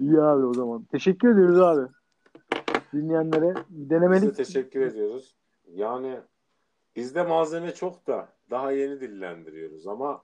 iyi 0.00 0.20
abi 0.20 0.46
o 0.46 0.54
zaman. 0.54 0.84
Teşekkür 0.92 1.32
ediyoruz 1.32 1.60
abi. 1.60 1.92
Dinleyenlere 2.92 3.54
denemelik 3.70 4.28
de 4.28 4.32
teşekkür 4.32 4.80
ediyoruz. 4.80 5.36
Yani 5.74 6.20
bizde 6.96 7.22
malzeme 7.22 7.74
çok 7.74 8.06
da 8.06 8.28
daha 8.50 8.72
yeni 8.72 9.00
dillendiriyoruz 9.00 9.86
ama 9.86 10.22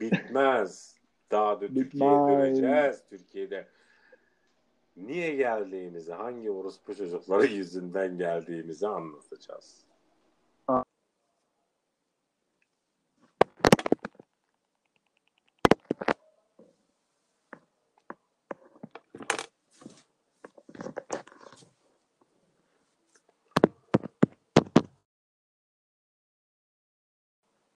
bitmez. 0.00 0.98
Daha 1.30 1.60
da 1.60 1.66
Türkiye'ye 1.66 2.28
döneceğiz 2.28 3.02
Türkiye'de. 3.10 3.68
Niye 4.96 5.34
geldiğimizi, 5.34 6.12
hangi 6.12 6.50
orospu 6.50 6.94
çocukları 6.94 7.46
yüzünden 7.46 8.18
geldiğimizi 8.18 8.88
anlatacağız. 8.88 9.87